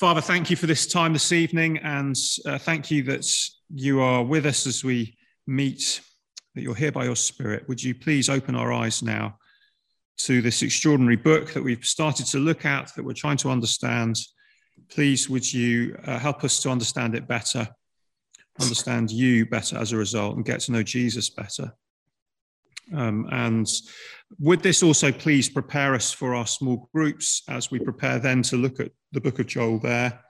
Father, 0.00 0.22
thank 0.22 0.48
you 0.48 0.56
for 0.56 0.66
this 0.66 0.86
time 0.86 1.12
this 1.12 1.30
evening, 1.30 1.76
and 1.76 2.16
uh, 2.46 2.56
thank 2.56 2.90
you 2.90 3.02
that 3.02 3.30
you 3.68 4.00
are 4.00 4.24
with 4.24 4.46
us 4.46 4.66
as 4.66 4.82
we 4.82 5.14
meet, 5.46 6.00
that 6.54 6.62
you're 6.62 6.74
here 6.74 6.90
by 6.90 7.04
your 7.04 7.14
Spirit. 7.14 7.68
Would 7.68 7.82
you 7.82 7.94
please 7.94 8.30
open 8.30 8.54
our 8.54 8.72
eyes 8.72 9.02
now 9.02 9.36
to 10.20 10.40
this 10.40 10.62
extraordinary 10.62 11.16
book 11.16 11.52
that 11.52 11.62
we've 11.62 11.84
started 11.84 12.24
to 12.28 12.38
look 12.38 12.64
at, 12.64 12.94
that 12.96 13.04
we're 13.04 13.12
trying 13.12 13.36
to 13.36 13.50
understand? 13.50 14.16
Please, 14.88 15.28
would 15.28 15.52
you 15.52 15.98
uh, 16.06 16.18
help 16.18 16.44
us 16.44 16.62
to 16.62 16.70
understand 16.70 17.14
it 17.14 17.28
better, 17.28 17.68
understand 18.58 19.10
you 19.10 19.44
better 19.44 19.76
as 19.76 19.92
a 19.92 19.98
result, 19.98 20.34
and 20.34 20.46
get 20.46 20.60
to 20.60 20.72
know 20.72 20.82
Jesus 20.82 21.28
better? 21.28 21.74
Um, 22.94 23.28
and 23.30 23.68
would 24.38 24.62
this 24.62 24.82
also 24.82 25.12
please 25.12 25.48
prepare 25.48 25.94
us 25.94 26.12
for 26.12 26.34
our 26.34 26.46
small 26.46 26.88
groups 26.92 27.42
as 27.48 27.70
we 27.70 27.78
prepare 27.78 28.18
then 28.18 28.42
to 28.42 28.56
look 28.56 28.80
at 28.80 28.90
the 29.12 29.20
book 29.20 29.38
of 29.38 29.46
Joel 29.46 29.78
there 29.78 30.20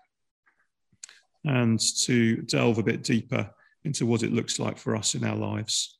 and 1.45 1.81
to 2.05 2.37
delve 2.43 2.79
a 2.79 2.83
bit 2.83 3.03
deeper 3.03 3.51
into 3.85 4.05
what 4.07 4.23
it 4.23 4.33
looks 4.33 4.59
like 4.59 4.77
for 4.77 4.95
us 4.95 5.15
in 5.15 5.25
our 5.25 5.37
lives? 5.37 5.99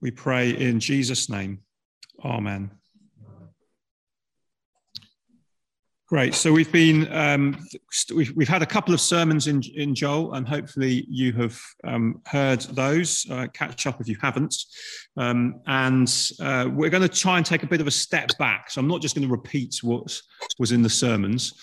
We 0.00 0.10
pray 0.10 0.50
in 0.50 0.80
Jesus' 0.80 1.28
name. 1.28 1.60
Amen. 2.24 2.72
Great. 6.12 6.34
So 6.34 6.52
we've 6.52 6.70
been 6.70 7.10
um, 7.10 7.56
we've, 8.14 8.36
we've 8.36 8.46
had 8.46 8.60
a 8.60 8.66
couple 8.66 8.92
of 8.92 9.00
sermons 9.00 9.46
in 9.46 9.62
in 9.74 9.94
Joel, 9.94 10.34
and 10.34 10.46
hopefully 10.46 11.06
you 11.08 11.32
have 11.32 11.58
um, 11.84 12.20
heard 12.26 12.60
those. 12.60 13.26
Uh, 13.30 13.46
catch 13.54 13.86
up 13.86 13.98
if 13.98 14.06
you 14.06 14.18
haven't. 14.20 14.54
Um, 15.16 15.62
and 15.66 16.14
uh, 16.38 16.68
we're 16.70 16.90
going 16.90 17.02
to 17.02 17.08
try 17.08 17.38
and 17.38 17.46
take 17.46 17.62
a 17.62 17.66
bit 17.66 17.80
of 17.80 17.86
a 17.86 17.90
step 17.90 18.28
back. 18.38 18.70
So 18.70 18.78
I'm 18.78 18.88
not 18.88 19.00
just 19.00 19.14
going 19.14 19.26
to 19.26 19.32
repeat 19.32 19.78
what 19.82 20.20
was 20.58 20.70
in 20.70 20.82
the 20.82 20.90
sermons. 20.90 21.54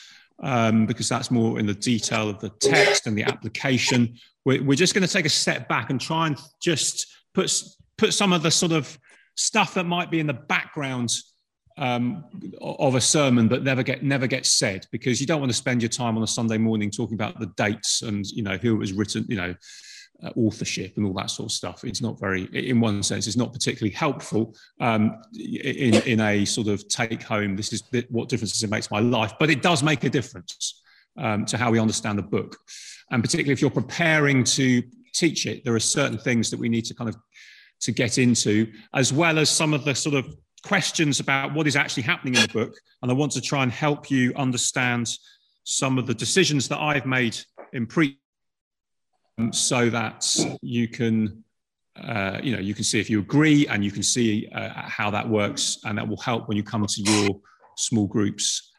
Um, 0.41 0.87
because 0.87 1.07
that's 1.07 1.29
more 1.29 1.59
in 1.59 1.67
the 1.67 1.75
detail 1.75 2.27
of 2.27 2.39
the 2.39 2.49
text 2.49 3.05
and 3.05 3.15
the 3.15 3.25
application. 3.25 4.15
We're, 4.45 4.63
we're 4.63 4.73
just 4.73 4.95
going 4.95 5.05
to 5.05 5.13
take 5.13 5.27
a 5.27 5.29
step 5.29 5.67
back 5.67 5.91
and 5.91 6.01
try 6.01 6.25
and 6.25 6.35
just 6.59 7.05
put 7.35 7.53
put 7.99 8.15
some 8.15 8.33
of 8.33 8.41
the 8.41 8.49
sort 8.49 8.71
of 8.71 8.97
stuff 9.35 9.75
that 9.75 9.83
might 9.83 10.09
be 10.09 10.19
in 10.19 10.25
the 10.25 10.33
background 10.33 11.15
um, 11.79 12.25
of 12.61 12.95
a 12.95 13.01
sermon 13.01 13.47
that 13.47 13.63
never 13.63 13.81
get 13.81 14.03
never 14.03 14.27
gets 14.27 14.51
said 14.51 14.85
because 14.91 15.21
you 15.21 15.25
don't 15.25 15.39
want 15.39 15.49
to 15.49 15.57
spend 15.57 15.81
your 15.81 15.89
time 15.89 16.17
on 16.17 16.23
a 16.23 16.27
Sunday 16.27 16.57
morning 16.57 16.91
talking 16.91 17.15
about 17.15 17.39
the 17.39 17.47
dates 17.57 18.01
and 18.01 18.25
you 18.27 18.43
know 18.43 18.57
who 18.57 18.75
it 18.75 18.77
was 18.77 18.91
written, 18.91 19.25
you 19.29 19.37
know, 19.37 19.55
uh, 20.21 20.29
authorship 20.35 20.97
and 20.97 21.05
all 21.05 21.13
that 21.13 21.31
sort 21.31 21.49
of 21.49 21.53
stuff. 21.53 21.85
It's 21.85 22.01
not 22.01 22.19
very, 22.19 22.43
in 22.53 22.81
one 22.81 23.01
sense, 23.01 23.27
it's 23.27 23.37
not 23.37 23.53
particularly 23.53 23.93
helpful 23.93 24.53
um, 24.81 25.21
in 25.33 25.95
in 26.05 26.19
a 26.19 26.43
sort 26.43 26.67
of 26.67 26.85
take 26.89 27.23
home. 27.23 27.55
This 27.55 27.71
is 27.71 27.81
what 28.09 28.27
difference 28.27 28.61
it 28.61 28.69
makes 28.69 28.91
my 28.91 28.99
life, 28.99 29.33
but 29.39 29.49
it 29.49 29.61
does 29.61 29.81
make 29.81 30.03
a 30.03 30.09
difference 30.09 30.81
um, 31.17 31.45
to 31.45 31.57
how 31.57 31.71
we 31.71 31.79
understand 31.79 32.19
the 32.19 32.23
book, 32.23 32.57
and 33.11 33.23
particularly 33.23 33.53
if 33.53 33.61
you're 33.61 33.71
preparing 33.71 34.43
to 34.43 34.83
teach 35.13 35.45
it, 35.45 35.63
there 35.63 35.75
are 35.75 35.79
certain 35.79 36.17
things 36.17 36.49
that 36.51 36.59
we 36.59 36.67
need 36.67 36.83
to 36.85 36.93
kind 36.93 37.09
of 37.09 37.15
to 37.79 37.93
get 37.93 38.17
into, 38.17 38.69
as 38.93 39.13
well 39.13 39.39
as 39.39 39.49
some 39.49 39.73
of 39.73 39.85
the 39.85 39.95
sort 39.95 40.15
of 40.15 40.35
questions 40.63 41.19
about 41.19 41.53
what 41.53 41.67
is 41.67 41.75
actually 41.75 42.03
happening 42.03 42.35
in 42.35 42.41
the 42.41 42.47
book. 42.47 42.73
And 43.01 43.11
I 43.11 43.13
want 43.13 43.31
to 43.33 43.41
try 43.41 43.63
and 43.63 43.71
help 43.71 44.09
you 44.11 44.33
understand 44.35 45.09
some 45.63 45.97
of 45.97 46.07
the 46.07 46.13
decisions 46.13 46.67
that 46.69 46.79
I've 46.79 47.05
made 47.05 47.37
in 47.73 47.85
pre 47.85 48.17
um, 49.37 49.53
so 49.53 49.89
that 49.89 50.25
you 50.61 50.87
can 50.87 51.43
uh, 52.01 52.39
you 52.41 52.53
know 52.53 52.59
you 52.59 52.73
can 52.73 52.83
see 52.83 52.99
if 52.99 53.09
you 53.09 53.19
agree 53.19 53.67
and 53.67 53.83
you 53.83 53.91
can 53.91 54.03
see 54.03 54.47
uh, 54.53 54.69
how 54.75 55.09
that 55.09 55.27
works 55.27 55.79
and 55.85 55.97
that 55.97 56.07
will 56.07 56.21
help 56.21 56.47
when 56.47 56.57
you 56.57 56.63
come 56.63 56.85
to 56.85 57.01
your 57.01 57.39
small 57.77 58.07
groups 58.07 58.71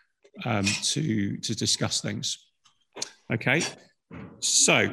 um, 0.45 0.65
to 0.83 1.37
to 1.39 1.55
discuss 1.55 2.01
things 2.01 2.47
okay 3.33 3.63
so 4.41 4.89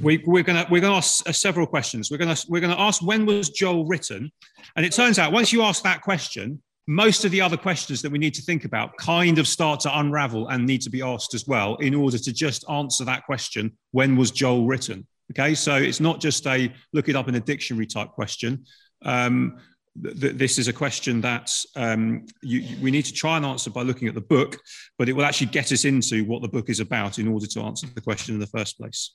we, 0.00 0.16
are 0.16 0.42
to 0.42 0.66
we're 0.70 0.80
going 0.80 0.92
to 0.92 0.96
ask 0.96 1.28
uh, 1.28 1.32
several 1.32 1.66
questions. 1.66 2.10
We're 2.10 2.18
going 2.18 2.34
to 2.34 2.46
we're 2.48 2.60
to 2.60 2.80
ask 2.80 3.02
when 3.02 3.26
was 3.26 3.50
Joel 3.50 3.86
written, 3.86 4.30
and 4.76 4.84
it 4.84 4.92
turns 4.92 5.18
out 5.18 5.32
once 5.32 5.52
you 5.52 5.62
ask 5.62 5.82
that 5.82 6.02
question, 6.02 6.62
most 6.86 7.24
of 7.24 7.30
the 7.30 7.40
other 7.40 7.56
questions 7.56 8.02
that 8.02 8.10
we 8.10 8.18
need 8.18 8.34
to 8.34 8.42
think 8.42 8.64
about 8.64 8.96
kind 8.96 9.38
of 9.38 9.46
start 9.46 9.80
to 9.80 9.98
unravel 9.98 10.48
and 10.48 10.66
need 10.66 10.82
to 10.82 10.90
be 10.90 11.02
asked 11.02 11.34
as 11.34 11.46
well 11.46 11.76
in 11.76 11.94
order 11.94 12.18
to 12.18 12.32
just 12.32 12.64
answer 12.68 13.04
that 13.04 13.24
question: 13.24 13.72
when 13.92 14.16
was 14.16 14.30
Joel 14.30 14.66
written? 14.66 15.06
Okay, 15.32 15.54
so 15.54 15.76
it's 15.76 16.00
not 16.00 16.20
just 16.20 16.46
a 16.46 16.72
look 16.92 17.08
it 17.08 17.16
up 17.16 17.28
in 17.28 17.34
a 17.34 17.40
dictionary 17.40 17.86
type 17.86 18.10
question. 18.10 18.64
Um, 19.04 19.58
th- 20.02 20.34
this 20.34 20.58
is 20.58 20.68
a 20.68 20.72
question 20.72 21.20
that 21.22 21.50
um, 21.76 22.26
you, 22.42 22.76
we 22.82 22.90
need 22.90 23.04
to 23.06 23.12
try 23.12 23.36
and 23.36 23.46
answer 23.46 23.70
by 23.70 23.82
looking 23.82 24.08
at 24.08 24.14
the 24.14 24.20
book, 24.20 24.58
but 24.98 25.08
it 25.08 25.12
will 25.12 25.24
actually 25.24 25.46
get 25.46 25.72
us 25.72 25.84
into 25.84 26.24
what 26.24 26.42
the 26.42 26.48
book 26.48 26.68
is 26.68 26.80
about 26.80 27.18
in 27.18 27.28
order 27.28 27.46
to 27.46 27.60
answer 27.60 27.86
the 27.94 28.00
question 28.00 28.34
in 28.34 28.40
the 28.40 28.46
first 28.46 28.78
place. 28.78 29.12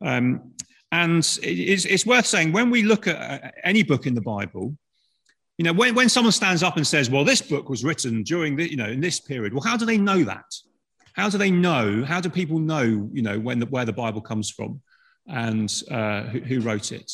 Um, 0.00 0.54
and 0.92 1.18
it's, 1.42 1.84
it's, 1.84 2.06
worth 2.06 2.26
saying 2.26 2.52
when 2.52 2.70
we 2.70 2.82
look 2.82 3.08
at 3.08 3.16
uh, 3.44 3.50
any 3.64 3.82
book 3.82 4.06
in 4.06 4.14
the 4.14 4.20
Bible, 4.20 4.76
you 5.58 5.64
know, 5.64 5.72
when, 5.72 5.94
when 5.94 6.08
someone 6.08 6.32
stands 6.32 6.62
up 6.62 6.76
and 6.76 6.86
says, 6.86 7.10
well, 7.10 7.24
this 7.24 7.42
book 7.42 7.68
was 7.68 7.84
written 7.84 8.22
during 8.22 8.56
the, 8.56 8.70
you 8.70 8.76
know, 8.76 8.88
in 8.88 9.00
this 9.00 9.20
period, 9.20 9.52
well, 9.52 9.62
how 9.62 9.76
do 9.76 9.86
they 9.86 9.98
know 9.98 10.22
that? 10.24 10.44
How 11.14 11.28
do 11.28 11.38
they 11.38 11.50
know? 11.50 12.04
How 12.04 12.20
do 12.20 12.28
people 12.28 12.58
know, 12.58 13.08
you 13.12 13.22
know, 13.22 13.38
when 13.38 13.60
the, 13.60 13.66
where 13.66 13.84
the 13.84 13.92
Bible 13.92 14.20
comes 14.20 14.50
from 14.50 14.80
and 15.28 15.82
uh, 15.90 16.22
who, 16.24 16.40
who, 16.40 16.60
wrote 16.60 16.92
it? 16.92 17.10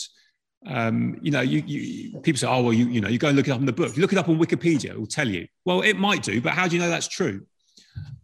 Um, 0.67 1.19
you 1.23 1.31
know, 1.31 1.41
you, 1.41 1.63
you, 1.67 2.21
people 2.21 2.39
say, 2.39 2.47
oh, 2.47 2.63
well, 2.63 2.73
you, 2.73 2.87
you 2.89 3.01
know, 3.01 3.09
you 3.09 3.19
go 3.19 3.29
and 3.29 3.37
look 3.37 3.49
it 3.49 3.51
up 3.51 3.61
in 3.61 3.67
the 3.67 3.73
book. 3.73 3.95
You 3.97 4.03
look 4.03 4.13
it 4.13 4.19
up 4.19 4.29
on 4.29 4.39
Wikipedia, 4.39 4.91
it 4.91 4.99
will 4.99 5.07
tell 5.07 5.29
you. 5.29 5.47
Well, 5.65 5.83
it 5.83 5.97
might 5.97 6.23
do, 6.23 6.41
but 6.41 6.53
how 6.53 6.67
do 6.67 6.77
you 6.77 6.83
know 6.83 6.89
that's 6.89 7.09
true? 7.09 7.47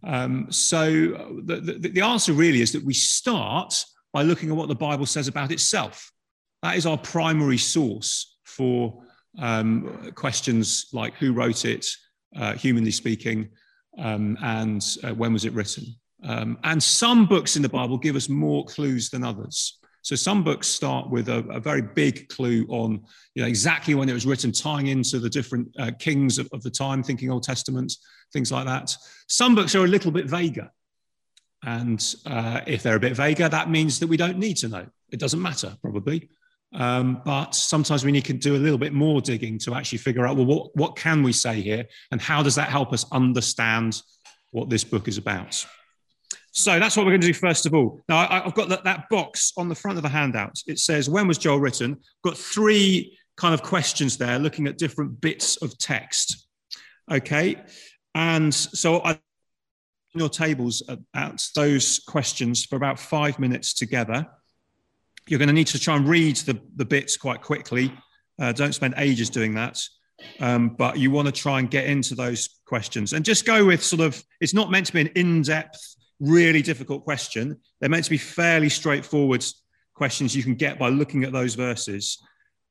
Um, 0.02 0.46
so 0.50 0.90
the, 1.44 1.60
the, 1.60 1.88
the 1.88 2.00
answer 2.00 2.32
really 2.32 2.62
is 2.62 2.72
that 2.72 2.84
we 2.84 2.94
start 2.94 3.84
by 4.16 4.22
looking 4.22 4.48
at 4.48 4.56
what 4.56 4.68
the 4.68 4.74
Bible 4.74 5.04
says 5.04 5.28
about 5.28 5.52
itself. 5.52 6.10
That 6.62 6.78
is 6.78 6.86
our 6.86 6.96
primary 6.96 7.58
source 7.58 8.38
for 8.44 9.02
um, 9.38 10.10
questions 10.14 10.86
like 10.94 11.12
who 11.16 11.34
wrote 11.34 11.66
it, 11.66 11.84
uh, 12.34 12.54
humanly 12.54 12.92
speaking, 12.92 13.50
um, 13.98 14.38
and 14.40 14.82
uh, 15.04 15.10
when 15.10 15.34
was 15.34 15.44
it 15.44 15.52
written. 15.52 15.84
Um, 16.24 16.56
and 16.64 16.82
some 16.82 17.26
books 17.26 17.56
in 17.56 17.62
the 17.62 17.68
Bible 17.68 17.98
give 17.98 18.16
us 18.16 18.30
more 18.30 18.64
clues 18.64 19.10
than 19.10 19.22
others. 19.22 19.80
So 20.00 20.16
some 20.16 20.42
books 20.42 20.66
start 20.66 21.10
with 21.10 21.28
a, 21.28 21.40
a 21.50 21.60
very 21.60 21.82
big 21.82 22.30
clue 22.30 22.64
on 22.70 23.04
you 23.34 23.42
know, 23.42 23.48
exactly 23.48 23.94
when 23.94 24.08
it 24.08 24.14
was 24.14 24.24
written, 24.24 24.50
tying 24.50 24.86
into 24.86 25.18
the 25.18 25.28
different 25.28 25.68
uh, 25.78 25.90
kings 25.98 26.38
of, 26.38 26.48
of 26.54 26.62
the 26.62 26.70
time, 26.70 27.02
thinking 27.02 27.30
Old 27.30 27.42
Testament, 27.42 27.92
things 28.32 28.50
like 28.50 28.64
that. 28.64 28.96
Some 29.28 29.54
books 29.54 29.74
are 29.74 29.84
a 29.84 29.88
little 29.88 30.10
bit 30.10 30.24
vaguer. 30.24 30.70
And 31.66 32.14
uh, 32.24 32.60
if 32.66 32.84
they're 32.84 32.96
a 32.96 33.00
bit 33.00 33.16
vaguer, 33.16 33.48
that 33.48 33.68
means 33.68 33.98
that 33.98 34.06
we 34.06 34.16
don't 34.16 34.38
need 34.38 34.56
to 34.58 34.68
know. 34.68 34.86
It 35.10 35.18
doesn't 35.18 35.42
matter, 35.42 35.76
probably. 35.82 36.30
Um, 36.72 37.22
but 37.24 37.56
sometimes 37.56 38.04
we 38.04 38.12
need 38.12 38.24
to 38.26 38.32
do 38.32 38.54
a 38.54 38.58
little 38.58 38.78
bit 38.78 38.92
more 38.92 39.20
digging 39.20 39.58
to 39.60 39.74
actually 39.74 39.98
figure 39.98 40.26
out 40.26 40.36
well, 40.36 40.46
what, 40.46 40.76
what 40.76 40.96
can 40.96 41.24
we 41.24 41.32
say 41.32 41.60
here? 41.60 41.86
And 42.12 42.20
how 42.20 42.42
does 42.42 42.54
that 42.54 42.68
help 42.68 42.92
us 42.92 43.04
understand 43.10 44.00
what 44.52 44.70
this 44.70 44.84
book 44.84 45.08
is 45.08 45.18
about? 45.18 45.66
So 46.52 46.78
that's 46.78 46.96
what 46.96 47.04
we're 47.04 47.12
going 47.12 47.20
to 47.22 47.26
do 47.26 47.34
first 47.34 47.66
of 47.66 47.74
all. 47.74 48.00
Now, 48.08 48.28
I, 48.30 48.40
have 48.44 48.54
got 48.54 48.68
that, 48.68 48.84
that 48.84 49.08
box 49.10 49.52
on 49.56 49.68
the 49.68 49.74
front 49.74 49.98
of 49.98 50.02
the 50.02 50.08
handout. 50.08 50.58
It 50.68 50.78
says, 50.78 51.10
When 51.10 51.26
was 51.26 51.36
Joel 51.36 51.58
written? 51.58 52.00
Got 52.22 52.38
three 52.38 53.18
kind 53.36 53.54
of 53.54 53.62
questions 53.62 54.16
there 54.16 54.38
looking 54.38 54.68
at 54.68 54.78
different 54.78 55.20
bits 55.20 55.56
of 55.56 55.76
text. 55.78 56.46
Okay. 57.10 57.56
And 58.14 58.54
so 58.54 59.02
I 59.04 59.18
your 60.18 60.28
tables 60.28 60.82
at 60.88 60.98
those 61.54 62.00
questions 62.00 62.64
for 62.64 62.76
about 62.76 62.98
five 62.98 63.38
minutes 63.38 63.74
together. 63.74 64.26
You're 65.28 65.38
going 65.38 65.48
to 65.48 65.54
need 65.54 65.66
to 65.68 65.78
try 65.78 65.96
and 65.96 66.08
read 66.08 66.36
the, 66.36 66.60
the 66.76 66.84
bits 66.84 67.16
quite 67.16 67.42
quickly. 67.42 67.92
Uh, 68.38 68.52
don't 68.52 68.74
spend 68.74 68.94
ages 68.96 69.30
doing 69.30 69.54
that. 69.54 69.80
Um, 70.40 70.70
but 70.70 70.98
you 70.98 71.10
want 71.10 71.26
to 71.26 71.32
try 71.32 71.58
and 71.58 71.70
get 71.70 71.86
into 71.86 72.14
those 72.14 72.60
questions 72.64 73.12
and 73.12 73.24
just 73.24 73.44
go 73.44 73.66
with 73.66 73.82
sort 73.82 74.00
of, 74.00 74.22
it's 74.40 74.54
not 74.54 74.70
meant 74.70 74.86
to 74.86 74.92
be 74.92 75.02
an 75.02 75.08
in 75.08 75.42
depth, 75.42 75.96
really 76.20 76.62
difficult 76.62 77.04
question. 77.04 77.60
They're 77.80 77.90
meant 77.90 78.04
to 78.04 78.10
be 78.10 78.18
fairly 78.18 78.70
straightforward 78.70 79.44
questions 79.94 80.34
you 80.34 80.42
can 80.42 80.54
get 80.54 80.78
by 80.78 80.88
looking 80.88 81.24
at 81.24 81.32
those 81.32 81.54
verses 81.54 82.22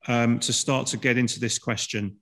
um, 0.08 0.40
to 0.40 0.52
start 0.52 0.88
to 0.88 0.96
get 0.96 1.18
into 1.18 1.38
this 1.38 1.58
question 1.58 2.16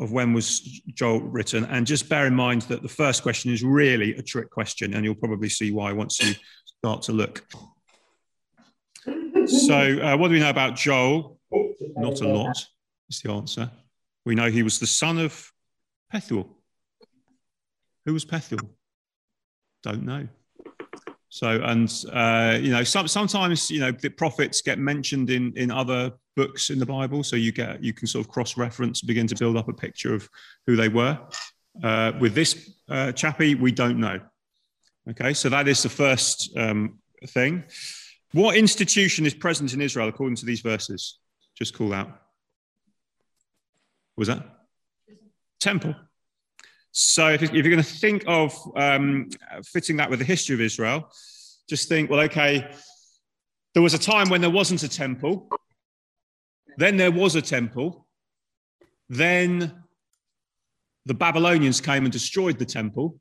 of 0.00 0.12
when 0.12 0.32
was 0.32 0.60
Joel 0.94 1.20
written. 1.20 1.64
And 1.66 1.86
just 1.86 2.08
bear 2.08 2.26
in 2.26 2.34
mind 2.34 2.62
that 2.62 2.82
the 2.82 2.88
first 2.88 3.22
question 3.22 3.52
is 3.52 3.62
really 3.62 4.16
a 4.16 4.22
trick 4.22 4.50
question, 4.50 4.94
and 4.94 5.04
you'll 5.04 5.14
probably 5.14 5.48
see 5.48 5.70
why 5.70 5.92
once 5.92 6.20
you 6.20 6.34
start 6.64 7.02
to 7.02 7.12
look. 7.12 7.44
So, 9.46 9.74
uh, 9.74 10.16
what 10.16 10.28
do 10.28 10.34
we 10.34 10.40
know 10.40 10.50
about 10.50 10.76
Joel? 10.76 11.38
Not 11.96 12.20
a 12.20 12.28
lot, 12.28 12.56
is 13.08 13.20
the 13.20 13.30
answer. 13.30 13.70
We 14.24 14.34
know 14.34 14.50
he 14.50 14.62
was 14.62 14.78
the 14.78 14.86
son 14.86 15.18
of 15.18 15.50
Pethuel. 16.12 16.48
Who 18.06 18.12
was 18.12 18.24
Pethuel? 18.24 18.68
Don't 19.82 20.04
know. 20.04 20.28
So, 21.28 21.60
and 21.62 21.92
uh, 22.12 22.58
you 22.60 22.70
know, 22.70 22.84
some, 22.84 23.06
sometimes 23.06 23.70
you 23.70 23.80
know 23.80 23.92
the 23.92 24.08
prophets 24.08 24.62
get 24.62 24.78
mentioned 24.78 25.30
in 25.30 25.52
in 25.56 25.70
other 25.70 26.12
books 26.40 26.70
in 26.70 26.78
the 26.78 26.86
Bible, 26.86 27.22
so 27.22 27.36
you 27.36 27.52
get 27.52 27.84
you 27.84 27.92
can 27.92 28.06
sort 28.06 28.24
of 28.24 28.32
cross 28.32 28.56
reference, 28.56 29.02
begin 29.02 29.26
to 29.26 29.36
build 29.42 29.56
up 29.56 29.68
a 29.68 29.72
picture 29.86 30.14
of 30.14 30.28
who 30.66 30.74
they 30.74 30.88
were. 30.88 31.18
Uh, 31.82 32.12
with 32.18 32.34
this 32.34 32.50
uh, 32.88 33.12
chappie, 33.12 33.54
we 33.54 33.72
don't 33.72 33.98
know. 33.98 34.18
Okay, 35.10 35.34
so 35.34 35.48
that 35.50 35.68
is 35.68 35.82
the 35.82 35.88
first 35.88 36.56
um, 36.56 36.98
thing. 37.26 37.64
What 38.32 38.56
institution 38.56 39.26
is 39.26 39.34
present 39.34 39.74
in 39.74 39.80
Israel 39.82 40.08
according 40.08 40.36
to 40.36 40.46
these 40.46 40.60
verses? 40.60 41.18
Just 41.54 41.74
call 41.74 41.92
out. 41.92 42.08
What 44.14 44.22
was 44.22 44.28
that? 44.28 44.42
Temple. 45.58 45.94
So 46.92 47.28
if, 47.28 47.52
you're 47.52 47.62
going 47.62 47.76
to 47.76 47.82
think 48.06 48.24
of 48.26 48.54
um, 48.76 49.28
fitting 49.64 49.96
that 49.98 50.10
with 50.10 50.20
the 50.20 50.24
history 50.24 50.54
of 50.54 50.60
Israel, 50.60 51.10
just 51.68 51.88
think, 51.88 52.10
well, 52.10 52.20
okay, 52.20 52.54
there 53.74 53.82
was 53.82 53.94
a 53.94 53.98
time 53.98 54.28
when 54.30 54.40
there 54.40 54.50
wasn't 54.50 54.82
a 54.82 54.88
temple. 54.88 55.48
Then 56.80 56.96
there 56.96 57.10
was 57.10 57.34
a 57.34 57.42
temple. 57.42 58.06
Then 59.10 59.82
the 61.04 61.12
Babylonians 61.12 61.78
came 61.78 62.04
and 62.04 62.12
destroyed 62.12 62.58
the 62.58 62.64
temple, 62.64 63.20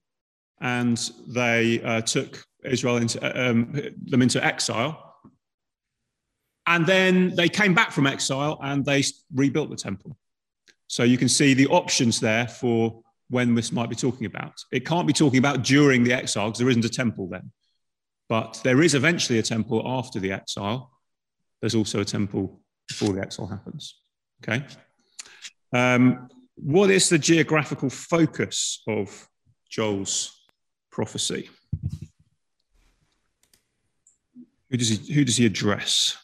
and 0.61 0.97
they 1.27 1.81
uh, 1.81 1.99
took 1.99 2.41
Israel 2.63 2.95
into 2.97 3.21
uh, 3.21 3.49
um, 3.49 3.73
them 4.05 4.21
into 4.21 4.41
exile. 4.41 5.13
And 6.67 6.85
then 6.85 7.35
they 7.35 7.49
came 7.49 7.73
back 7.73 7.91
from 7.91 8.07
exile 8.07 8.59
and 8.61 8.85
they 8.85 9.03
rebuilt 9.35 9.71
the 9.71 9.75
temple. 9.75 10.17
So 10.87 11.03
you 11.03 11.17
can 11.17 11.27
see 11.27 11.53
the 11.53 11.67
options 11.67 12.21
there 12.21 12.47
for 12.47 13.01
when 13.29 13.55
this 13.55 13.73
might 13.73 13.89
be 13.89 13.95
talking 13.95 14.25
about. 14.25 14.53
It 14.71 14.85
can't 14.85 15.07
be 15.07 15.13
talking 15.13 15.39
about 15.39 15.63
during 15.63 16.05
the 16.05 16.13
exile 16.13 16.47
because 16.47 16.59
there 16.59 16.69
isn't 16.69 16.85
a 16.85 16.89
temple 16.89 17.27
then. 17.27 17.51
But 18.29 18.61
there 18.63 18.81
is 18.81 18.95
eventually 18.95 19.39
a 19.39 19.43
temple 19.43 19.81
after 19.85 20.19
the 20.21 20.31
exile. 20.31 20.91
There's 21.59 21.75
also 21.75 21.99
a 21.99 22.05
temple 22.05 22.58
before 22.89 23.13
the 23.13 23.21
exile 23.21 23.47
happens. 23.47 24.01
Okay. 24.43 24.65
Um, 25.71 26.27
what 26.55 26.89
is 26.89 27.07
the 27.07 27.17
geographical 27.17 27.89
focus 27.89 28.83
of 28.87 29.29
Joel's 29.69 30.35
prophecy? 30.91 31.49
Who 34.69 34.77
does 34.77 34.89
he, 34.89 35.13
who 35.13 35.23
does 35.23 35.37
he 35.37 35.45
address? 35.45 36.17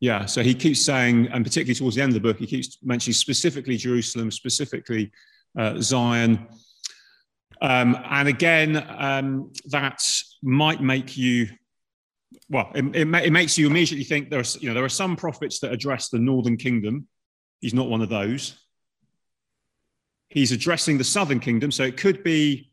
Yeah, 0.00 0.26
so 0.26 0.42
he 0.42 0.54
keeps 0.54 0.84
saying, 0.84 1.28
and 1.28 1.44
particularly 1.44 1.74
towards 1.74 1.96
the 1.96 2.02
end 2.02 2.10
of 2.10 2.14
the 2.14 2.20
book, 2.20 2.38
he 2.38 2.46
keeps 2.46 2.78
mentioning 2.82 3.14
specifically 3.14 3.76
Jerusalem, 3.76 4.30
specifically 4.30 5.10
uh, 5.58 5.80
Zion. 5.80 6.46
Um, 7.62 7.96
and 8.10 8.28
again, 8.28 8.86
um, 8.98 9.52
that 9.70 10.02
might 10.42 10.82
make 10.82 11.16
you, 11.16 11.48
well, 12.48 12.70
it, 12.74 12.84
it, 12.94 13.14
it, 13.14 13.32
makes 13.32 13.58
you 13.58 13.66
immediately 13.66 14.04
think 14.04 14.30
there 14.30 14.40
are, 14.40 14.58
you 14.60 14.68
know, 14.68 14.74
there 14.74 14.84
are 14.84 14.88
some 14.88 15.16
prophets 15.16 15.58
that 15.60 15.72
address 15.72 16.08
the 16.08 16.18
northern 16.18 16.56
kingdom. 16.56 17.08
He's 17.60 17.74
not 17.74 17.88
one 17.88 18.02
of 18.02 18.08
those. 18.08 18.58
He's 20.28 20.52
addressing 20.52 20.98
the 20.98 21.04
southern 21.04 21.40
kingdom, 21.40 21.70
so 21.70 21.82
it 21.84 21.96
could 21.96 22.22
be 22.22 22.70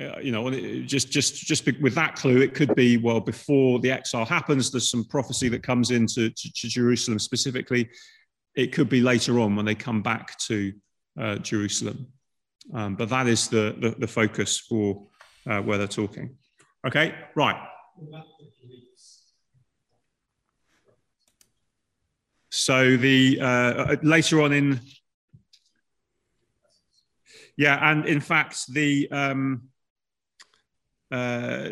uh, 0.00 0.18
you 0.20 0.32
know, 0.32 0.50
just 0.86 1.10
just 1.10 1.36
just 1.36 1.64
with 1.80 1.94
that 1.94 2.16
clue, 2.16 2.40
it 2.40 2.52
could 2.52 2.74
be 2.74 2.96
well 2.96 3.20
before 3.20 3.78
the 3.78 3.92
exile 3.92 4.24
happens. 4.24 4.72
There's 4.72 4.90
some 4.90 5.04
prophecy 5.04 5.48
that 5.50 5.62
comes 5.62 5.92
into 5.92 6.30
to, 6.30 6.52
to 6.52 6.68
Jerusalem 6.68 7.20
specifically. 7.20 7.88
It 8.56 8.72
could 8.72 8.88
be 8.88 9.00
later 9.00 9.38
on 9.38 9.54
when 9.54 9.64
they 9.64 9.76
come 9.76 10.02
back 10.02 10.36
to 10.38 10.72
uh, 11.20 11.36
Jerusalem, 11.36 12.08
um, 12.72 12.96
but 12.96 13.08
that 13.10 13.28
is 13.28 13.46
the 13.46 13.76
the, 13.78 13.90
the 13.90 14.08
focus 14.08 14.58
for 14.58 15.06
uh, 15.46 15.60
where 15.60 15.78
they're 15.78 15.86
talking. 15.86 16.36
Okay, 16.84 17.14
right. 17.36 17.56
So 22.56 22.96
the 22.96 23.40
uh, 23.40 23.46
uh, 23.46 23.96
later 24.04 24.40
on 24.40 24.52
in 24.52 24.80
yeah, 27.56 27.90
and 27.90 28.06
in 28.06 28.20
fact 28.20 28.72
the 28.72 29.10
um, 29.10 29.62
uh, 31.10 31.70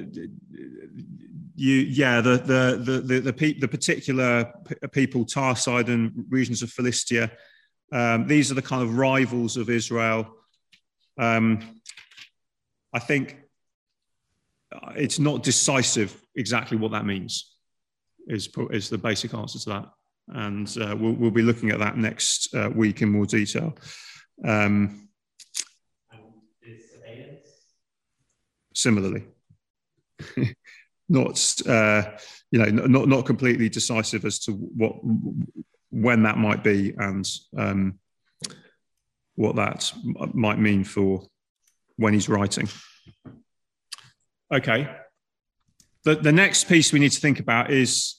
you 1.55 1.75
yeah 1.75 2.21
the 2.21 2.37
the 2.37 2.83
the 2.83 3.01
the, 3.01 3.21
the, 3.21 3.33
pe- 3.33 3.61
the 3.61 3.69
particular 3.69 4.53
people 4.91 5.25
Tarside 5.25 5.87
and 5.87 6.25
regions 6.29 6.63
of 6.63 6.71
Philistia 6.71 7.31
um, 7.93 8.27
these 8.27 8.51
are 8.51 8.55
the 8.55 8.61
kind 8.61 8.83
of 8.83 8.97
rivals 8.99 9.57
of 9.57 9.71
Israel. 9.71 10.35
Um, 11.17 11.61
I 12.93 12.99
think 12.99 13.39
it's 14.97 15.21
not 15.21 15.45
decisive 15.45 16.21
exactly 16.35 16.77
what 16.77 16.91
that 16.91 17.07
means 17.07 17.55
is 18.27 18.49
is 18.73 18.91
the 18.91 18.99
basic 18.99 19.33
answer 19.33 19.61
to 19.61 19.69
that 19.69 19.85
and 20.29 20.77
uh, 20.81 20.97
we'll, 20.99 21.13
we'll 21.13 21.31
be 21.31 21.43
looking 21.43 21.71
at 21.71 21.79
that 21.79 21.97
next 21.97 22.55
uh, 22.55 22.71
week 22.75 23.03
in 23.03 23.11
more 23.11 23.27
detail 23.27 23.77
um, 24.45 25.09
similarly. 28.75 29.25
not 31.09 31.61
uh, 31.67 32.03
you 32.51 32.59
know 32.59 32.87
not 32.87 33.09
not 33.09 33.27
completely 33.27 33.69
decisive 33.69 34.25
as 34.25 34.39
to 34.39 34.53
what 34.53 34.95
when 35.91 36.23
that 36.23 36.39
might 36.39 36.65
be 36.65 36.95
and 36.97 37.29
um, 37.57 37.99
what 39.35 39.57
that 39.57 39.93
might 40.33 40.59
mean 40.59 40.85
for 40.85 41.27
when 41.97 42.15
he's 42.15 42.29
writing. 42.29 42.69
Okay. 44.53 44.89
The, 46.05 46.17
the 46.17 46.33
next 46.33 46.65
piece 46.65 46.93
we 46.93 46.99
need 46.99 47.13
to 47.13 47.21
think 47.21 47.39
about 47.39 47.71
is 47.71 48.17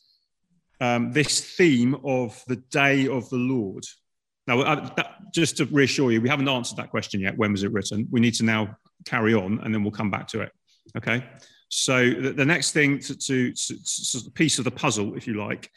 um, 0.82 1.12
this 1.12 1.42
theme 1.56 1.96
of 2.04 2.42
the 2.48 2.58
day 2.58 3.08
of 3.08 3.30
the 3.30 3.38
Lord. 3.38 3.86
Now, 4.48 4.62
uh, 4.62 4.90
that, 4.96 5.32
just 5.34 5.58
to 5.58 5.66
reassure 5.66 6.12
you, 6.12 6.22
we 6.22 6.30
haven't 6.30 6.50
answered 6.50 6.78
that 6.78 6.90
question 6.90 7.22
yet. 7.22 7.38
When 7.38 7.52
was 7.52 7.64
it 7.64 7.72
written? 7.72 8.08
We 8.12 8.20
need 8.20 8.34
to 8.36 8.44
now 8.44 8.78
carry 9.06 9.34
on 9.34 9.60
and 9.60 9.74
then 9.74 9.84
we'll 9.84 9.92
come 9.92 10.12
back 10.12 10.28
to 10.30 10.42
it. 10.42 10.52
Okay. 10.98 11.24
So 11.70 12.10
the, 12.10 12.34
the 12.34 12.46
next 12.46 12.72
thing 12.72 13.00
to, 13.00 13.16
to, 13.16 13.54
to, 13.54 13.76
to, 13.76 14.32
piece 14.32 14.60
of 14.60 14.66
the 14.66 14.72
puzzle, 14.72 15.16
if 15.16 15.26
you 15.26 15.36
like, 15.36 15.72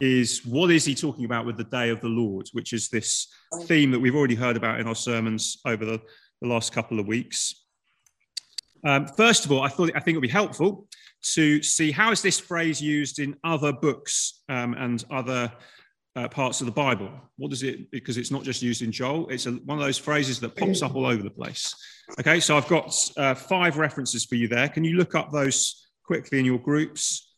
is 0.00 0.44
what 0.44 0.70
is 0.70 0.84
he 0.84 0.94
talking 0.94 1.24
about 1.24 1.46
with 1.46 1.56
the 1.56 1.64
day 1.64 1.90
of 1.90 2.00
the 2.00 2.08
Lord, 2.08 2.48
which 2.52 2.72
is 2.72 2.88
this 2.88 3.28
theme 3.62 3.90
that 3.92 3.98
we've 3.98 4.14
already 4.14 4.34
heard 4.34 4.56
about 4.56 4.80
in 4.80 4.86
our 4.86 4.94
sermons 4.94 5.58
over 5.64 5.84
the, 5.84 6.00
the 6.42 6.48
last 6.48 6.72
couple 6.72 7.00
of 7.00 7.06
weeks. 7.06 7.64
Um, 8.84 9.06
first 9.06 9.44
of 9.44 9.52
all, 9.52 9.62
I 9.62 9.68
thought 9.68 9.90
I 9.94 10.00
think 10.00 10.14
it 10.14 10.18
would 10.18 10.22
be 10.22 10.28
helpful 10.28 10.86
to 11.34 11.62
see 11.62 11.90
how 11.90 12.12
is 12.12 12.22
this 12.22 12.38
phrase 12.38 12.80
used 12.80 13.18
in 13.18 13.36
other 13.44 13.72
books 13.72 14.42
um, 14.48 14.74
and 14.74 15.04
other 15.10 15.52
uh, 16.16 16.28
parts 16.28 16.60
of 16.60 16.66
the 16.66 16.72
Bible. 16.72 17.10
What 17.36 17.50
does 17.50 17.62
it? 17.62 17.90
Because 17.90 18.16
it's 18.16 18.30
not 18.30 18.42
just 18.42 18.62
used 18.62 18.82
in 18.82 18.92
Joel. 18.92 19.28
It's 19.28 19.46
a, 19.46 19.52
one 19.52 19.78
of 19.78 19.84
those 19.84 19.98
phrases 19.98 20.40
that 20.40 20.56
pops 20.56 20.82
up 20.82 20.94
all 20.94 21.06
over 21.06 21.22
the 21.22 21.30
place. 21.30 21.74
Okay, 22.18 22.40
so 22.40 22.56
I've 22.56 22.68
got 22.68 22.94
uh, 23.16 23.34
five 23.34 23.76
references 23.76 24.24
for 24.24 24.34
you 24.34 24.48
there. 24.48 24.68
Can 24.68 24.84
you 24.84 24.96
look 24.96 25.14
up 25.14 25.30
those 25.30 25.86
quickly 26.04 26.38
in 26.38 26.44
your 26.44 26.58
groups? 26.58 27.32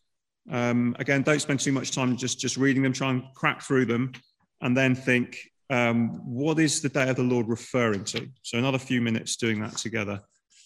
Um, 0.51 0.97
again, 0.99 1.23
don't 1.23 1.41
spend 1.41 1.61
too 1.61 1.73
much 1.73 1.93
time 1.93 2.17
just 2.17 2.39
just 2.39 2.57
reading 2.57 2.83
them. 2.83 2.93
Try 2.93 3.11
and 3.11 3.25
crack 3.35 3.63
through 3.63 3.87
them, 3.87 4.13
and 4.61 4.77
then 4.77 4.95
think, 4.95 5.39
um, 5.69 6.21
what 6.25 6.59
is 6.59 6.81
the 6.81 6.89
day 6.89 7.09
of 7.09 7.17
the 7.17 7.23
Lord 7.23 7.49
referring 7.49 8.05
to? 8.05 8.29
So 8.43 8.59
another 8.59 8.79
few 8.79 9.01
minutes 9.01 9.37
doing 9.37 9.61
that 9.61 9.77
together 9.77 10.21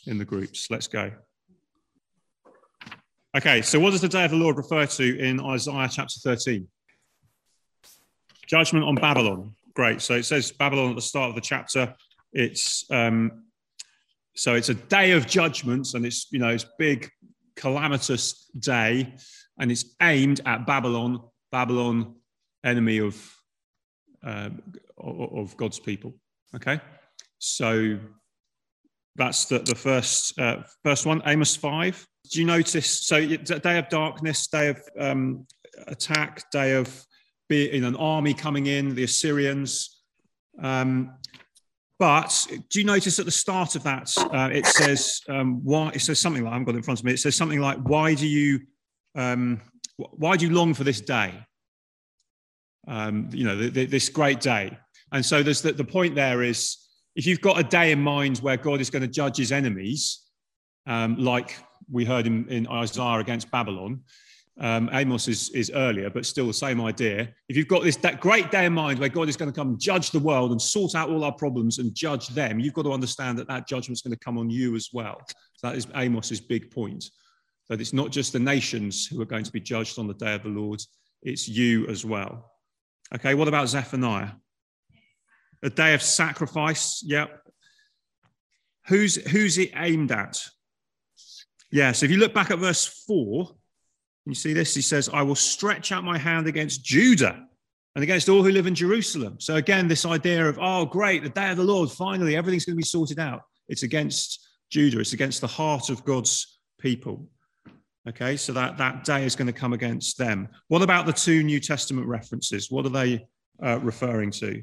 in 0.06 0.18
the 0.18 0.24
groups. 0.24 0.68
Let's 0.70 0.86
go. 0.86 1.12
Okay, 3.36 3.62
so 3.62 3.80
what 3.80 3.90
does 3.90 4.00
the 4.00 4.08
day 4.08 4.24
of 4.24 4.30
the 4.30 4.36
Lord 4.36 4.56
refer 4.56 4.86
to 4.86 5.18
in 5.18 5.40
Isaiah 5.40 5.88
chapter 5.90 6.20
13? 6.20 6.68
Judgment 8.46 8.84
on 8.84 8.94
Babylon. 8.94 9.54
Great. 9.74 10.00
So 10.00 10.14
it 10.14 10.22
says 10.22 10.52
Babylon 10.52 10.90
at 10.90 10.96
the 10.96 11.02
start 11.02 11.30
of 11.30 11.34
the 11.34 11.40
chapter. 11.40 11.94
It's 12.32 12.84
um, 12.90 13.44
so 14.36 14.54
it's 14.54 14.68
a 14.68 14.74
day 14.74 15.12
of 15.12 15.26
judgments, 15.26 15.94
and 15.94 16.06
it's 16.06 16.28
you 16.30 16.38
know 16.38 16.50
it's 16.50 16.66
big 16.78 17.10
calamitous 17.56 18.50
day, 18.58 19.14
and 19.58 19.70
it's 19.70 19.84
aimed 20.00 20.40
at 20.46 20.66
Babylon. 20.66 21.20
Babylon, 21.50 22.14
enemy 22.64 22.98
of 22.98 23.34
uh, 24.24 24.50
of 24.98 25.56
God's 25.56 25.80
people. 25.80 26.14
Okay, 26.54 26.80
so 27.38 27.98
that's 29.16 29.46
the, 29.46 29.60
the 29.60 29.74
first 29.74 30.38
uh, 30.38 30.62
first 30.82 31.06
one. 31.06 31.22
Amos 31.26 31.56
five. 31.56 32.06
Do 32.30 32.40
you 32.40 32.46
notice? 32.46 33.06
So 33.06 33.24
day 33.26 33.78
of 33.78 33.88
darkness, 33.88 34.46
day 34.46 34.68
of 34.68 34.80
um, 34.98 35.46
attack, 35.86 36.50
day 36.50 36.72
of 36.72 37.04
be 37.48 37.70
in 37.72 37.84
an 37.84 37.96
army 37.96 38.34
coming 38.34 38.66
in, 38.66 38.94
the 38.94 39.04
Assyrians. 39.04 40.02
Um, 40.62 41.14
but 41.98 42.46
do 42.70 42.80
you 42.80 42.84
notice 42.84 43.18
at 43.18 43.24
the 43.24 43.30
start 43.30 43.76
of 43.76 43.82
that, 43.84 44.12
uh, 44.18 44.50
it 44.52 44.66
says 44.66 45.20
um, 45.28 45.62
why? 45.64 45.90
It 45.94 46.00
says 46.00 46.20
something 46.20 46.42
like 46.42 46.50
I 46.50 46.54
haven't 46.54 46.66
got 46.66 46.74
it 46.74 46.78
in 46.78 46.82
front 46.82 47.00
of 47.00 47.04
me. 47.04 47.12
It 47.12 47.20
says 47.20 47.36
something 47.36 47.60
like, 47.60 47.78
"Why 47.78 48.14
do 48.14 48.26
you, 48.26 48.60
um, 49.14 49.60
why 49.96 50.36
do 50.36 50.46
you 50.46 50.52
long 50.52 50.74
for 50.74 50.84
this 50.84 51.00
day? 51.00 51.34
Um, 52.88 53.28
you 53.32 53.44
know, 53.44 53.56
the, 53.56 53.68
the, 53.70 53.86
this 53.86 54.08
great 54.08 54.40
day." 54.40 54.76
And 55.12 55.24
so 55.24 55.42
there's 55.42 55.62
the, 55.62 55.72
the 55.72 55.84
point 55.84 56.16
there 56.16 56.42
is, 56.42 56.83
if 57.14 57.26
you've 57.26 57.40
got 57.40 57.58
a 57.58 57.62
day 57.62 57.92
in 57.92 58.00
mind 58.00 58.38
where 58.38 58.56
God 58.56 58.80
is 58.80 58.90
going 58.90 59.02
to 59.02 59.08
judge 59.08 59.36
His 59.36 59.52
enemies, 59.52 60.22
um, 60.86 61.16
like 61.16 61.56
we 61.90 62.04
heard 62.04 62.26
in, 62.26 62.48
in 62.48 62.66
Isaiah 62.68 63.18
against 63.18 63.50
Babylon, 63.50 64.02
Um, 64.60 64.88
Amos 64.92 65.26
is, 65.26 65.50
is 65.50 65.70
earlier, 65.74 66.10
but 66.10 66.24
still 66.24 66.46
the 66.46 66.60
same 66.66 66.80
idea. 66.80 67.34
If 67.48 67.56
you've 67.56 67.74
got 67.74 67.82
this 67.82 67.96
that 67.96 68.20
great 68.20 68.52
day 68.52 68.66
in 68.66 68.72
mind 68.72 69.00
where 69.00 69.08
God 69.10 69.28
is 69.28 69.36
going 69.36 69.52
to 69.52 69.60
come 69.60 69.70
and 69.70 69.80
judge 69.80 70.10
the 70.10 70.24
world 70.30 70.52
and 70.52 70.62
sort 70.62 70.94
out 70.94 71.10
all 71.10 71.24
our 71.24 71.36
problems 71.44 71.78
and 71.80 71.92
judge 71.92 72.28
them, 72.28 72.60
you've 72.60 72.78
got 72.78 72.84
to 72.84 72.92
understand 72.92 73.36
that 73.38 73.48
that 73.48 73.66
judgment 73.66 73.98
is 73.98 74.02
going 74.02 74.16
to 74.16 74.24
come 74.24 74.38
on 74.38 74.48
you 74.50 74.76
as 74.76 74.90
well. 74.92 75.16
So 75.56 75.62
that 75.66 75.76
is 75.76 75.88
Amos's 75.94 76.40
big 76.40 76.70
point. 76.70 77.02
That 77.68 77.80
it's 77.80 77.92
not 77.92 78.12
just 78.12 78.32
the 78.32 78.38
nations 78.38 79.08
who 79.08 79.20
are 79.22 79.32
going 79.34 79.46
to 79.46 79.52
be 79.58 79.60
judged 79.72 79.98
on 79.98 80.06
the 80.06 80.18
day 80.24 80.34
of 80.34 80.44
the 80.44 80.54
Lord, 80.60 80.80
it's 81.22 81.48
you 81.48 81.88
as 81.88 82.04
well. 82.04 82.32
Okay, 83.12 83.34
what 83.34 83.48
about 83.48 83.68
Zephaniah? 83.68 84.30
A 85.64 85.70
day 85.70 85.94
of 85.94 86.02
sacrifice. 86.02 87.02
Yep. 87.04 87.40
Who's 88.86 89.16
who's 89.30 89.58
it 89.58 89.72
aimed 89.74 90.12
at? 90.12 90.40
Yeah, 91.74 91.90
so 91.90 92.04
if 92.04 92.12
you 92.12 92.18
look 92.18 92.32
back 92.32 92.52
at 92.52 92.60
verse 92.60 93.02
4, 93.08 93.48
you 94.26 94.34
see 94.34 94.52
this, 94.52 94.76
he 94.76 94.80
says, 94.80 95.10
I 95.12 95.22
will 95.22 95.34
stretch 95.34 95.90
out 95.90 96.04
my 96.04 96.16
hand 96.16 96.46
against 96.46 96.84
Judah 96.84 97.48
and 97.96 98.04
against 98.04 98.28
all 98.28 98.44
who 98.44 98.52
live 98.52 98.68
in 98.68 98.76
Jerusalem. 98.76 99.38
So 99.40 99.56
again, 99.56 99.88
this 99.88 100.06
idea 100.06 100.48
of, 100.48 100.56
oh, 100.60 100.86
great, 100.86 101.24
the 101.24 101.30
day 101.30 101.50
of 101.50 101.56
the 101.56 101.64
Lord, 101.64 101.90
finally, 101.90 102.36
everything's 102.36 102.64
going 102.64 102.74
to 102.74 102.80
be 102.80 102.84
sorted 102.84 103.18
out. 103.18 103.42
It's 103.68 103.82
against 103.82 104.46
Judah, 104.70 105.00
it's 105.00 105.14
against 105.14 105.40
the 105.40 105.48
heart 105.48 105.90
of 105.90 106.04
God's 106.04 106.60
people. 106.78 107.28
Okay, 108.08 108.36
so 108.36 108.52
that, 108.52 108.78
that 108.78 109.02
day 109.02 109.24
is 109.24 109.34
going 109.34 109.46
to 109.46 109.52
come 109.52 109.72
against 109.72 110.16
them. 110.16 110.48
What 110.68 110.82
about 110.82 111.06
the 111.06 111.12
two 111.12 111.42
New 111.42 111.58
Testament 111.58 112.06
references? 112.06 112.70
What 112.70 112.86
are 112.86 112.90
they 112.90 113.26
uh, 113.62 113.80
referring 113.80 114.30
to? 114.32 114.62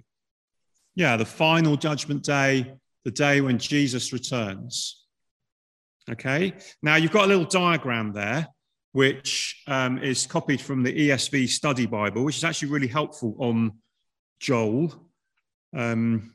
Yeah, 0.95 1.15
the 1.17 1.25
final 1.25 1.77
judgment 1.77 2.23
day, 2.23 2.73
the 3.05 3.11
day 3.11 3.41
when 3.41 3.57
Jesus 3.57 4.11
returns. 4.11 5.05
Okay, 6.09 6.53
now 6.81 6.95
you've 6.95 7.11
got 7.11 7.25
a 7.25 7.27
little 7.27 7.45
diagram 7.45 8.11
there, 8.11 8.47
which 8.91 9.63
um, 9.67 9.99
is 9.99 10.25
copied 10.25 10.59
from 10.59 10.83
the 10.83 11.09
ESV 11.09 11.47
Study 11.47 11.85
Bible, 11.85 12.23
which 12.23 12.37
is 12.37 12.43
actually 12.43 12.69
really 12.69 12.87
helpful 12.87 13.35
on 13.39 13.71
Joel. 14.39 15.07
Um, 15.73 16.33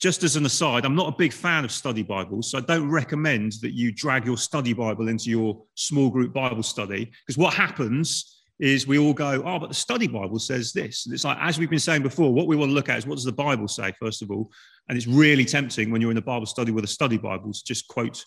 just 0.00 0.24
as 0.24 0.36
an 0.36 0.44
aside, 0.44 0.84
I'm 0.84 0.96
not 0.96 1.14
a 1.14 1.16
big 1.16 1.32
fan 1.32 1.64
of 1.64 1.70
study 1.70 2.02
Bibles, 2.02 2.50
so 2.50 2.58
I 2.58 2.62
don't 2.62 2.90
recommend 2.90 3.52
that 3.62 3.72
you 3.72 3.92
drag 3.92 4.26
your 4.26 4.36
study 4.36 4.72
Bible 4.72 5.08
into 5.08 5.30
your 5.30 5.62
small 5.76 6.10
group 6.10 6.32
Bible 6.32 6.64
study, 6.64 7.10
because 7.24 7.38
what 7.38 7.54
happens 7.54 8.33
is 8.60 8.86
we 8.86 8.98
all 8.98 9.12
go, 9.12 9.42
oh, 9.44 9.58
but 9.58 9.68
the 9.68 9.74
study 9.74 10.06
Bible 10.06 10.38
says 10.38 10.72
this. 10.72 11.06
And 11.06 11.14
it's 11.14 11.24
like, 11.24 11.38
as 11.40 11.58
we've 11.58 11.70
been 11.70 11.78
saying 11.78 12.02
before, 12.02 12.32
what 12.32 12.46
we 12.46 12.56
want 12.56 12.70
to 12.70 12.74
look 12.74 12.88
at 12.88 12.98
is 12.98 13.06
what 13.06 13.16
does 13.16 13.24
the 13.24 13.32
Bible 13.32 13.68
say, 13.68 13.92
first 14.00 14.22
of 14.22 14.30
all? 14.30 14.50
And 14.88 14.96
it's 14.96 15.06
really 15.06 15.44
tempting 15.44 15.90
when 15.90 16.00
you're 16.00 16.10
in 16.10 16.16
a 16.16 16.22
Bible 16.22 16.46
study 16.46 16.70
with 16.70 16.84
a 16.84 16.88
study 16.88 17.18
Bible 17.18 17.52
to 17.52 17.64
just 17.64 17.88
quote 17.88 18.24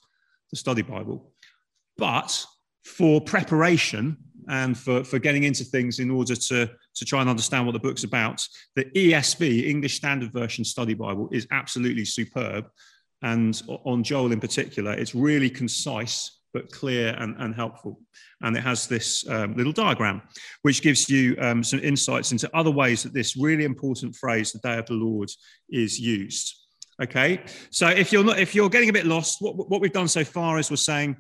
the 0.50 0.58
study 0.58 0.82
Bible. 0.82 1.32
But 1.98 2.46
for 2.84 3.22
preparation 3.22 4.18
and 4.50 4.78
for, 4.78 5.04
for 5.04 5.20
getting 5.20 5.44
into 5.44 5.64
things 5.64 6.00
in 6.00 6.10
order 6.10 6.36
to 6.36 6.70
to 6.98 7.06
try 7.06 7.22
and 7.22 7.30
understand 7.30 7.66
what 7.66 7.74
the 7.74 7.80
book's 7.80 8.04
about. 8.04 8.46
The 8.76 8.86
ESV, 8.86 9.68
English 9.68 9.96
Standard 9.96 10.34
Version 10.34 10.66
Study 10.66 10.96
Bible, 10.96 11.30
is 11.32 11.48
absolutely 11.52 12.06
superb. 12.06 12.66
And 13.22 13.62
on 13.68 14.04
Joel 14.04 14.32
in 14.32 14.40
particular, 14.40 14.94
it's 14.94 15.14
really 15.14 15.50
concise 15.50 16.37
but 16.54 16.72
clear 16.72 17.16
and, 17.20 17.36
and 17.40 17.54
helpful. 17.56 18.00
And 18.42 18.56
it 18.56 18.62
has 18.62 18.88
this 18.88 19.28
um, 19.30 19.56
little 19.56 19.74
diagram, 19.74 20.22
which 20.62 20.82
gives 20.82 21.10
you 21.10 21.36
um, 21.40 21.64
some 21.64 21.80
insights 21.80 22.32
into 22.32 22.50
other 22.56 22.72
ways 22.72 23.04
that 23.04 23.14
this 23.14 23.38
really 23.38 23.64
important 23.64 24.16
phrase, 24.16 24.52
the 24.52 24.60
day 24.60 24.78
of 24.78 24.86
the 24.86 24.94
Lord, 24.94 25.30
is 25.70 26.00
used. 26.00 26.56
Okay, 27.02 27.44
so 27.70 27.88
if 27.90 28.12
you're 28.12 28.24
not, 28.24 28.40
if 28.40 28.56
you're 28.56 28.70
getting 28.70 28.90
a 28.90 28.94
bit 28.94 29.06
lost, 29.06 29.38
what, 29.40 29.70
what 29.70 29.82
we've 29.82 29.94
done 29.94 30.08
so 30.08 30.24
far 30.24 30.58
is 30.58 30.72
we're 30.72 30.78
saying 30.78 31.16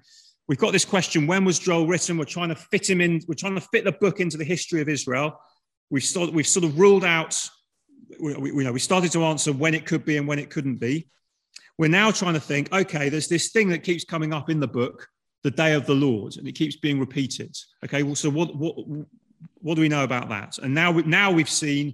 we've 0.48 0.58
got 0.58 0.74
this 0.74 0.86
question: 0.86 1.28
When 1.28 1.46
was 1.46 1.60
Joel 1.60 1.86
written? 1.86 2.18
We're 2.18 2.26
trying 2.26 2.50
to 2.50 2.56
fit 2.56 2.90
him 2.90 3.00
in. 3.00 3.22
We're 3.28 3.36
trying 3.36 3.54
to 3.54 3.62
fit 3.62 3.84
the 3.84 3.92
book 3.92 4.20
into 4.20 4.38
the 4.38 4.44
history 4.44 4.82
of 4.82 4.90
Israel 4.90 5.38
we've, 5.90 6.04
sort, 6.04 6.34
we've 6.34 6.48
sort 6.48 6.66
of 6.66 6.80
ruled 6.80 7.06
out, 7.06 7.50
we, 8.20 8.36
we, 8.36 8.50
you 8.50 8.64
know, 8.64 8.72
we 8.72 8.80
started 8.80 9.12
to 9.14 9.24
answer 9.26 9.52
when 9.54 9.74
it 9.74 9.86
could 9.86 10.06
be 10.06 10.18
and 10.18 10.28
when 10.28 10.40
it 10.40 10.50
couldn't 10.50 10.78
be. 10.78 11.10
We're 11.78 11.90
now 11.90 12.12
trying 12.12 12.34
to 12.34 12.40
think, 12.40 12.74
okay, 12.74 13.10
there's 13.10 13.28
this 13.28 13.50
thing 13.50 13.70
that 13.70 13.84
keeps 13.84 14.04
coming 14.04 14.34
up 14.34 14.50
in 14.50 14.60
the 14.60 14.68
book, 14.68 15.08
the 15.48 15.52
day 15.52 15.72
of 15.76 15.86
the 15.86 15.96
Lord, 15.96 16.36
and 16.36 16.46
it 16.46 16.56
keeps 16.56 16.76
being 16.76 17.00
repeated. 17.00 17.56
Okay, 17.86 18.04
well, 18.04 18.16
so 18.16 18.30
what, 18.30 18.54
what, 18.58 18.76
what 19.60 19.76
do 19.76 19.82
we 19.82 19.88
know 19.88 20.04
about 20.04 20.28
that? 20.28 20.58
And 20.58 20.74
now, 20.74 20.92
we, 20.92 21.04
now 21.04 21.32
we've 21.32 21.50
seen 21.50 21.94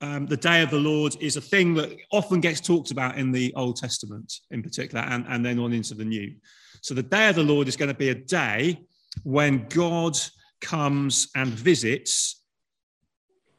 um, 0.00 0.26
the 0.26 0.36
day 0.36 0.60
of 0.60 0.70
the 0.70 0.80
Lord 0.80 1.14
is 1.20 1.36
a 1.36 1.40
thing 1.40 1.72
that 1.74 1.96
often 2.10 2.40
gets 2.40 2.60
talked 2.60 2.90
about 2.90 3.16
in 3.16 3.30
the 3.30 3.54
Old 3.54 3.76
Testament 3.76 4.32
in 4.50 4.60
particular, 4.60 5.04
and, 5.04 5.24
and 5.28 5.46
then 5.46 5.60
on 5.60 5.72
into 5.72 5.94
the 5.94 6.04
New. 6.04 6.34
So 6.82 6.92
the 6.92 7.04
day 7.04 7.28
of 7.28 7.36
the 7.36 7.44
Lord 7.44 7.68
is 7.68 7.76
going 7.76 7.90
to 7.92 7.94
be 7.94 8.08
a 8.08 8.14
day 8.16 8.84
when 9.22 9.68
God 9.68 10.18
comes 10.60 11.28
and 11.36 11.50
visits 11.50 12.42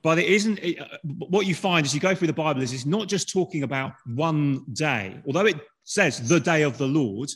but 0.03 0.17
it 0.17 0.25
isn't 0.25 0.59
uh, 0.59 0.85
what 1.03 1.45
you 1.45 1.55
find 1.55 1.85
as 1.85 1.93
you 1.93 2.00
go 2.00 2.13
through 2.13 2.27
the 2.27 2.33
bible 2.33 2.61
is 2.61 2.73
it's 2.73 2.85
not 2.85 3.07
just 3.07 3.31
talking 3.31 3.63
about 3.63 3.93
one 4.05 4.63
day 4.73 5.19
although 5.25 5.45
it 5.47 5.59
says 5.83 6.27
the 6.27 6.39
day 6.39 6.61
of 6.61 6.77
the 6.77 6.85
lord 6.85 7.29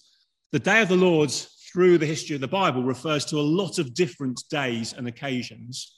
the 0.51 0.59
day 0.59 0.81
of 0.81 0.87
the 0.87 0.95
lord 0.95 1.31
through 1.75 1.97
the 1.97 2.05
history 2.05 2.35
of 2.35 2.41
the 2.41 2.47
bible 2.47 2.83
refers 2.83 3.25
to 3.25 3.35
a 3.35 3.41
lot 3.41 3.79
of 3.79 3.93
different 3.93 4.41
days 4.49 4.93
and 4.93 5.09
occasions 5.09 5.97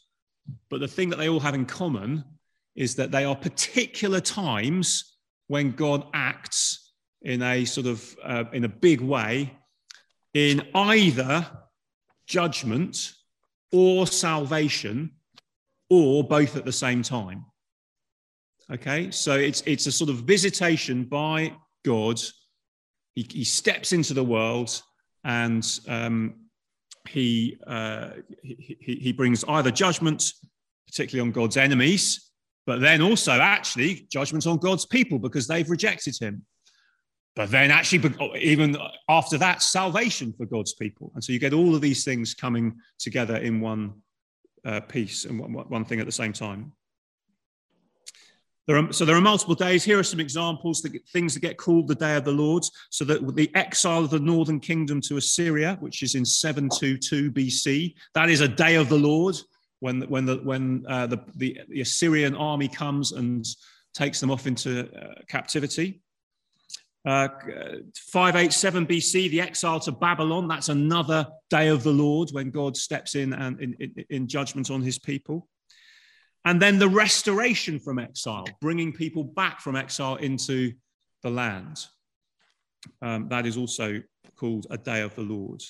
but 0.72 0.80
the 0.80 0.88
thing 0.88 1.10
that 1.10 1.18
they 1.18 1.30
all 1.30 1.40
have 1.40 1.54
in 1.54 1.68
common 1.68 2.24
is 2.76 2.96
that 2.96 3.12
they 3.12 3.24
are 3.24 3.36
particular 3.36 4.20
times 4.20 5.18
when 5.46 5.72
god 5.72 6.04
acts 6.16 6.94
in 7.22 7.44
a 7.44 7.64
sort 7.64 7.86
of 7.86 8.16
uh, 8.24 8.46
in 8.54 8.64
a 8.64 8.70
big 8.70 9.02
way 9.02 9.56
in 10.34 10.68
either 10.74 11.48
judgment 12.26 13.14
or 13.72 14.08
salvation 14.08 15.12
or 15.90 16.24
both 16.24 16.56
at 16.56 16.66
the 16.66 16.72
same 16.72 17.02
time. 17.02 17.46
Okay, 18.72 19.12
so 19.12 19.34
it's, 19.34 19.64
it's 19.66 19.88
a 19.88 19.92
sort 19.92 20.10
of 20.10 20.18
visitation 20.18 21.06
by 21.06 21.54
God. 21.86 22.20
He, 23.16 23.26
he 23.30 23.44
steps 23.46 23.94
into 23.94 24.14
the 24.14 24.24
world 24.24 24.82
and 25.28 25.80
um, 25.90 26.36
he, 27.08 27.58
uh, 27.68 28.12
he, 28.42 28.78
he 28.80 29.12
brings 29.12 29.44
either 29.44 29.70
judgment, 29.70 30.32
particularly 30.88 31.28
on 31.28 31.34
God's 31.34 31.58
enemies, 31.58 32.32
but 32.66 32.80
then 32.80 33.02
also 33.02 33.34
actually 33.34 34.08
judgment 34.10 34.48
on 34.48 34.58
God's 34.58 34.86
people 34.86 35.20
because 35.20 35.46
they've 35.46 35.70
rejected 35.70 36.18
him. 36.18 36.46
But 37.36 37.52
then, 37.52 37.72
actually, 37.72 38.14
even 38.40 38.78
after 39.10 39.38
that, 39.38 39.62
salvation 39.62 40.34
for 40.34 40.46
God's 40.46 40.74
people. 40.74 41.12
And 41.14 41.24
so 41.24 41.34
you 41.34 41.40
get 41.40 41.54
all 41.54 41.76
of 41.76 41.82
these 41.82 42.06
things 42.06 42.34
coming 42.34 42.78
together 42.98 43.36
in 43.36 43.60
one 43.60 43.96
uh, 44.66 44.80
piece 44.80 45.26
and 45.26 45.40
one, 45.40 45.52
one 45.52 45.86
thing 45.86 46.00
at 46.00 46.06
the 46.06 46.12
same 46.12 46.34
time. 46.34 46.72
There 48.68 48.78
are, 48.78 48.92
so 48.92 49.06
there 49.06 49.16
are 49.16 49.22
multiple 49.22 49.56
days. 49.56 49.86
Here 49.86 49.98
are 49.98 50.04
some 50.04 50.20
examples, 50.20 50.82
the 50.82 51.00
things 51.14 51.34
that 51.34 51.40
get 51.40 51.58
called 51.58 51.88
the 51.88 51.96
Day 51.96 52.18
of 52.18 52.26
the 52.26 52.34
Lord. 52.34 52.66
So 52.90 53.06
that 53.06 53.36
the 53.36 53.50
exile 53.56 54.04
of 54.04 54.10
the 54.10 54.20
northern 54.20 54.60
kingdom 54.60 55.00
to 55.02 55.16
Assyria, 55.16 55.78
which 55.80 56.04
is 56.04 56.16
in 56.16 56.26
722 56.26 57.32
BC, 57.32 57.96
that 58.14 58.30
is 58.30 58.42
a 58.42 58.48
Day 58.48 58.76
of 58.76 58.90
the 58.90 58.98
Lord 58.98 59.38
when, 59.80 60.02
when, 60.04 60.26
the, 60.26 60.38
when 60.38 60.86
uh, 60.88 61.08
the, 61.08 61.20
the, 61.36 61.62
the, 61.70 61.82
Assyrian 61.82 62.36
army 62.36 62.68
comes 62.68 63.14
and 63.14 63.46
takes 63.94 64.20
them 64.20 64.32
off 64.32 64.48
into 64.48 64.90
uh, 64.94 65.22
captivity. 65.30 66.02
Uh, 67.06 67.30
587 67.96 68.86
BC, 68.86 69.30
the 69.32 69.40
exile 69.40 69.80
to 69.80 69.94
Babylon, 69.94 70.48
that's 70.48 70.68
another 70.68 71.26
day 71.50 71.70
of 71.70 71.84
the 71.84 71.92
Lord 71.92 72.32
when 72.32 72.52
God 72.52 72.76
steps 72.76 73.16
in 73.16 73.32
and 73.32 73.62
in, 73.62 73.74
in, 73.80 74.06
in, 74.10 74.28
judgment 74.28 74.70
on 74.70 74.82
his 74.82 75.00
people. 75.00 75.48
And 76.48 76.62
then 76.62 76.80
the 76.80 76.88
restoration 76.88 77.78
from 77.78 78.00
exile, 78.00 78.46
bringing 78.62 78.94
people 78.94 79.26
back 79.26 79.60
from 79.60 79.76
exile 79.76 80.16
into 80.16 80.72
the 81.22 81.30
land. 81.30 81.86
Um, 83.02 83.28
that 83.28 83.46
is 83.46 83.58
also 83.58 84.02
called 84.38 84.66
a 84.70 84.78
day 84.78 85.02
of 85.02 85.14
the 85.16 85.24
Lord. 85.24 85.62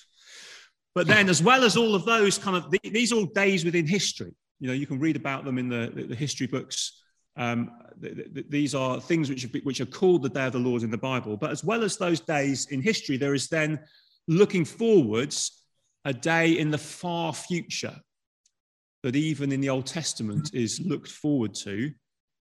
But 0.93 1.07
then, 1.07 1.29
as 1.29 1.41
well 1.41 1.63
as 1.63 1.77
all 1.77 1.95
of 1.95 2.05
those 2.05 2.37
kind 2.37 2.55
of, 2.55 2.71
these 2.83 3.11
are 3.11 3.15
all 3.15 3.25
days 3.25 3.65
within 3.65 3.87
history. 3.87 4.35
You 4.59 4.67
know, 4.67 4.73
you 4.73 4.85
can 4.85 4.99
read 4.99 5.15
about 5.15 5.45
them 5.45 5.57
in 5.57 5.67
the, 5.67 6.05
the 6.09 6.15
history 6.15 6.45
books 6.45 7.01
um, 7.37 7.71
th- 7.99 8.33
th- 8.33 8.45
these 8.49 8.75
are 8.75 9.01
things 9.01 9.29
which 9.29 9.47
which 9.63 9.81
are 9.81 9.85
called 9.85 10.21
the 10.21 10.29
Day 10.29 10.45
of 10.45 10.53
the 10.53 10.59
Lord 10.59 10.83
in 10.83 10.91
the 10.91 10.97
Bible. 10.97 11.37
But 11.37 11.51
as 11.51 11.63
well 11.63 11.83
as 11.83 11.97
those 11.97 12.19
days 12.19 12.67
in 12.67 12.83
history, 12.83 13.17
there 13.17 13.33
is 13.33 13.47
then 13.47 13.79
looking 14.27 14.63
forwards 14.65 15.63
a 16.05 16.13
day 16.13 16.57
in 16.57 16.69
the 16.69 16.77
far 16.77 17.33
future 17.33 17.95
that 19.03 19.15
even 19.15 19.51
in 19.51 19.61
the 19.61 19.69
Old 19.69 19.85
Testament 19.85 20.53
is 20.53 20.79
looked 20.79 21.09
forward 21.09 21.53
to 21.55 21.91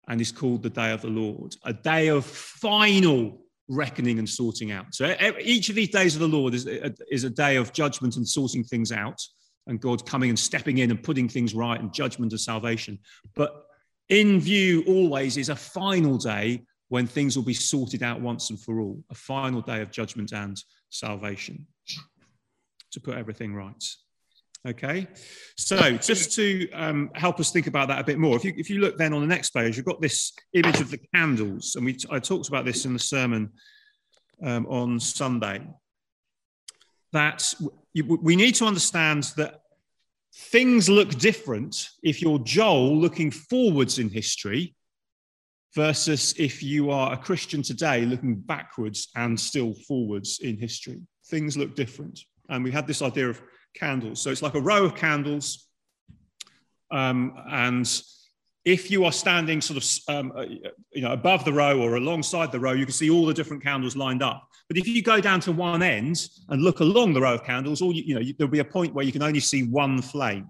and 0.09 0.21
is 0.21 0.33
called 0.33 0.63
the 0.63 0.71
Day 0.71 0.93
of 0.93 1.03
the 1.03 1.09
Lord, 1.09 1.55
a 1.65 1.73
day 1.73 2.09
of 2.09 2.25
final 2.25 3.43
reckoning 3.69 4.19
and 4.19 4.29
sorting 4.29 4.73
out. 4.73 4.93
So 4.95 5.15
each 5.41 5.69
of 5.69 5.77
these 5.77 5.91
days 5.91 6.15
of 6.15 6.21
the 6.21 6.29
Lord 6.29 6.55
is 6.55 6.67
a, 6.67 6.93
is 7.11 7.25
a 7.25 7.31
day 7.31 7.57
of 7.57 7.73
judgment 7.73 8.17
and 8.17 8.27
sorting 8.27 8.65
things 8.65 8.91
out, 8.91 9.21
and 9.67 9.81
God 9.81 10.05
coming 10.05 10.31
and 10.31 10.39
stepping 10.39 10.79
in 10.79 10.91
and 10.91 11.03
putting 11.03 11.29
things 11.29 11.55
right 11.55 11.81
and 11.81 11.93
judgment 11.95 12.33
and 12.33 12.41
salvation. 12.41 12.99
But 13.37 13.65
in 14.09 14.41
view 14.41 14.83
always 14.89 15.37
is 15.37 15.49
a 15.49 15.57
final 15.57 16.19
day 16.19 16.63
when 16.89 17.07
things 17.07 17.37
will 17.37 17.45
be 17.45 17.55
sorted 17.55 18.03
out 18.03 18.21
once 18.21 18.51
and 18.51 18.61
for 18.61 18.81
all, 18.81 19.05
a 19.11 19.15
final 19.15 19.61
day 19.61 19.81
of 19.81 19.93
judgment 19.93 20.33
and 20.33 20.61
salvation 20.89 21.67
to 22.91 23.01
put 23.01 23.17
everything 23.17 23.55
right. 23.55 23.85
Okay, 24.69 25.07
so 25.57 25.93
just 25.93 26.35
to 26.35 26.71
um, 26.73 27.11
help 27.15 27.41
us 27.41 27.51
think 27.51 27.67
about 27.67 27.89
that 27.89 27.99
a 27.99 28.05
bit 28.05 28.19
more, 28.19 28.37
if 28.37 28.45
you, 28.45 28.53
if 28.59 28.69
you 28.69 28.79
look 28.79 28.99
then 28.99 29.15
on 29.15 29.23
the 29.23 29.27
next 29.27 29.51
page, 29.51 29.75
you've 29.79 29.87
got 29.87 30.03
this 30.03 30.35
image 30.53 30.81
of 30.81 30.91
the 30.91 31.01
candles, 31.15 31.77
and 31.77 31.85
we 31.87 31.97
I 32.11 32.19
talked 32.19 32.49
about 32.49 32.67
this 32.67 32.85
in 32.85 32.93
the 32.93 32.99
sermon 32.99 33.51
um, 34.45 34.67
on 34.67 35.01
Sunday. 35.01 35.63
That 37.13 37.55
we 37.95 38.37
need 38.37 38.55
to 38.57 38.67
understand 38.67 39.33
that 39.39 39.61
things 40.35 40.91
look 40.91 41.09
different 41.19 41.89
if 42.03 42.21
you're 42.21 42.39
Joel 42.41 42.97
looking 42.97 43.31
forwards 43.31 43.99
in 43.99 44.11
history 44.11 44.77
versus 45.75 46.35
if 46.39 46.63
you 46.63 46.91
are 46.91 47.15
a 47.15 47.17
Christian 47.17 47.63
today 47.63 48.05
looking 48.05 48.35
backwards 48.35 49.09
and 49.17 49.41
still 49.41 49.73
forwards 49.89 50.41
in 50.41 50.59
history. 50.59 51.01
Things 51.29 51.57
look 51.57 51.75
different. 51.75 52.21
And 52.49 52.63
we 52.63 52.71
had 52.71 52.87
this 52.87 53.03
idea 53.03 53.29
of 53.29 53.41
candles. 53.75 54.21
So 54.21 54.31
it's 54.31 54.43
like 54.43 54.55
a 54.55 54.61
row 54.61 54.85
of 54.85 54.95
candles. 54.95 55.67
Um, 56.91 57.35
and 57.51 57.91
if 58.65 58.91
you 58.91 59.05
are 59.05 59.13
standing 59.13 59.61
sort 59.61 59.83
of 59.83 60.15
um, 60.15 60.33
uh, 60.37 60.43
you 60.93 61.03
know, 61.03 61.13
above 61.13 61.45
the 61.45 61.53
row 61.53 61.81
or 61.81 61.97
alongside 61.97 62.53
the 62.53 62.61
row, 62.61 62.73
you 62.73 62.85
can 62.85 62.93
see 62.93 63.11
all 63.11 63.27
the 63.27 63.35
different 63.35 63.63
candles 63.63 63.97
lined 63.97 64.23
up. 64.23 64.47
But 64.69 64.77
if 64.77 64.87
you 64.87 65.03
go 65.03 65.21
down 65.21 65.41
to 65.41 65.53
one 65.53 65.83
end 65.83 66.29
and 66.49 66.63
look 66.63 66.81
along 66.81 67.13
the 67.13 67.21
row 67.21 67.35
of 67.35 67.45
candles, 67.45 67.83
all 67.83 67.93
you, 67.93 68.03
you 68.05 68.15
know, 68.15 68.21
you, 68.21 68.35
there'll 68.37 68.51
be 68.51 68.61
a 68.61 68.65
point 68.65 68.95
where 68.95 69.05
you 69.05 69.13
can 69.13 69.23
only 69.23 69.41
see 69.41 69.65
one 69.65 70.01
flame, 70.03 70.49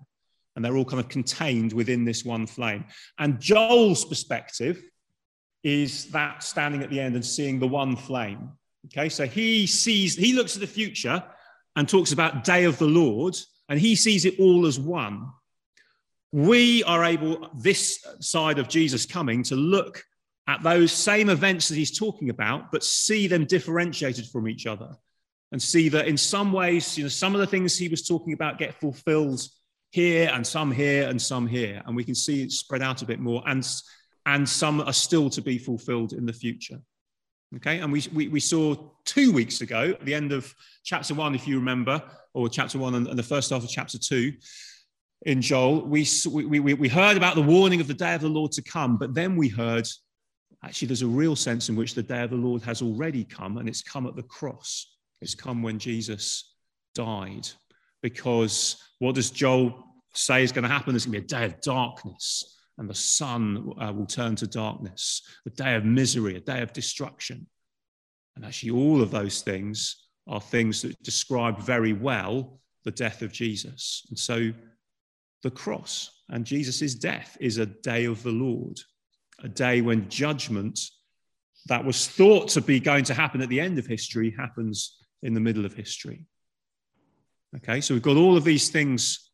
and 0.55 0.65
they're 0.65 0.77
all 0.77 0.85
kind 0.85 1.01
of 1.01 1.09
contained 1.09 1.73
within 1.73 2.05
this 2.05 2.25
one 2.25 2.47
flame. 2.47 2.85
And 3.19 3.41
Joel's 3.41 4.05
perspective 4.05 4.83
is 5.63 6.11
that 6.11 6.43
standing 6.43 6.83
at 6.83 6.91
the 6.91 7.01
end 7.01 7.15
and 7.15 7.25
seeing 7.25 7.59
the 7.59 7.69
one 7.69 7.97
flame. 7.97 8.51
Okay, 8.87 9.09
so 9.09 9.27
he 9.27 9.67
sees, 9.67 10.17
he 10.17 10.33
looks 10.33 10.55
at 10.55 10.61
the 10.61 10.67
future 10.67 11.23
and 11.77 11.89
talks 11.89 12.13
about 12.13 12.45
day 12.45 12.65
of 12.65 12.79
the 12.79 12.87
Lord, 12.87 13.37
and 13.69 13.79
he 13.79 13.95
sees 13.95 14.25
it 14.25 14.39
all 14.39 14.67
as 14.67 14.79
one. 14.79 15.29
We 16.33 16.85
are 16.85 17.05
able, 17.05 17.51
this 17.55 18.05
side 18.21 18.59
of 18.59 18.69
Jesus 18.69 19.07
coming, 19.07 19.43
to 19.45 19.57
look 19.57 20.05
at 20.47 20.63
those 20.63 20.93
same 20.93 21.29
events 21.29 21.69
that 21.69 21.77
he's 21.77 21.97
talking 21.97 22.31
about, 22.31 22.73
but 22.73 22.85
see 22.85 23.27
them 23.27 23.45
differentiated 23.45 24.27
from 24.27 24.49
each 24.49 24.67
other 24.67 24.97
and 25.53 25.61
see 25.61 25.89
that 25.89 26.07
in 26.07 26.17
some 26.17 26.53
ways, 26.53 26.97
you 26.97 27.05
know, 27.05 27.09
some 27.09 27.35
of 27.35 27.41
the 27.41 27.47
things 27.47 27.77
he 27.77 27.89
was 27.89 28.07
talking 28.07 28.33
about 28.33 28.59
get 28.59 28.75
fulfilled 28.81 29.41
here 29.91 30.31
and 30.33 30.47
some 30.47 30.71
here 30.71 31.09
and 31.09 31.21
some 31.21 31.47
here. 31.47 31.83
And 31.87 31.97
we 31.97 32.05
can 32.05 32.15
see 32.15 32.43
it 32.43 32.53
spread 32.53 32.83
out 32.83 33.03
a 33.03 33.07
bit 33.07 33.19
more. 33.19 33.43
And, 33.47 33.67
and 34.27 34.49
some 34.49 34.81
are 34.81 34.93
still 34.93 35.31
to 35.31 35.43
be 35.43 35.59
fulfilled 35.59 36.13
in 36.13 36.27
the 36.27 36.33
future. 36.33 36.81
Okay, 37.57 37.81
and 37.81 37.93
we, 37.93 38.05
we, 38.15 38.29
we, 38.29 38.39
saw 38.39 38.77
two 39.05 39.33
weeks 39.33 39.61
ago, 39.61 39.91
at 39.91 40.05
the 40.05 40.15
end 40.15 40.31
of 40.31 40.55
chapter 40.85 41.15
one, 41.15 41.35
if 41.35 41.49
you 41.49 41.59
remember, 41.59 42.01
or 42.33 42.49
chapter 42.49 42.79
one 42.79 42.95
and, 42.95 43.09
and 43.09 43.19
the 43.19 43.25
first 43.25 43.51
half 43.51 43.65
of 43.65 43.69
chapter 43.69 43.99
two 43.99 44.33
in 45.23 45.43
Joel, 45.43 45.85
we, 45.85 46.07
we, 46.31 46.61
we, 46.61 46.75
we 46.75 46.89
heard 46.89 47.17
about 47.17 47.35
the 47.35 47.43
warning 47.43 47.81
of 47.81 47.89
the 47.89 47.95
day 47.95 48.15
of 48.15 48.21
the 48.21 48.29
Lord 48.29 48.53
to 48.53 48.63
come, 48.63 48.97
but 48.97 49.15
then 49.15 49.35
we 49.35 49.49
heard 49.49 49.87
actually 50.65 50.87
there's 50.87 51.03
a 51.03 51.09
real 51.09 51.35
sense 51.35 51.69
in 51.69 51.75
which 51.75 51.95
the 51.95 52.03
day 52.03 52.23
of 52.23 52.31
the 52.31 52.37
Lord 52.37 52.63
has 52.63 52.83
already 52.83 53.25
come, 53.25 53.59
and 53.59 53.69
it's 53.69 53.83
come 53.83 54.07
at 54.07 54.15
the 54.15 54.23
cross. 54.23 54.97
It's 55.21 55.35
come 55.35 55.61
when 55.61 55.79
Jesus 55.79 56.55
died. 56.95 57.49
Because 58.01 58.77
what 59.01 59.17
does 59.17 59.31
Joel 59.31 59.85
say 60.15 60.45
is 60.45 60.53
going 60.53 60.63
to 60.63 60.69
happen? 60.69 60.95
There's 60.95 61.05
going 61.05 61.21
to 61.21 61.21
be 61.21 61.25
a 61.25 61.39
day 61.41 61.45
of 61.47 61.61
darkness 61.61 62.60
and 62.81 62.89
the 62.89 62.95
sun 62.95 63.75
uh, 63.79 63.93
will 63.93 64.07
turn 64.07 64.35
to 64.35 64.47
darkness, 64.47 65.21
a 65.47 65.51
day 65.51 65.75
of 65.75 65.85
misery, 65.85 66.37
a 66.37 66.41
day 66.41 66.63
of 66.63 66.73
destruction. 66.73 67.47
And 68.35 68.45
actually, 68.45 68.71
all 68.71 69.03
of 69.03 69.11
those 69.11 69.43
things 69.43 70.07
are 70.27 70.41
things 70.41 70.81
that 70.81 71.01
describe 71.03 71.61
very 71.61 71.93
well 71.93 72.59
the 72.85 72.91
death 72.91 73.21
of 73.21 73.33
Jesus. 73.33 74.07
And 74.09 74.19
so, 74.19 74.51
the 75.43 75.51
cross 75.51 76.23
and 76.31 76.47
Jesus' 76.47 76.95
death 76.95 77.37
is 77.39 77.59
a 77.59 77.67
day 77.67 78.07
of 78.07 78.23
the 78.23 78.33
Lord, 78.33 78.81
a 79.45 79.49
day 79.49 79.83
when 79.83 80.09
judgment 80.09 80.81
that 81.67 81.85
was 81.85 82.09
thought 82.09 82.49
to 82.49 82.63
be 82.63 82.81
going 82.81 83.05
to 83.05 83.15
happen 83.15 83.43
at 83.43 83.51
the 83.51 83.61
end 83.61 83.79
of 83.79 83.87
history 83.87 84.35
happens 84.39 84.97
in 85.23 85.35
the 85.35 85.41
middle 85.41 85.67
of 85.67 85.75
history. 85.75 86.25
Okay, 87.57 87.83
so 87.83 87.93
we've 87.93 88.03
got 88.03 88.17
all 88.17 88.39
of 88.39 88.45
these 88.45 88.71
things 88.71 89.30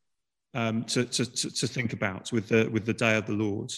um, 0.56 0.84
to, 0.84 1.04
to, 1.04 1.26
to, 1.26 1.66
think 1.66 1.92
about 1.92 2.32
with 2.32 2.48
the, 2.48 2.66
with 2.72 2.86
the 2.86 2.94
day 2.94 3.14
of 3.18 3.26
the 3.26 3.34
Lord. 3.34 3.70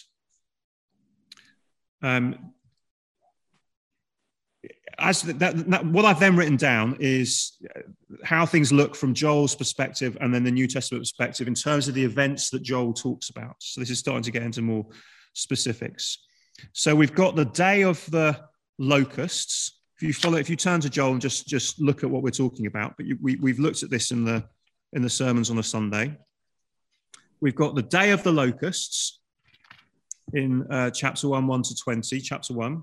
Um, 2.03 2.53
as 4.97 5.23
that, 5.23 5.69
that, 5.71 5.87
what 5.87 6.05
I've 6.05 6.21
then 6.21 6.37
written 6.37 6.57
down 6.57 6.97
is 7.01 7.59
how 8.23 8.47
things 8.47 8.73
look 8.73 8.95
from 8.95 9.13
Joel's 9.13 9.57
perspective 9.57 10.17
and 10.21 10.33
then 10.33 10.45
the 10.45 10.53
New 10.53 10.69
Testament 10.69 11.03
perspective 11.03 11.49
in 11.49 11.55
terms 11.55 11.89
of 11.89 11.95
the 11.95 12.05
events 12.05 12.49
that 12.51 12.63
Joel 12.63 12.93
talks 12.93 13.29
about. 13.29 13.57
So 13.59 13.81
this 13.81 13.91
is 13.91 13.99
starting 13.99 14.23
to 14.23 14.31
get 14.31 14.45
into 14.45 14.63
more 14.63 14.87
specifics. 15.33 16.19
So 16.73 16.95
we've 16.95 17.15
got 17.15 17.35
the 17.35 17.47
day 17.47 17.83
of 17.83 18.09
the 18.13 18.41
locusts. 18.79 19.81
If 19.97 20.03
you 20.05 20.13
follow, 20.13 20.39
if 20.39 20.49
you 20.49 20.55
turn 20.55 20.81
to 20.83 20.91
Joel 20.91 21.13
and 21.13 21.21
just 21.21 21.49
just 21.49 21.81
look 21.81 22.05
at 22.05 22.11
what 22.11 22.23
we're 22.23 22.31
talking 22.31 22.67
about, 22.67 22.97
but 22.97 23.07
you, 23.07 23.19
we, 23.21 23.35
we've 23.37 23.59
looked 23.59 23.83
at 23.83 23.91
this 23.91 24.13
in 24.13 24.25
the 24.25 24.45
in 24.93 25.03
the 25.03 25.11
sermons 25.11 25.51
on 25.51 25.59
a 25.59 25.63
Sunday 25.63 26.17
we've 27.41 27.55
got 27.55 27.75
the 27.75 27.83
day 27.83 28.11
of 28.11 28.23
the 28.23 28.33
locusts 28.33 29.21
in 30.33 30.67
uh, 30.71 30.91
chapter 30.91 31.29
1, 31.29 31.47
1 31.47 31.63
to 31.63 31.75
20, 31.75 32.21
chapter 32.21 32.55
1. 32.55 32.83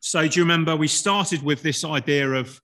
So, 0.00 0.26
do 0.26 0.40
you 0.40 0.44
remember 0.44 0.76
we 0.76 0.88
started 0.88 1.42
with 1.42 1.62
this 1.62 1.84
idea 1.84 2.28
of 2.30 2.60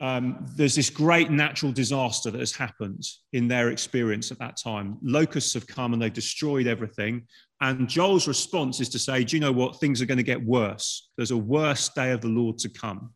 um, 0.00 0.46
there's 0.56 0.74
this 0.74 0.88
great 0.88 1.30
natural 1.30 1.72
disaster 1.72 2.30
that 2.30 2.40
has 2.40 2.52
happened 2.52 3.06
in 3.34 3.48
their 3.48 3.68
experience 3.68 4.30
at 4.30 4.38
that 4.38 4.56
time. 4.56 4.96
Locusts 5.02 5.52
have 5.52 5.66
come 5.66 5.92
and 5.92 6.00
they've 6.00 6.12
destroyed 6.12 6.66
everything. 6.66 7.26
And 7.60 7.86
Joel's 7.86 8.26
response 8.26 8.80
is 8.80 8.88
to 8.90 8.98
say, 8.98 9.24
Do 9.24 9.36
you 9.36 9.40
know 9.40 9.52
what? 9.52 9.78
Things 9.78 10.00
are 10.00 10.06
going 10.06 10.16
to 10.16 10.24
get 10.24 10.42
worse. 10.42 11.10
There's 11.16 11.32
a 11.32 11.36
worse 11.36 11.90
day 11.90 12.12
of 12.12 12.22
the 12.22 12.28
Lord 12.28 12.56
to 12.60 12.70
come. 12.70 13.10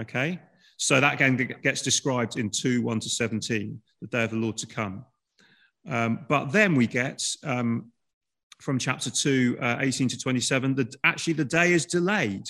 Okay? 0.00 0.38
So 0.76 1.00
that 1.00 1.14
again 1.14 1.36
gets 1.64 1.82
described 1.82 2.38
in 2.38 2.50
2 2.50 2.82
1 2.82 3.00
to 3.00 3.08
17, 3.08 3.80
the 4.00 4.06
day 4.06 4.22
of 4.22 4.30
the 4.30 4.36
Lord 4.36 4.56
to 4.58 4.66
come. 4.66 5.04
Um, 5.88 6.26
but 6.28 6.52
then 6.52 6.74
we 6.74 6.86
get 6.86 7.24
um, 7.44 7.90
from 8.60 8.78
chapter 8.78 9.10
2, 9.10 9.58
uh, 9.60 9.76
18 9.80 10.08
to 10.08 10.18
27, 10.18 10.74
that 10.76 10.94
actually 11.04 11.32
the 11.34 11.44
day 11.44 11.72
is 11.72 11.86
delayed. 11.86 12.48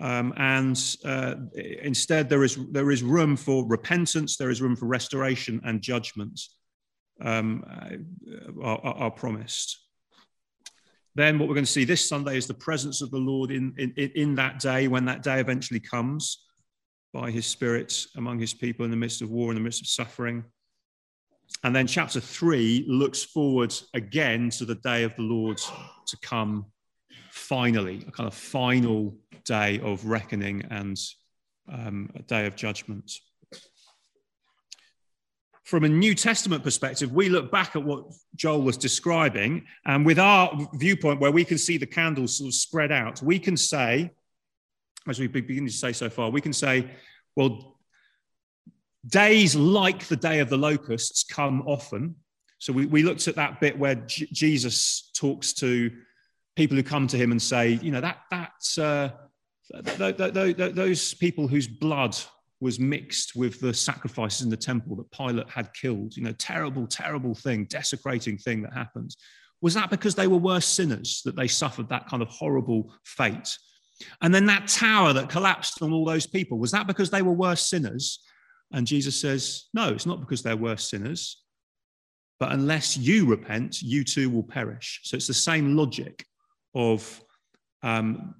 Um, 0.00 0.34
and 0.36 0.96
uh, 1.04 1.36
instead, 1.54 2.28
there 2.28 2.42
is, 2.42 2.58
there 2.72 2.90
is 2.90 3.02
room 3.02 3.36
for 3.36 3.64
repentance, 3.66 4.36
there 4.36 4.50
is 4.50 4.60
room 4.60 4.74
for 4.74 4.86
restoration 4.86 5.60
and 5.64 5.80
judgment 5.80 6.40
um, 7.20 7.64
uh, 7.70 8.62
are, 8.62 8.80
are, 8.80 9.10
promised. 9.10 9.78
Then, 11.14 11.38
what 11.38 11.48
we're 11.48 11.54
going 11.54 11.66
to 11.66 11.70
see 11.70 11.84
this 11.84 12.08
Sunday 12.08 12.36
is 12.36 12.48
the 12.48 12.54
presence 12.54 13.02
of 13.02 13.12
the 13.12 13.18
Lord 13.18 13.52
in, 13.52 13.72
in, 13.78 13.92
in 13.92 14.34
that 14.34 14.58
day 14.58 14.88
when 14.88 15.04
that 15.04 15.22
day 15.22 15.38
eventually 15.38 15.78
comes 15.78 16.44
by 17.12 17.30
his 17.30 17.46
Spirit 17.46 18.06
among 18.16 18.40
his 18.40 18.52
people 18.52 18.84
in 18.84 18.90
the 18.90 18.96
midst 18.96 19.22
of 19.22 19.30
war, 19.30 19.52
in 19.52 19.54
the 19.54 19.62
midst 19.62 19.80
of 19.80 19.86
suffering. 19.86 20.42
And 21.62 21.74
then 21.74 21.86
chapter 21.86 22.20
three 22.20 22.84
looks 22.86 23.22
forward 23.22 23.74
again 23.94 24.50
to 24.50 24.64
the 24.64 24.74
day 24.74 25.02
of 25.04 25.16
the 25.16 25.22
Lord 25.22 25.58
to 26.06 26.16
come 26.18 26.66
finally, 27.30 28.04
a 28.06 28.10
kind 28.12 28.26
of 28.26 28.34
final 28.34 29.16
day 29.44 29.80
of 29.80 30.04
reckoning 30.04 30.62
and 30.70 30.98
um, 31.72 32.10
a 32.14 32.22
day 32.22 32.46
of 32.46 32.54
judgment. 32.54 33.10
From 35.64 35.84
a 35.84 35.88
New 35.88 36.14
Testament 36.14 36.62
perspective, 36.62 37.12
we 37.12 37.30
look 37.30 37.50
back 37.50 37.74
at 37.74 37.82
what 37.82 38.04
Joel 38.36 38.60
was 38.62 38.76
describing, 38.76 39.64
and 39.86 40.04
with 40.04 40.18
our 40.18 40.68
viewpoint, 40.74 41.20
where 41.20 41.32
we 41.32 41.44
can 41.44 41.56
see 41.56 41.78
the 41.78 41.86
candles 41.86 42.36
sort 42.36 42.48
of 42.48 42.54
spread 42.54 42.92
out, 42.92 43.22
we 43.22 43.38
can 43.38 43.56
say, 43.56 44.10
as 45.08 45.18
we've 45.18 45.32
been 45.32 45.46
beginning 45.46 45.70
to 45.70 45.74
say 45.74 45.92
so 45.92 46.10
far, 46.10 46.30
we 46.30 46.42
can 46.42 46.52
say, 46.52 46.90
well, 47.34 47.73
Days 49.06 49.54
like 49.54 50.06
the 50.06 50.16
day 50.16 50.40
of 50.40 50.48
the 50.48 50.56
locusts 50.56 51.24
come 51.24 51.62
often. 51.66 52.16
So 52.58 52.72
we, 52.72 52.86
we 52.86 53.02
looked 53.02 53.28
at 53.28 53.36
that 53.36 53.60
bit 53.60 53.78
where 53.78 53.96
J- 53.96 54.28
Jesus 54.32 55.10
talks 55.14 55.52
to 55.54 55.90
people 56.56 56.76
who 56.76 56.82
come 56.82 57.06
to 57.08 57.16
him 57.16 57.30
and 57.30 57.42
say, 57.42 57.78
you 57.82 57.90
know, 57.90 58.00
that 58.00 58.18
that's 58.30 58.78
uh, 58.78 59.10
th- 59.84 60.16
th- 60.16 60.56
th- 60.56 60.74
those 60.74 61.14
people 61.14 61.48
whose 61.48 61.66
blood 61.66 62.16
was 62.60 62.80
mixed 62.80 63.36
with 63.36 63.60
the 63.60 63.74
sacrifices 63.74 64.42
in 64.42 64.48
the 64.48 64.56
temple 64.56 64.96
that 64.96 65.10
Pilate 65.10 65.50
had 65.50 65.74
killed. 65.74 66.16
You 66.16 66.22
know, 66.22 66.32
terrible, 66.32 66.86
terrible 66.86 67.34
thing, 67.34 67.66
desecrating 67.66 68.38
thing 68.38 68.62
that 68.62 68.72
happens. 68.72 69.16
Was 69.60 69.74
that 69.74 69.90
because 69.90 70.14
they 70.14 70.26
were 70.26 70.38
worse 70.38 70.66
sinners 70.66 71.20
that 71.24 71.36
they 71.36 71.48
suffered 71.48 71.88
that 71.90 72.08
kind 72.08 72.22
of 72.22 72.28
horrible 72.28 72.94
fate? 73.04 73.58
And 74.22 74.34
then 74.34 74.46
that 74.46 74.68
tower 74.68 75.12
that 75.12 75.28
collapsed 75.28 75.82
on 75.82 75.92
all 75.92 76.04
those 76.04 76.26
people, 76.26 76.58
was 76.58 76.70
that 76.72 76.86
because 76.86 77.10
they 77.10 77.22
were 77.22 77.32
worse 77.32 77.68
sinners 77.68 78.20
and 78.74 78.86
Jesus 78.86 79.18
says, 79.18 79.68
No, 79.72 79.88
it's 79.88 80.06
not 80.06 80.20
because 80.20 80.42
they're 80.42 80.56
worse 80.56 80.90
sinners, 80.90 81.42
but 82.38 82.52
unless 82.52 82.96
you 82.96 83.26
repent, 83.26 83.80
you 83.80 84.04
too 84.04 84.28
will 84.28 84.42
perish. 84.42 85.00
So 85.04 85.16
it's 85.16 85.26
the 85.26 85.34
same 85.34 85.76
logic 85.76 86.26
of 86.74 87.22
um, 87.82 88.34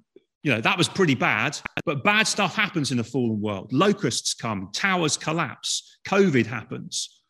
you 0.45 0.51
know, 0.51 0.61
that 0.61 0.77
was 0.77 0.87
pretty 0.87 1.15
bad, 1.15 1.57
but 1.85 2.03
bad 2.03 2.27
stuff 2.27 2.55
happens 2.55 2.91
in 2.91 2.99
a 2.99 3.03
fallen 3.03 3.41
world. 3.41 3.73
Locusts 3.73 4.35
come, 4.35 4.69
towers 4.73 5.17
collapse, 5.17 5.97
COVID 6.07 6.45
happens. 6.45 7.23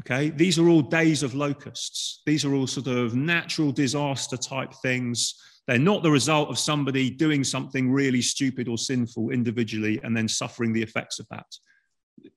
Okay, 0.00 0.30
these 0.30 0.58
are 0.58 0.70
all 0.70 0.80
days 0.80 1.22
of 1.22 1.34
locusts. 1.34 2.22
These 2.24 2.46
are 2.46 2.54
all 2.54 2.66
sort 2.66 2.86
of 2.86 3.14
natural 3.14 3.72
disaster 3.72 4.38
type 4.38 4.72
things. 4.80 5.34
They're 5.66 5.78
not 5.78 6.02
the 6.02 6.10
result 6.10 6.48
of 6.48 6.58
somebody 6.58 7.10
doing 7.10 7.44
something 7.44 7.92
really 7.92 8.22
stupid 8.22 8.68
or 8.68 8.78
sinful 8.78 9.28
individually 9.28 10.00
and 10.02 10.16
then 10.16 10.28
suffering 10.28 10.72
the 10.72 10.82
effects 10.82 11.20
of 11.20 11.26
that. 11.28 11.46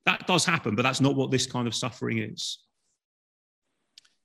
That 0.05 0.27
does 0.27 0.45
happen, 0.45 0.75
but 0.75 0.83
that's 0.83 1.01
not 1.01 1.15
what 1.15 1.31
this 1.31 1.45
kind 1.45 1.67
of 1.67 1.75
suffering 1.75 2.19
is. 2.19 2.59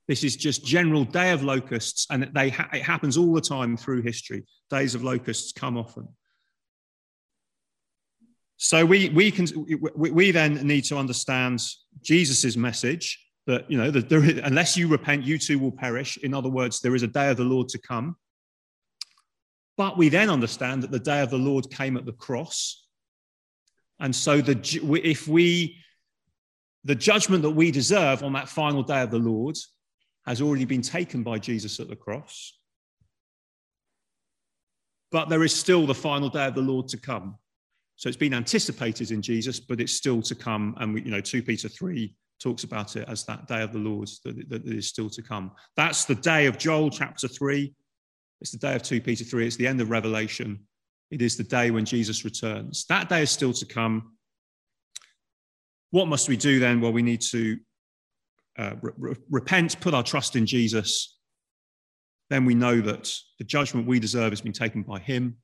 This 0.09 0.25
is 0.25 0.37
just 0.37 0.65
general 0.65 1.05
day 1.05 1.31
of 1.31 1.45
locusts, 1.45 2.07
and 2.11 2.31
they 2.35 2.51
ha- 2.51 2.69
it 2.73 2.83
happens 2.83 3.17
all 3.17 3.33
the 3.33 3.41
time 3.41 3.77
through 3.77 4.03
history. 4.03 4.45
Days 4.69 4.95
of 4.95 5.05
locusts 5.05 5.53
come 5.53 5.77
often. 5.77 6.09
So 8.57 8.85
we, 8.85 9.09
we, 9.11 9.31
can, 9.31 9.47
we, 9.97 10.11
we 10.11 10.31
then 10.33 10.67
need 10.67 10.85
to 10.85 10.99
understand 10.99 11.63
Jesus' 12.03 12.57
message 12.57 13.19
that, 13.47 13.71
you 13.71 13.79
know, 13.79 13.91
that 13.91 14.09
there 14.09 14.23
is, 14.23 14.39
unless 14.45 14.77
you 14.77 14.87
repent, 14.87 15.25
you 15.25 15.39
too 15.39 15.59
will 15.59 15.73
perish. 15.73 16.19
In 16.19 16.35
other 16.35 16.51
words, 16.51 16.81
there 16.81 16.95
is 16.95 17.03
a 17.03 17.07
day 17.07 17.31
of 17.31 17.39
the 17.39 17.45
Lord 17.45 17.69
to 17.71 17.79
come. 17.79 18.17
But 19.79 19.97
we 19.97 20.11
then 20.11 20.29
understand 20.29 20.83
that 20.83 20.91
the 20.91 20.99
day 20.99 21.23
of 21.23 21.31
the 21.31 21.39
Lord 21.39 21.71
came 21.71 21.97
at 21.97 22.05
the 22.05 22.13
cross. 22.13 22.87
And 24.01 24.15
so 24.15 24.41
the, 24.41 24.59
if 25.05 25.29
we, 25.29 25.77
the 26.85 26.95
judgment 26.95 27.43
that 27.43 27.51
we 27.51 27.71
deserve 27.71 28.23
on 28.23 28.33
that 28.33 28.49
final 28.49 28.83
day 28.83 29.03
of 29.03 29.11
the 29.11 29.19
Lord 29.19 29.57
has 30.27 30.41
already 30.41 30.65
been 30.65 30.83
taken 30.83 31.23
by 31.23 31.39
Jesus 31.39 31.81
at 31.81 31.89
the 31.89 31.97
cross. 31.97 32.59
But 35.13 35.29
there 35.29 35.45
is 35.45 35.55
still 35.55 35.87
the 35.87 35.95
final 35.95 36.29
day 36.29 36.47
of 36.47 36.55
the 36.55 36.63
Lord 36.63 36.89
to 36.89 36.97
come. 36.97 37.37
So 37.97 38.09
it's 38.09 38.17
been 38.17 38.35
anticipated 38.35 39.11
in 39.11 39.21
Jesus, 39.21 39.61
but 39.61 39.81
it's 39.81 39.93
still 39.93 40.23
to 40.23 40.35
come. 40.35 40.75
And 40.79 40.95
we, 40.95 41.03
you 41.03 41.11
know, 41.11 41.21
2 41.21 41.43
Peter 41.43 41.69
3 41.69 42.15
talks 42.41 42.65
about 42.65 42.97
it 42.97 43.07
as 43.09 43.25
that 43.25 43.47
day 43.47 43.63
of 43.63 43.73
the 43.73 43.79
Lord 43.79 44.09
that, 44.25 44.49
that 44.49 44.65
is 44.65 44.89
still 44.89 45.11
to 45.11 45.23
come. 45.23 45.51
That's 45.77 46.07
the 46.07 46.15
day 46.15 46.47
of 46.47 46.57
Joel 46.57 46.91
chapter 46.91 47.29
3. 47.29 47.75
It's 48.41 48.53
the 48.53 48.59
day 48.59 48.75
of 48.75 48.83
2 48.83 49.03
Peter 49.03 49.25
3. 49.25 49.47
It's 49.47 49.57
the 49.57 49.67
end 49.67 49.83
of 49.83 49.91
Revelation. 49.91 50.61
It 51.11 51.23
is 51.23 51.37
the 51.37 51.45
day 51.45 51.71
when 51.71 51.85
Jesus 51.85 52.25
returns. 52.25 52.87
That 52.89 53.09
day 53.09 53.23
is 53.23 53.31
still 53.31 53.53
to 53.55 53.67
come. 53.67 54.13
What 55.91 56.09
must 56.09 56.29
we 56.29 56.37
do 56.37 56.61
then? 56.61 56.81
Well, 56.81 56.93
we 56.93 57.03
need 57.03 57.21
to 57.33 57.59
uh, 58.59 58.75
re- 58.81 59.17
repent, 59.31 59.81
put 59.81 59.95
our 59.95 60.03
trust 60.03 60.37
in 60.37 60.47
Jesus, 60.47 61.17
then 62.31 62.45
we 62.45 62.55
know 62.55 62.81
that 62.81 63.13
the 63.39 63.45
judgment 63.45 63.87
we 63.87 63.99
deserve 63.99 64.31
has 64.31 64.41
been 64.41 64.53
taken 64.53 64.83
by 64.83 65.01
him. 65.01 65.37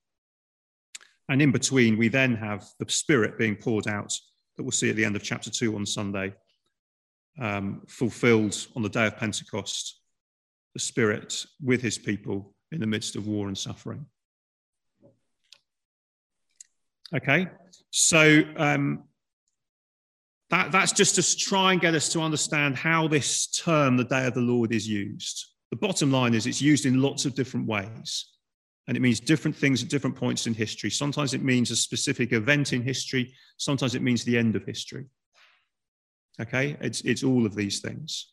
And 1.29 1.43
in 1.43 1.51
between, 1.51 1.99
we 1.99 2.09
then 2.09 2.37
have 2.37 2.65
the 2.79 2.89
Spirit 2.89 3.37
being 3.37 3.57
poured 3.57 3.89
out 3.89 4.13
that 4.57 4.63
we'll 4.63 4.71
see 4.71 4.89
at 4.89 4.97
the 4.97 5.05
end 5.05 5.17
of 5.17 5.23
chapter 5.23 5.51
2 5.51 5.75
on 5.75 5.85
Sunday, 5.85 6.33
um, 7.41 7.83
fulfilled 7.89 8.67
on 8.77 8.83
the 8.83 8.89
day 8.89 9.07
of 9.07 9.17
Pentecost, 9.17 10.01
the 10.75 10.81
Spirit 10.81 11.45
with 11.61 11.83
his 11.83 11.99
people 11.99 12.55
in 12.71 12.81
the 12.81 12.87
midst 12.87 13.17
of 13.17 13.27
war 13.27 13.49
and 13.49 13.59
suffering. 13.59 14.07
Okay, 17.15 17.47
so 17.91 18.43
um, 18.57 19.05
that, 20.51 20.73
that's 20.73 20.93
just 20.93 21.15
to 21.17 21.37
try 21.37 21.73
and 21.73 21.81
get 21.81 21.95
us 21.95 22.09
to 22.11 22.21
understand 22.21 22.77
how 22.77 23.09
this 23.09 23.47
term, 23.49 23.97
the 23.97 24.05
day 24.05 24.27
of 24.27 24.35
the 24.35 24.41
Lord, 24.41 24.73
is 24.73 24.89
used. 24.89 25.47
The 25.71 25.77
bottom 25.77 26.11
line 26.11 26.35
is 26.35 26.47
it's 26.47 26.63
used 26.63 26.87
in 26.87 27.03
lots 27.03 27.25
of 27.25 27.35
different 27.35 27.67
ways. 27.67 28.27
And 28.89 28.97
it 28.97 29.01
means 29.01 29.19
different 29.19 29.57
things 29.57 29.83
at 29.83 29.89
different 29.89 30.15
points 30.15 30.47
in 30.47 30.55
history. 30.55 30.91
Sometimes 30.91 31.35
it 31.35 31.43
means 31.43 31.73
a 31.73 31.77
specific 31.77 32.33
event 32.33 32.73
in 32.73 32.83
history. 32.83 33.35
Sometimes 33.57 33.97
it 33.97 34.03
means 34.03 34.23
the 34.23 34.39
end 34.39 34.55
of 34.55 34.65
history. 34.65 35.07
Okay? 36.41 36.77
It's, 36.81 37.01
it's 37.01 37.25
all 37.25 37.47
of 37.47 37.57
these 37.57 37.81
things. 37.81 38.33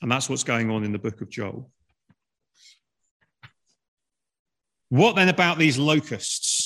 And 0.00 0.10
that's 0.10 0.30
what's 0.30 0.44
going 0.44 0.70
on 0.70 0.84
in 0.84 0.92
the 0.92 0.98
book 0.98 1.20
of 1.20 1.28
Joel. 1.28 1.72
What 4.90 5.16
then 5.16 5.28
about 5.28 5.58
these 5.58 5.76
locusts? 5.76 6.57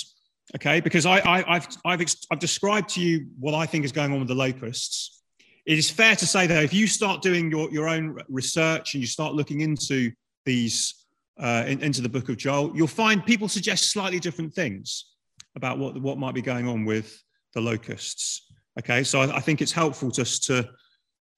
Okay? 0.56 0.80
Because 0.80 1.06
I, 1.06 1.20
I, 1.24 1.54
have 1.54 1.76
I've, 1.84 2.04
I've 2.30 2.38
described 2.38 2.90
to 2.90 3.00
you 3.00 3.26
what 3.38 3.54
I 3.54 3.66
think 3.66 3.84
is 3.84 3.92
going 3.92 4.12
on 4.12 4.18
with 4.18 4.28
the 4.28 4.34
locusts. 4.34 5.22
It 5.64 5.78
is 5.78 5.90
fair 5.90 6.16
to 6.16 6.26
say 6.26 6.46
that 6.46 6.64
if 6.64 6.74
you 6.74 6.86
start 6.86 7.22
doing 7.22 7.50
your, 7.50 7.70
your 7.70 7.88
own 7.88 8.18
research 8.28 8.94
and 8.94 9.00
you 9.00 9.06
start 9.06 9.34
looking 9.34 9.60
into 9.60 10.12
these, 10.44 11.06
uh, 11.38 11.64
in, 11.66 11.80
into 11.80 12.00
the 12.00 12.08
book 12.08 12.28
of 12.28 12.36
Joel, 12.36 12.72
you'll 12.74 12.88
find 12.88 13.24
people 13.24 13.48
suggest 13.48 13.92
slightly 13.92 14.18
different 14.18 14.52
things 14.52 15.12
about 15.54 15.78
what, 15.78 16.00
what 16.00 16.18
might 16.18 16.34
be 16.34 16.42
going 16.42 16.66
on 16.66 16.84
with 16.84 17.22
the 17.54 17.60
locusts. 17.60 18.52
Okay, 18.78 19.04
so 19.04 19.20
I, 19.20 19.36
I 19.36 19.40
think 19.40 19.62
it's 19.62 19.72
helpful 19.72 20.10
just 20.10 20.44
to, 20.44 20.68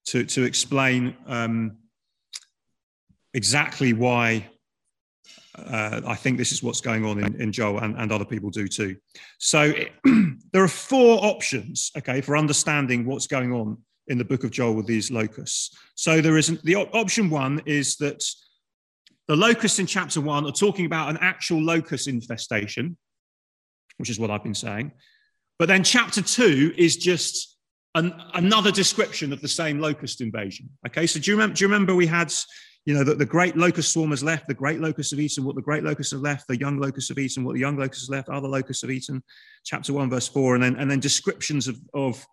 to, 0.06 0.24
to 0.24 0.44
explain 0.44 1.16
um, 1.26 1.76
exactly 3.34 3.92
why 3.92 4.48
uh, 5.56 6.00
I 6.06 6.14
think 6.14 6.38
this 6.38 6.52
is 6.52 6.62
what's 6.62 6.80
going 6.80 7.04
on 7.04 7.22
in, 7.22 7.40
in 7.40 7.52
Joel 7.52 7.78
and, 7.78 7.96
and 7.96 8.10
other 8.10 8.24
people 8.24 8.50
do 8.50 8.66
too. 8.66 8.96
So 9.38 9.72
there 10.52 10.62
are 10.62 10.68
four 10.68 11.24
options, 11.24 11.92
okay, 11.96 12.20
for 12.20 12.36
understanding 12.36 13.06
what's 13.06 13.26
going 13.26 13.52
on 13.52 13.78
in 14.08 14.18
the 14.18 14.24
book 14.24 14.44
of 14.44 14.50
Joel 14.50 14.74
with 14.74 14.86
these 14.86 15.10
locusts. 15.10 15.76
So 15.94 16.20
there 16.20 16.36
isn't 16.36 16.62
the 16.64 16.76
option 16.76 17.30
one 17.30 17.62
is 17.66 17.96
that 17.96 18.22
the 19.28 19.36
locusts 19.36 19.78
in 19.78 19.86
chapter 19.86 20.20
one 20.20 20.44
are 20.44 20.52
talking 20.52 20.86
about 20.86 21.08
an 21.08 21.18
actual 21.20 21.62
locust 21.62 22.08
infestation, 22.08 22.96
which 23.96 24.10
is 24.10 24.18
what 24.18 24.30
I've 24.30 24.42
been 24.42 24.54
saying. 24.54 24.92
But 25.58 25.68
then 25.68 25.84
chapter 25.84 26.20
two 26.20 26.74
is 26.76 26.96
just 26.96 27.56
an, 27.94 28.12
another 28.34 28.72
description 28.72 29.32
of 29.32 29.40
the 29.40 29.48
same 29.48 29.78
locust 29.78 30.20
invasion. 30.20 30.68
Okay, 30.86 31.06
so 31.06 31.20
do 31.20 31.30
you? 31.30 31.48
Do 31.48 31.64
you 31.64 31.68
remember 31.68 31.94
we 31.94 32.06
had 32.06 32.32
you 32.86 32.92
know, 32.92 33.04
that 33.04 33.18
the 33.18 33.24
great 33.24 33.56
locust 33.56 33.92
swarm 33.92 34.10
has 34.10 34.22
left, 34.22 34.46
the 34.46 34.54
great 34.54 34.80
locusts 34.80 35.10
have 35.10 35.20
eaten 35.20 35.44
what 35.44 35.54
the 35.54 35.62
great 35.62 35.82
locusts 35.82 36.12
have 36.12 36.20
left, 36.20 36.46
the 36.48 36.58
young 36.58 36.78
locusts 36.78 37.08
have 37.08 37.18
eaten 37.18 37.42
what 37.42 37.54
the 37.54 37.60
young 37.60 37.78
locusts 37.78 38.06
have 38.06 38.14
left, 38.14 38.28
other 38.28 38.48
locusts 38.48 38.82
have 38.82 38.90
eaten, 38.90 39.22
chapter 39.64 39.92
1, 39.92 40.10
verse 40.10 40.28
4, 40.28 40.56
and 40.56 40.64
then, 40.64 40.76
and 40.76 40.90
then 40.90 41.00
descriptions 41.00 41.66
of, 41.66 41.78
of 41.94 42.26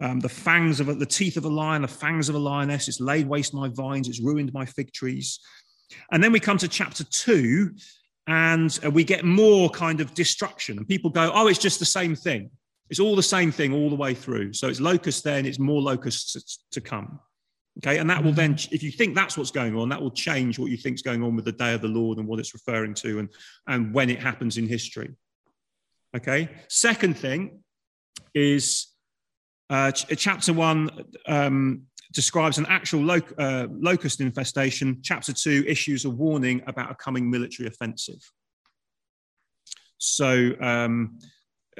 um, 0.00 0.18
the 0.18 0.28
fangs 0.28 0.80
of 0.80 0.88
a, 0.88 0.94
the 0.94 1.06
teeth 1.06 1.36
of 1.36 1.44
a 1.44 1.48
lion, 1.48 1.82
the 1.82 1.88
fangs 1.88 2.28
of 2.28 2.34
a 2.34 2.38
lioness, 2.38 2.88
it's 2.88 3.00
laid 3.00 3.28
waste 3.28 3.54
my 3.54 3.68
vines, 3.68 4.08
it's 4.08 4.20
ruined 4.20 4.52
my 4.52 4.64
fig 4.64 4.92
trees. 4.92 5.38
And 6.10 6.22
then 6.22 6.32
we 6.32 6.40
come 6.40 6.58
to 6.58 6.68
chapter 6.68 7.04
2, 7.04 7.70
and 8.26 8.78
uh, 8.84 8.90
we 8.90 9.04
get 9.04 9.24
more 9.24 9.70
kind 9.70 10.00
of 10.00 10.12
destruction, 10.12 10.76
and 10.76 10.88
people 10.88 11.10
go, 11.10 11.30
oh, 11.32 11.46
it's 11.46 11.58
just 11.58 11.78
the 11.78 11.86
same 11.86 12.16
thing. 12.16 12.50
It's 12.90 13.00
all 13.00 13.14
the 13.14 13.22
same 13.22 13.52
thing 13.52 13.72
all 13.72 13.90
the 13.90 13.96
way 13.96 14.14
through. 14.14 14.54
So 14.54 14.68
it's 14.68 14.80
locusts 14.80 15.22
then, 15.22 15.46
it's 15.46 15.58
more 15.58 15.80
locusts 15.80 16.64
to 16.72 16.80
come. 16.80 17.20
Okay, 17.80 17.98
and 17.98 18.10
that 18.10 18.24
will 18.24 18.32
then, 18.32 18.56
if 18.72 18.82
you 18.82 18.90
think 18.90 19.14
that's 19.14 19.38
what's 19.38 19.52
going 19.52 19.76
on, 19.76 19.88
that 19.90 20.02
will 20.02 20.10
change 20.10 20.58
what 20.58 20.70
you 20.70 20.76
think 20.76 20.96
is 20.96 21.02
going 21.02 21.22
on 21.22 21.36
with 21.36 21.44
the 21.44 21.52
day 21.52 21.74
of 21.74 21.80
the 21.80 21.88
Lord 21.88 22.18
and 22.18 22.26
what 22.26 22.40
it's 22.40 22.52
referring 22.52 22.92
to 22.94 23.20
and, 23.20 23.28
and 23.68 23.94
when 23.94 24.10
it 24.10 24.18
happens 24.18 24.58
in 24.58 24.66
history. 24.66 25.14
Okay, 26.16 26.48
second 26.68 27.16
thing 27.16 27.62
is 28.34 28.88
uh, 29.70 29.92
ch- 29.92 30.06
chapter 30.16 30.52
one 30.52 30.90
um, 31.26 31.82
describes 32.12 32.58
an 32.58 32.66
actual 32.68 33.02
lo- 33.02 33.20
uh, 33.38 33.68
locust 33.70 34.20
infestation. 34.20 34.98
Chapter 35.04 35.32
two 35.32 35.64
issues 35.68 36.04
a 36.04 36.10
warning 36.10 36.62
about 36.66 36.90
a 36.90 36.94
coming 36.96 37.30
military 37.30 37.68
offensive. 37.68 38.20
So, 39.98 40.54
um, 40.60 41.18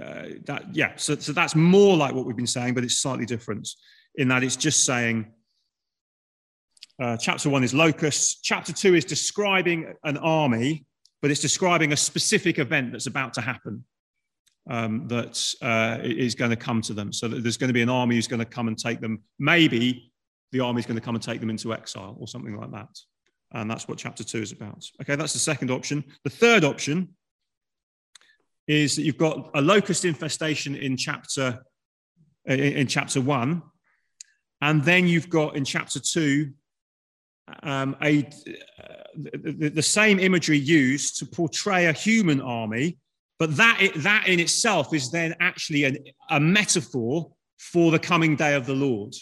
uh, 0.00 0.26
that, 0.44 0.76
yeah, 0.76 0.92
so, 0.94 1.16
so 1.16 1.32
that's 1.32 1.56
more 1.56 1.96
like 1.96 2.14
what 2.14 2.24
we've 2.24 2.37
been 2.37 2.46
saying, 2.46 2.74
but 2.74 2.84
it's 2.84 2.98
slightly 2.98 3.26
different 3.26 3.68
in 4.14 4.28
that 4.28 4.44
it's 4.44 4.56
just 4.56 4.84
saying 4.84 5.32
uh, 7.00 7.16
chapter 7.16 7.48
one 7.48 7.64
is 7.64 7.72
locusts. 7.72 8.40
Chapter 8.42 8.72
two 8.72 8.94
is 8.94 9.04
describing 9.04 9.94
an 10.04 10.16
army, 10.18 10.84
but 11.22 11.30
it's 11.30 11.40
describing 11.40 11.92
a 11.92 11.96
specific 11.96 12.58
event 12.58 12.92
that's 12.92 13.06
about 13.06 13.34
to 13.34 13.40
happen 13.40 13.84
um, 14.70 15.06
that 15.08 15.54
uh, 15.62 15.98
is 16.02 16.34
going 16.34 16.50
to 16.50 16.56
come 16.56 16.82
to 16.82 16.94
them. 16.94 17.12
So 17.12 17.28
there's 17.28 17.56
going 17.56 17.68
to 17.68 17.74
be 17.74 17.82
an 17.82 17.88
army 17.88 18.16
who's 18.16 18.28
going 18.28 18.40
to 18.40 18.46
come 18.46 18.68
and 18.68 18.78
take 18.78 19.00
them. 19.00 19.22
Maybe 19.38 20.12
the 20.52 20.61
army 20.61 20.80
is 20.80 20.87
going 20.87 20.98
to 20.98 21.04
come 21.04 21.14
and 21.14 21.22
take 21.22 21.40
them 21.40 21.50
into 21.50 21.72
exile 21.72 22.16
or 22.18 22.26
something 22.26 22.56
like 22.56 22.72
that. 22.72 22.88
And 23.52 23.70
that's 23.70 23.88
what 23.88 23.98
chapter 23.98 24.24
two 24.24 24.42
is 24.42 24.52
about. 24.52 24.84
Okay, 25.00 25.16
that's 25.16 25.32
the 25.32 25.38
second 25.38 25.70
option. 25.70 26.04
The 26.24 26.30
third 26.30 26.64
option 26.64 27.14
is 28.66 28.96
that 28.96 29.02
you've 29.02 29.16
got 29.16 29.50
a 29.54 29.62
locust 29.62 30.04
infestation 30.04 30.74
in 30.74 30.96
chapter 30.96 31.64
in, 32.44 32.61
in 32.61 32.87
chapter 32.87 33.20
one, 33.20 33.62
and 34.61 34.84
then 34.84 35.06
you've 35.08 35.30
got 35.30 35.56
in 35.56 35.64
chapter 35.64 36.00
two 36.00 36.52
um, 37.62 37.96
a, 38.02 38.24
uh, 38.24 39.04
the, 39.16 39.70
the, 39.74 39.82
same 39.82 40.18
imagery 40.18 40.58
used 40.58 41.18
to 41.18 41.26
portray 41.26 41.87
a 41.87 41.92
human 41.92 42.40
army, 42.40 42.98
but 43.38 43.56
that, 43.56 43.90
that 43.96 44.28
in 44.28 44.40
itself 44.40 44.92
is 44.94 45.11
then 45.11 45.34
actually 45.40 45.84
an, 45.84 45.98
a 46.30 46.40
metaphor 46.40 47.30
for 47.58 47.90
the 47.90 47.98
coming 47.98 48.37
day 48.37 48.54
of 48.54 48.66
the 48.66 48.74
Lord. 48.74 49.14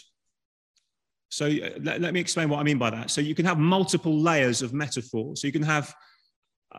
So 1.29 1.45
uh, 1.45 1.69
let, 1.81 2.01
let, 2.01 2.13
me 2.13 2.19
explain 2.19 2.49
what 2.49 2.59
I 2.59 2.63
mean 2.63 2.77
by 2.77 2.89
that. 2.89 3.11
So 3.11 3.21
you 3.21 3.35
can 3.35 3.45
have 3.45 3.57
multiple 3.57 4.19
layers 4.19 4.61
of 4.61 4.73
metaphor. 4.73 5.35
So 5.35 5.47
you 5.47 5.53
can 5.53 5.63
have 5.63 5.93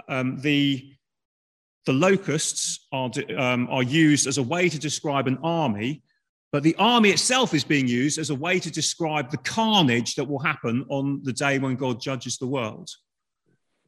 um, 0.08 0.38
the 0.40 0.92
the 1.88 1.92
locusts 1.94 2.86
are, 2.92 3.10
um, 3.38 3.66
are 3.70 3.82
used 3.82 4.26
as 4.26 4.36
a 4.36 4.42
way 4.42 4.68
to 4.68 4.78
describe 4.78 5.26
an 5.26 5.38
army, 5.42 6.02
but 6.50 6.62
the 6.62 6.76
army 6.78 7.10
itself 7.10 7.52
is 7.54 7.64
being 7.64 7.86
used 7.86 8.18
as 8.18 8.30
a 8.30 8.34
way 8.34 8.58
to 8.58 8.70
describe 8.70 9.30
the 9.30 9.38
carnage 9.38 10.14
that 10.14 10.24
will 10.24 10.38
happen 10.38 10.86
on 10.88 11.20
the 11.22 11.32
day 11.32 11.58
when 11.58 11.76
God 11.76 12.00
judges 12.00 12.38
the 12.38 12.46
world. 12.46 12.88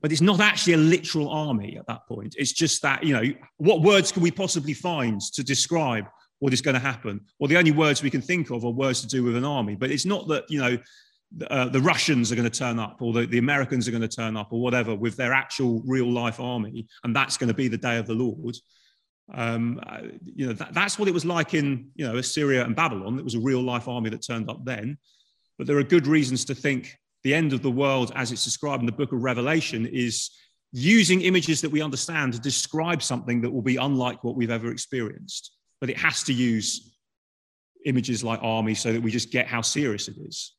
But 0.03 0.13
it's 0.13 0.21
not 0.21 0.41
actually 0.41 0.75
a 0.75 0.79
literal 0.79 1.29
army 1.29 1.77
at 1.79 1.87
that 1.87 2.07
point. 2.07 2.35
It's 2.39 2.53
just 2.53 2.83
that, 2.83 3.05
you 3.05 3.13
know, 3.13 3.25
what 3.59 3.83
words 3.83 4.13
can 4.13 4.23
we 4.23 4.31
possibly 4.31 4.73
find 4.73 5.21
to 5.21 5.43
describe 5.43 6.07
what 6.39 6.53
is 6.53 6.63
going 6.63 6.75
to 6.75 6.81
happen? 6.81 7.21
Well, 7.39 7.49
the 7.49 7.59
only 7.59 7.73
words 7.73 8.03
we 8.03 8.11
can 8.11 8.23
think 8.23 8.51
of 8.51 8.65
are 8.65 8.71
words 8.71 9.03
to 9.03 9.07
do 9.07 9.23
with 9.23 9.37
an 9.37 9.45
army. 9.45 9.77
But 9.77 9.91
it's 9.91 10.07
not 10.07 10.27
that, 10.29 10.45
you 10.51 10.59
know, 10.59 10.79
uh, 11.49 11.69
the 11.69 11.81
Russians 11.81 12.33
are 12.33 12.35
going 12.35 12.51
to 12.51 12.59
turn 12.59 12.79
up, 12.79 13.01
or 13.01 13.13
the, 13.13 13.27
the 13.27 13.39
Americans 13.39 13.87
are 13.87 13.93
going 13.93 14.01
to 14.01 14.09
turn 14.09 14.37
up, 14.37 14.53
or 14.53 14.61
whatever, 14.61 14.95
with 14.95 15.17
their 15.17 15.33
actual 15.33 15.83
real 15.87 16.11
life 16.11 16.41
army, 16.41 16.89
and 17.05 17.15
that's 17.15 17.37
going 17.37 17.49
to 17.49 17.55
be 17.55 17.69
the 17.69 17.77
day 17.77 17.99
of 17.99 18.07
the 18.07 18.15
Lord. 18.15 18.57
Um, 19.33 19.81
uh, 19.87 20.01
you 20.25 20.47
know, 20.47 20.53
that, 20.55 20.75
that's 20.75 20.99
what 20.99 21.09
it 21.09 21.15
was 21.15 21.25
like 21.25 21.55
in 21.55 21.91
you 21.95 22.07
know 22.07 22.17
Assyria 22.17 22.65
and 22.65 22.75
Babylon. 22.75 23.19
It 23.19 23.25
was 23.25 23.35
a 23.35 23.41
real 23.41 23.63
life 23.63 23.89
army 23.89 24.11
that 24.11 24.27
turned 24.27 24.51
up 24.51 24.65
then. 24.65 24.99
But 25.59 25.67
there 25.67 25.79
are 25.79 25.85
good 25.85 26.07
reasons 26.07 26.45
to 26.47 26.55
think 26.55 26.97
the 27.23 27.35
end 27.35 27.53
of 27.53 27.63
the 27.63 27.71
world, 27.71 28.13
as 28.15 28.33
it's 28.33 28.45
described 28.45 28.81
in 28.81 28.87
the 28.87 28.93
book 28.93 29.13
of 29.13 29.23
Revelation, 29.23 29.87
is 29.87 30.31
using 30.73 31.21
images 31.21 31.61
that 31.61 31.71
we 31.71 31.83
understand 31.83 32.33
to 32.33 32.41
describe 32.41 33.03
something 33.03 33.41
that 33.43 33.51
will 33.51 33.63
be 33.63 33.77
unlike 33.77 34.25
what 34.25 34.37
we've 34.37 34.51
ever 34.51 34.71
experienced. 34.71 35.53
But 35.81 35.91
it 35.91 35.99
has 35.99 36.23
to 36.25 36.33
use 36.33 36.97
images 37.85 38.25
like 38.25 38.41
army 38.43 38.75
so 38.75 38.93
that 38.93 39.03
we 39.03 39.11
just 39.11 39.31
get 39.31 39.47
how 39.47 39.61
serious 39.61 40.09
it 40.09 40.17
is 40.19 40.55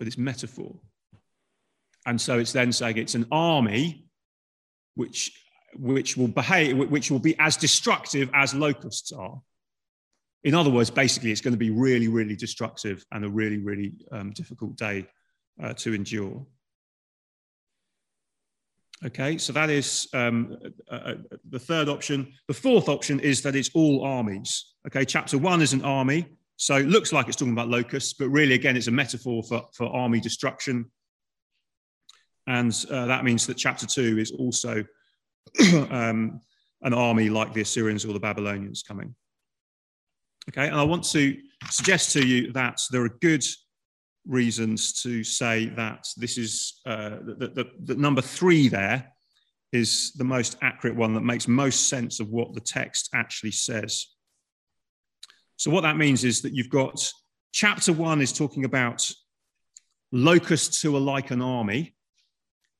but 0.00 0.06
it's 0.06 0.18
metaphor. 0.18 0.74
And 2.06 2.18
so 2.18 2.38
it's 2.38 2.52
then 2.52 2.72
saying 2.72 2.96
it's 2.96 3.14
an 3.14 3.26
army 3.30 4.06
which, 4.94 5.30
which 5.76 6.16
will 6.16 6.28
behave, 6.28 6.76
which 6.90 7.10
will 7.10 7.18
be 7.18 7.36
as 7.38 7.56
destructive 7.56 8.30
as 8.34 8.54
locusts 8.54 9.12
are. 9.12 9.40
In 10.42 10.54
other 10.54 10.70
words, 10.70 10.90
basically, 10.90 11.30
it's 11.32 11.40
going 11.40 11.52
to 11.52 11.58
be 11.58 11.70
really, 11.70 12.08
really 12.08 12.36
destructive 12.36 13.04
and 13.12 13.24
a 13.24 13.28
really, 13.28 13.58
really 13.58 13.92
um, 14.10 14.32
difficult 14.32 14.76
day 14.76 15.06
uh, 15.62 15.74
to 15.74 15.94
endure. 15.94 16.46
Okay, 19.04 19.38
so 19.38 19.52
that 19.52 19.70
is 19.70 20.08
um, 20.12 20.56
uh, 20.90 20.94
uh, 20.94 21.14
the 21.48 21.58
third 21.58 21.88
option. 21.88 22.32
The 22.48 22.54
fourth 22.54 22.88
option 22.88 23.18
is 23.20 23.42
that 23.42 23.56
it's 23.56 23.70
all 23.74 24.04
armies. 24.04 24.74
Okay, 24.86 25.04
chapter 25.04 25.38
one 25.38 25.62
is 25.62 25.72
an 25.72 25.82
army. 25.82 26.26
So 26.56 26.76
it 26.76 26.88
looks 26.88 27.10
like 27.10 27.26
it's 27.26 27.36
talking 27.36 27.54
about 27.54 27.68
locusts, 27.68 28.12
but 28.12 28.28
really, 28.28 28.54
again, 28.54 28.76
it's 28.76 28.88
a 28.88 28.90
metaphor 28.90 29.42
for, 29.42 29.66
for 29.72 29.86
army 29.86 30.20
destruction. 30.20 30.90
And 32.46 32.72
uh, 32.90 33.06
that 33.06 33.24
means 33.24 33.46
that 33.46 33.56
chapter 33.56 33.86
two 33.86 34.18
is 34.18 34.32
also 34.32 34.84
um, 35.90 36.40
an 36.82 36.94
army 36.94 37.28
like 37.28 37.52
the 37.52 37.60
Assyrians 37.60 38.04
or 38.04 38.12
the 38.12 38.20
Babylonians 38.20 38.82
coming. 38.82 39.14
Okay, 40.48 40.66
and 40.66 40.76
I 40.76 40.82
want 40.82 41.04
to 41.10 41.36
suggest 41.70 42.12
to 42.12 42.26
you 42.26 42.52
that 42.52 42.80
there 42.90 43.02
are 43.04 43.16
good 43.20 43.44
reasons 44.26 45.02
to 45.02 45.22
say 45.24 45.66
that 45.66 46.06
this 46.16 46.38
is 46.38 46.80
uh, 46.86 47.16
the 47.24 47.94
number 47.96 48.22
three 48.22 48.68
there 48.68 49.12
is 49.72 50.12
the 50.14 50.24
most 50.24 50.56
accurate 50.62 50.96
one 50.96 51.14
that 51.14 51.20
makes 51.20 51.46
most 51.46 51.88
sense 51.88 52.20
of 52.20 52.28
what 52.28 52.54
the 52.54 52.60
text 52.60 53.08
actually 53.14 53.52
says. 53.52 54.06
So, 55.56 55.70
what 55.70 55.82
that 55.82 55.96
means 55.96 56.24
is 56.24 56.42
that 56.42 56.54
you've 56.54 56.70
got 56.70 57.12
chapter 57.52 57.92
one 57.92 58.20
is 58.20 58.32
talking 58.32 58.64
about 58.64 59.08
locusts 60.10 60.82
who 60.82 60.96
are 60.96 61.00
like 61.00 61.30
an 61.30 61.42
army. 61.42 61.94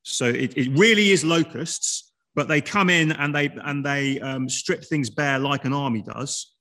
So, 0.03 0.27
it, 0.27 0.57
it 0.57 0.77
really 0.77 1.11
is 1.11 1.25
locusts, 1.25 2.10
but 2.35 2.49
they 2.49 2.61
come 2.61 2.91
in 2.91 3.13
and 3.13 3.35
they, 3.35 3.51
and 3.65 3.85
they 3.85 4.21
um, 4.21 4.49
strip 4.49 4.85
things 4.85 5.11
bare 5.11 5.39
like 5.39 5.65
an 5.65 5.73
army 5.73 6.03
does. 6.03 6.53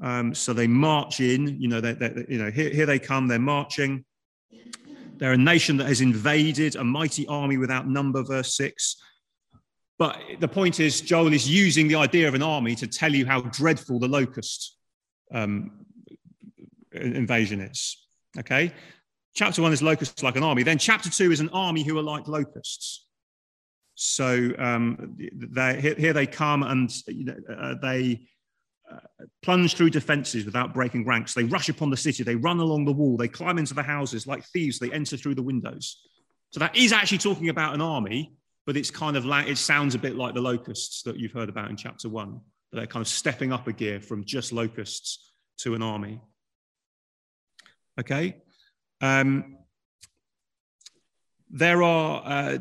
Um, 0.00 0.34
so 0.34 0.52
they 0.52 0.66
march 0.66 1.20
in, 1.20 1.60
you 1.60 1.68
know, 1.68 1.80
they, 1.80 1.92
they, 1.92 2.24
you 2.28 2.38
know 2.38 2.50
here, 2.50 2.70
here 2.70 2.86
they 2.86 2.98
come, 2.98 3.28
they're 3.28 3.38
marching. 3.38 4.04
They're 5.18 5.32
a 5.32 5.38
nation 5.38 5.76
that 5.76 5.86
has 5.86 6.00
invaded 6.00 6.74
a 6.74 6.82
mighty 6.82 7.26
army 7.28 7.56
without 7.56 7.86
number, 7.86 8.24
verse 8.24 8.56
6. 8.56 8.96
But 9.98 10.18
the 10.40 10.48
point 10.48 10.80
is, 10.80 11.00
Joel 11.00 11.32
is 11.32 11.48
using 11.48 11.86
the 11.86 11.94
idea 11.94 12.26
of 12.26 12.34
an 12.34 12.42
army 12.42 12.74
to 12.74 12.88
tell 12.88 13.14
you 13.14 13.24
how 13.24 13.42
dreadful 13.42 14.00
the 14.00 14.08
locust 14.08 14.76
um, 15.32 15.86
invasion 16.92 17.60
is. 17.60 18.04
Okay? 18.36 18.72
Chapter 19.34 19.62
one 19.62 19.72
is 19.72 19.82
locusts 19.82 20.22
like 20.22 20.36
an 20.36 20.42
army. 20.42 20.64
Then 20.64 20.78
chapter 20.78 21.08
two 21.08 21.30
is 21.30 21.40
an 21.40 21.50
army 21.50 21.84
who 21.84 21.96
are 21.98 22.02
like 22.02 22.26
locusts. 22.26 23.06
So 23.94 24.50
um, 24.58 25.16
here 25.50 26.12
they 26.12 26.26
come 26.26 26.62
and 26.62 26.90
you 27.06 27.24
know, 27.26 27.36
uh, 27.56 27.74
they 27.80 28.26
uh, 28.90 29.24
plunge 29.42 29.76
through 29.76 29.90
defenses 29.90 30.44
without 30.44 30.74
breaking 30.74 31.06
ranks. 31.06 31.34
They 31.34 31.44
rush 31.44 31.68
upon 31.68 31.90
the 31.90 31.96
city. 31.96 32.22
They 32.22 32.36
run 32.36 32.58
along 32.58 32.84
the 32.84 32.92
wall. 32.92 33.16
They 33.16 33.28
climb 33.28 33.58
into 33.58 33.74
the 33.74 33.82
houses 33.82 34.26
like 34.26 34.44
thieves. 34.46 34.78
They 34.78 34.90
enter 34.90 35.16
through 35.16 35.34
the 35.34 35.42
windows. 35.42 36.00
So 36.50 36.60
that 36.60 36.76
is 36.76 36.92
actually 36.92 37.18
talking 37.18 37.48
about 37.48 37.74
an 37.74 37.80
army, 37.80 38.34
but 38.66 38.76
it's 38.76 38.90
kind 38.90 39.16
of 39.16 39.24
like, 39.24 39.48
it 39.48 39.58
sounds 39.58 39.94
a 39.94 39.98
bit 39.98 40.16
like 40.16 40.34
the 40.34 40.40
locusts 40.40 41.02
that 41.04 41.18
you've 41.18 41.32
heard 41.32 41.48
about 41.48 41.70
in 41.70 41.76
chapter 41.76 42.08
one. 42.08 42.40
That 42.72 42.78
They're 42.78 42.86
kind 42.86 43.02
of 43.02 43.08
stepping 43.08 43.52
up 43.52 43.68
a 43.68 43.72
gear 43.72 44.00
from 44.00 44.24
just 44.24 44.52
locusts 44.52 45.32
to 45.58 45.74
an 45.74 45.82
army. 45.82 46.20
Okay. 47.98 48.36
Um, 49.00 49.58
there 51.52 51.82
are 51.82 52.22
uh, 52.24 52.58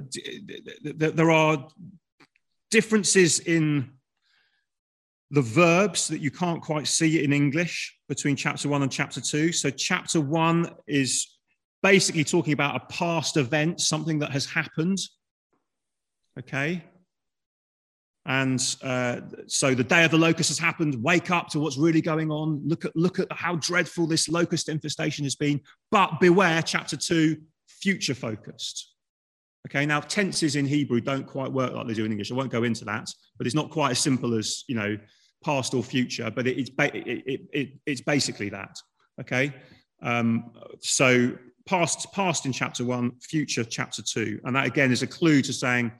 there 0.83 1.31
are 1.31 1.67
differences 2.69 3.39
in 3.39 3.91
the 5.31 5.41
verbs 5.41 6.09
that 6.09 6.19
you 6.19 6.29
can't 6.29 6.61
quite 6.61 6.87
see 6.87 7.23
in 7.23 7.31
English 7.31 7.97
between 8.09 8.35
chapter 8.35 8.67
one 8.67 8.83
and 8.83 8.91
chapter 8.91 9.21
two. 9.21 9.53
So 9.53 9.69
chapter 9.69 10.19
one 10.19 10.75
is 10.87 11.37
basically 11.81 12.25
talking 12.25 12.53
about 12.53 12.75
a 12.75 12.85
past 12.87 13.37
event, 13.37 13.79
something 13.79 14.19
that 14.19 14.31
has 14.31 14.45
happened. 14.45 14.99
Okay. 16.37 16.83
And 18.25 18.61
uh, 18.83 19.21
so 19.47 19.73
the 19.73 19.83
day 19.83 20.03
of 20.03 20.11
the 20.11 20.17
locust 20.17 20.49
has 20.49 20.59
happened. 20.59 21.01
Wake 21.01 21.31
up 21.31 21.47
to 21.49 21.59
what's 21.59 21.77
really 21.77 22.01
going 22.01 22.29
on. 22.29 22.61
Look 22.67 22.85
at 22.85 22.95
look 22.95 23.17
at 23.17 23.31
how 23.31 23.55
dreadful 23.55 24.05
this 24.05 24.29
locust 24.29 24.69
infestation 24.69 25.23
has 25.23 25.35
been. 25.35 25.61
But 25.89 26.19
beware, 26.19 26.61
chapter 26.61 26.97
two, 26.97 27.37
future 27.79 28.13
focused. 28.13 28.93
Okay, 29.67 29.85
now 29.85 29.99
tenses 29.99 30.55
in 30.55 30.65
Hebrew 30.65 31.01
don't 31.01 31.27
quite 31.27 31.51
work 31.51 31.73
like 31.73 31.87
they 31.87 31.93
do 31.93 32.05
in 32.05 32.11
English. 32.11 32.31
I 32.31 32.35
won't 32.35 32.51
go 32.51 32.63
into 32.63 32.83
that, 32.85 33.09
but 33.37 33.45
it's 33.45 33.55
not 33.55 33.69
quite 33.69 33.91
as 33.91 33.99
simple 33.99 34.33
as 34.33 34.63
you 34.67 34.75
know 34.75 34.97
past 35.43 35.73
or 35.73 35.83
future. 35.83 36.31
But 36.31 36.47
it, 36.47 36.57
it's 36.57 36.69
ba- 36.69 36.95
it, 36.95 37.23
it, 37.25 37.41
it, 37.53 37.69
it's 37.85 38.01
basically 38.01 38.49
that. 38.49 38.75
Okay, 39.19 39.53
um, 40.01 40.51
so 40.79 41.37
past 41.67 42.11
past 42.11 42.45
in 42.45 42.51
chapter 42.51 42.83
one, 42.83 43.11
future 43.21 43.63
chapter 43.63 44.01
two, 44.01 44.39
and 44.45 44.55
that 44.55 44.65
again 44.65 44.91
is 44.91 45.03
a 45.03 45.07
clue 45.07 45.41
to 45.43 45.53
saying 45.53 45.91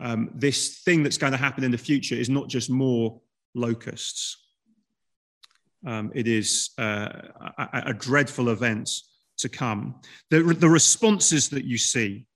um, 0.00 0.30
this 0.34 0.78
thing 0.84 1.02
that's 1.02 1.18
going 1.18 1.32
to 1.32 1.38
happen 1.38 1.64
in 1.64 1.70
the 1.70 1.78
future 1.78 2.14
is 2.14 2.30
not 2.30 2.48
just 2.48 2.70
more 2.70 3.20
locusts. 3.54 4.36
Um, 5.86 6.10
it 6.14 6.26
is 6.26 6.70
uh, 6.78 7.08
a, 7.58 7.82
a, 7.86 7.94
dreadful 7.94 8.48
event 8.48 8.90
to 9.38 9.48
come. 9.48 10.00
The, 10.30 10.42
the 10.42 10.68
responses 10.68 11.48
that 11.50 11.64
you 11.64 11.78
see 11.78 12.26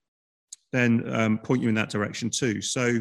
then 0.72 1.04
um, 1.14 1.38
point 1.38 1.62
you 1.62 1.68
in 1.68 1.74
that 1.74 1.90
direction 1.90 2.30
too. 2.30 2.60
So, 2.60 3.00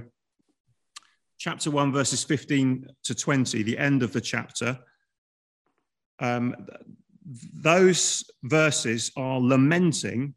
chapter 1.37 1.71
1, 1.71 1.91
verses 1.91 2.23
15 2.23 2.87
to 3.05 3.15
20, 3.15 3.63
the 3.63 3.77
end 3.77 4.03
of 4.03 4.13
the 4.13 4.21
chapter, 4.21 4.77
um, 6.19 6.55
those 7.53 8.29
verses 8.43 9.11
are 9.15 9.39
lamenting 9.39 10.35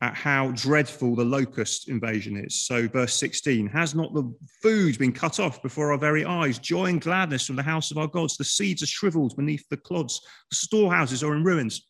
at 0.00 0.14
how 0.14 0.52
dreadful 0.52 1.14
the 1.14 1.24
locust 1.24 1.88
invasion 1.88 2.36
is. 2.36 2.66
So, 2.66 2.86
verse 2.88 3.14
16 3.14 3.66
Has 3.68 3.94
not 3.94 4.14
the 4.14 4.32
food 4.62 4.98
been 4.98 5.12
cut 5.12 5.40
off 5.40 5.62
before 5.62 5.92
our 5.92 5.98
very 5.98 6.24
eyes? 6.24 6.58
Joy 6.58 6.86
and 6.86 7.00
gladness 7.00 7.46
from 7.46 7.56
the 7.56 7.62
house 7.62 7.90
of 7.90 7.98
our 7.98 8.08
gods. 8.08 8.36
The 8.36 8.44
seeds 8.44 8.82
are 8.82 8.86
shriveled 8.86 9.34
beneath 9.36 9.68
the 9.68 9.76
clods, 9.76 10.20
the 10.50 10.56
storehouses 10.56 11.24
are 11.24 11.34
in 11.34 11.42
ruins. 11.42 11.86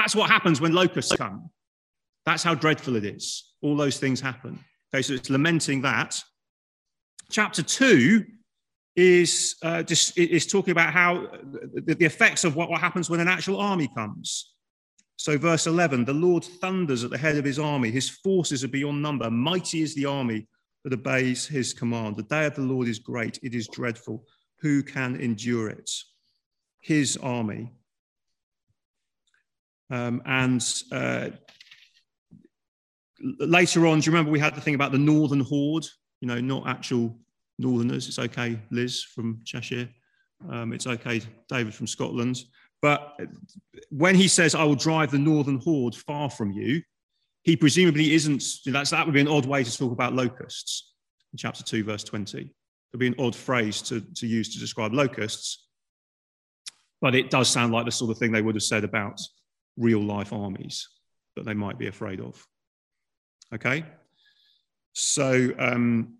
That's 0.00 0.16
what 0.16 0.30
happens 0.30 0.62
when 0.62 0.72
locusts 0.72 1.14
come. 1.14 1.50
That's 2.24 2.42
how 2.42 2.54
dreadful 2.54 2.96
it 2.96 3.04
is. 3.04 3.52
All 3.60 3.76
those 3.76 3.98
things 3.98 4.18
happen. 4.18 4.58
Okay, 4.94 5.02
so 5.02 5.12
it's 5.12 5.28
lamenting 5.28 5.82
that. 5.82 6.18
Chapter 7.30 7.62
2 7.62 8.24
is, 8.96 9.56
uh, 9.62 9.82
just, 9.82 10.16
is 10.16 10.46
talking 10.46 10.72
about 10.72 10.94
how 10.94 11.28
the, 11.74 11.94
the 11.94 12.06
effects 12.06 12.44
of 12.44 12.56
what, 12.56 12.70
what 12.70 12.80
happens 12.80 13.10
when 13.10 13.20
an 13.20 13.28
actual 13.28 13.60
army 13.60 13.90
comes. 13.94 14.54
So, 15.16 15.36
verse 15.36 15.66
11 15.66 16.06
the 16.06 16.14
Lord 16.14 16.44
thunders 16.44 17.04
at 17.04 17.10
the 17.10 17.18
head 17.18 17.36
of 17.36 17.44
his 17.44 17.58
army, 17.58 17.90
his 17.90 18.08
forces 18.08 18.64
are 18.64 18.68
beyond 18.68 19.02
number. 19.02 19.30
Mighty 19.30 19.82
is 19.82 19.94
the 19.94 20.06
army 20.06 20.48
that 20.82 20.94
obeys 20.94 21.46
his 21.46 21.74
command. 21.74 22.16
The 22.16 22.22
day 22.22 22.46
of 22.46 22.54
the 22.54 22.62
Lord 22.62 22.88
is 22.88 22.98
great, 22.98 23.38
it 23.42 23.54
is 23.54 23.68
dreadful. 23.68 24.24
Who 24.60 24.82
can 24.82 25.16
endure 25.16 25.68
it? 25.68 25.90
His 26.80 27.18
army. 27.18 27.70
Um, 29.90 30.22
and 30.24 30.64
uh, 30.92 31.30
later 33.38 33.86
on, 33.86 34.00
do 34.00 34.06
you 34.06 34.12
remember 34.12 34.30
we 34.30 34.38
had 34.38 34.54
the 34.54 34.60
thing 34.60 34.74
about 34.74 34.92
the 34.92 34.98
northern 34.98 35.40
horde? 35.40 35.86
you 36.20 36.28
know, 36.28 36.40
not 36.40 36.66
actual 36.66 37.16
Northerners. 37.58 38.08
It's 38.08 38.18
okay, 38.18 38.58
Liz 38.70 39.02
from 39.02 39.40
Cheshire. 39.44 39.88
Um, 40.48 40.72
it's 40.72 40.86
okay, 40.86 41.20
David 41.48 41.74
from 41.74 41.86
Scotland. 41.86 42.38
But 42.82 43.18
when 43.90 44.14
he 44.14 44.28
says, 44.28 44.54
I 44.54 44.64
will 44.64 44.74
drive 44.74 45.10
the 45.10 45.18
northern 45.18 45.58
horde 45.58 45.94
far 45.94 46.30
from 46.30 46.52
you, 46.52 46.82
he 47.42 47.56
presumably 47.56 48.14
isn't, 48.14 48.42
that's, 48.66 48.90
that 48.90 49.04
would 49.04 49.14
be 49.14 49.20
an 49.20 49.28
odd 49.28 49.46
way 49.46 49.64
to 49.64 49.78
talk 49.78 49.92
about 49.92 50.14
locusts 50.14 50.94
in 51.32 51.38
chapter 51.38 51.62
2, 51.62 51.84
verse 51.84 52.04
20. 52.04 52.38
It 52.38 52.48
would 52.92 53.00
be 53.00 53.06
an 53.06 53.14
odd 53.18 53.34
phrase 53.34 53.82
to, 53.82 54.00
to 54.00 54.26
use 54.26 54.52
to 54.54 54.60
describe 54.60 54.92
locusts. 54.92 55.66
But 57.00 57.14
it 57.14 57.30
does 57.30 57.48
sound 57.48 57.72
like 57.72 57.86
the 57.86 57.92
sort 57.92 58.10
of 58.10 58.18
thing 58.18 58.32
they 58.32 58.42
would 58.42 58.56
have 58.56 58.62
said 58.62 58.84
about 58.84 59.20
real 59.80 60.02
life 60.02 60.32
armies 60.32 60.88
that 61.36 61.44
they 61.44 61.54
might 61.54 61.78
be 61.78 61.88
afraid 61.88 62.20
of. 62.20 62.46
Okay? 63.52 63.84
So 64.92 65.50
um, 65.58 66.14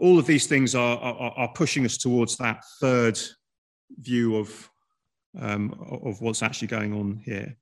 all 0.00 0.18
of 0.18 0.26
these 0.26 0.46
things 0.46 0.74
are, 0.74 0.98
are, 0.98 1.32
are, 1.36 1.52
pushing 1.54 1.84
us 1.84 1.96
towards 1.96 2.36
that 2.36 2.64
third 2.80 3.18
view 4.00 4.36
of, 4.36 4.70
um, 5.38 5.74
of 6.04 6.20
what's 6.20 6.42
actually 6.42 6.68
going 6.68 6.92
on 6.92 7.20
here. 7.24 7.56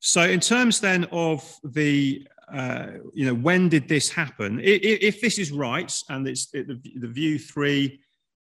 So, 0.00 0.22
in 0.22 0.40
terms 0.40 0.80
then 0.80 1.04
of 1.12 1.48
the, 1.62 2.26
uh, 2.52 2.86
you 3.14 3.24
know, 3.24 3.34
when 3.34 3.68
did 3.68 3.88
this 3.88 4.10
happen? 4.10 4.58
If, 4.60 4.82
if 4.82 5.20
this 5.20 5.38
is 5.38 5.52
right, 5.52 5.96
and 6.08 6.26
it's 6.26 6.52
it, 6.52 6.66
the, 6.66 6.80
the, 6.96 7.06
view 7.06 7.38
three, 7.38 8.00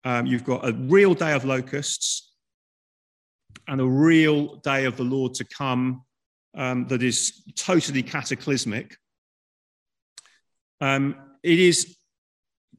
um, 0.04 0.26
you've 0.26 0.44
got 0.44 0.68
a 0.68 0.74
real 0.74 1.13
day 1.13 1.34
of 1.34 1.46
locusts 1.46 2.33
and 3.67 3.82
a 3.82 3.86
real 3.86 4.56
day 4.58 4.86
of 4.86 4.97
the 4.97 5.04
Lord 5.04 5.34
to 5.36 5.45
come 5.45 6.04
um, 6.56 6.88
that 6.88 7.02
is 7.02 7.43
totally 7.56 8.04
cataclysmic. 8.04 8.97
Um, 10.82 11.15
it 11.41 11.60
is, 11.60 11.95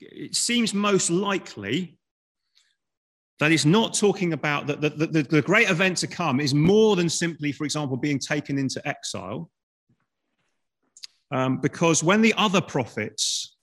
it 0.01 0.35
seems 0.35 0.75
most 0.75 1.11
likely 1.11 1.99
that 3.40 3.51
it's 3.51 3.64
not 3.64 3.94
talking 3.94 4.33
about 4.33 4.66
that 4.68 4.81
the, 4.81 4.90
the, 4.90 5.23
the 5.23 5.42
great 5.42 5.68
event 5.68 5.99
to 5.99 6.07
come 6.07 6.40
is 6.40 6.55
more 6.55 6.97
than 6.97 7.09
simply, 7.09 7.51
for 7.51 7.64
example, 7.64 7.97
being 7.97 8.18
taken 8.18 8.59
into 8.59 8.87
exile. 8.87 9.51
Um, 11.31 11.61
because 11.61 12.05
when 12.05 12.23
the 12.23 12.35
other 12.37 12.61
prophets 12.61 13.57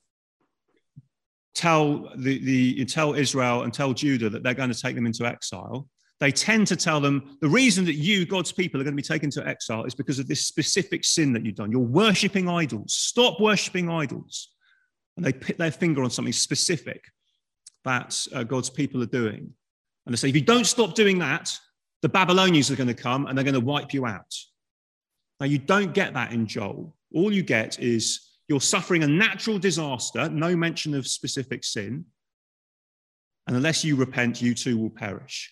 tell 1.56 2.10
the, 2.18 2.44
the 2.44 2.86
tell 2.86 3.14
Israel 3.14 3.64
and 3.64 3.74
tell 3.74 3.94
Judah 3.94 4.30
that 4.30 4.44
they're 4.44 4.54
going 4.54 4.72
to 4.72 4.82
take 4.82 4.96
them 4.96 5.06
into 5.06 5.26
exile, 5.26 5.88
they 6.22 6.32
tend 6.32 6.68
to 6.68 6.76
tell 6.76 7.02
them 7.02 7.36
the 7.42 7.50
reason 7.50 7.84
that 7.86 7.96
you, 7.96 8.28
God's 8.28 8.52
people, 8.52 8.80
are 8.80 8.84
going 8.84 8.96
to 8.96 9.02
be 9.02 9.02
taken 9.02 9.32
to 9.32 9.48
exile 9.48 9.86
is 9.86 9.96
because 9.96 10.20
of 10.20 10.28
this 10.28 10.46
specific 10.46 11.04
sin 11.04 11.34
that 11.34 11.44
you've 11.44 11.56
done. 11.56 11.72
You're 11.72 11.82
worshipping 11.82 12.48
idols. 12.48 12.94
Stop 12.94 13.42
worshipping 13.42 13.90
idols. 13.90 14.50
And 15.18 15.26
they 15.26 15.34
put 15.34 15.58
their 15.58 15.72
finger 15.72 16.04
on 16.04 16.12
something 16.12 16.32
specific 16.32 17.04
that 17.86 18.28
uh, 18.36 18.44
God's 18.44 18.70
people 18.70 19.02
are 19.02 19.08
doing. 19.08 19.52
And 20.06 20.14
they 20.14 20.16
say, 20.16 20.30
if 20.30 20.36
you 20.36 20.42
don't 20.42 20.68
stop 20.68 20.94
doing 20.94 21.18
that, 21.20 21.58
the 22.04 22.10
Babylonians 22.10 22.70
are 22.70 22.76
going 22.76 22.88
to 22.88 22.94
come 22.94 23.26
and 23.26 23.36
they're 23.36 23.44
going 23.44 23.56
to 23.56 23.60
wipe 23.60 23.92
you 23.92 24.06
out. 24.06 24.36
Now, 25.40 25.48
you 25.48 25.58
don't 25.58 25.92
get 25.92 26.14
that 26.14 26.34
in 26.34 26.46
Joel. 26.46 26.96
All 27.16 27.34
you 27.34 27.42
get 27.42 27.80
is 27.80 28.30
you're 28.48 28.62
suffering 28.62 29.02
a 29.02 29.08
natural 29.08 29.58
disaster, 29.58 30.30
no 30.30 30.56
mention 30.56 30.94
of 30.94 31.08
specific 31.08 31.64
sin. 31.64 32.06
And 33.48 33.58
unless 33.58 33.84
you 33.84 33.96
repent, 33.96 34.40
you 34.40 34.54
too 34.54 34.78
will 34.78 34.92
perish. 34.92 35.52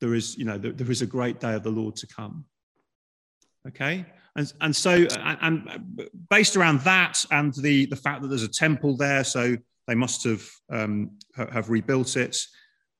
There 0.00 0.14
is, 0.14 0.36
you 0.36 0.44
know, 0.44 0.58
there, 0.58 0.72
there 0.72 0.90
is 0.90 1.02
a 1.02 1.06
great 1.06 1.40
day 1.40 1.54
of 1.54 1.62
the 1.62 1.70
Lord 1.70 1.96
to 1.96 2.06
come. 2.06 2.44
Okay? 3.66 4.06
And, 4.36 4.52
and 4.60 4.76
so, 4.76 5.06
and, 5.18 6.02
based 6.30 6.56
around 6.56 6.80
that 6.80 7.24
and 7.30 7.52
the, 7.54 7.86
the 7.86 7.96
fact 7.96 8.22
that 8.22 8.28
there's 8.28 8.44
a 8.44 8.48
temple 8.48 8.96
there, 8.96 9.24
so 9.24 9.56
they 9.86 9.94
must 9.94 10.24
have, 10.24 10.48
um, 10.70 11.10
have 11.34 11.70
rebuilt 11.70 12.16
it. 12.16 12.38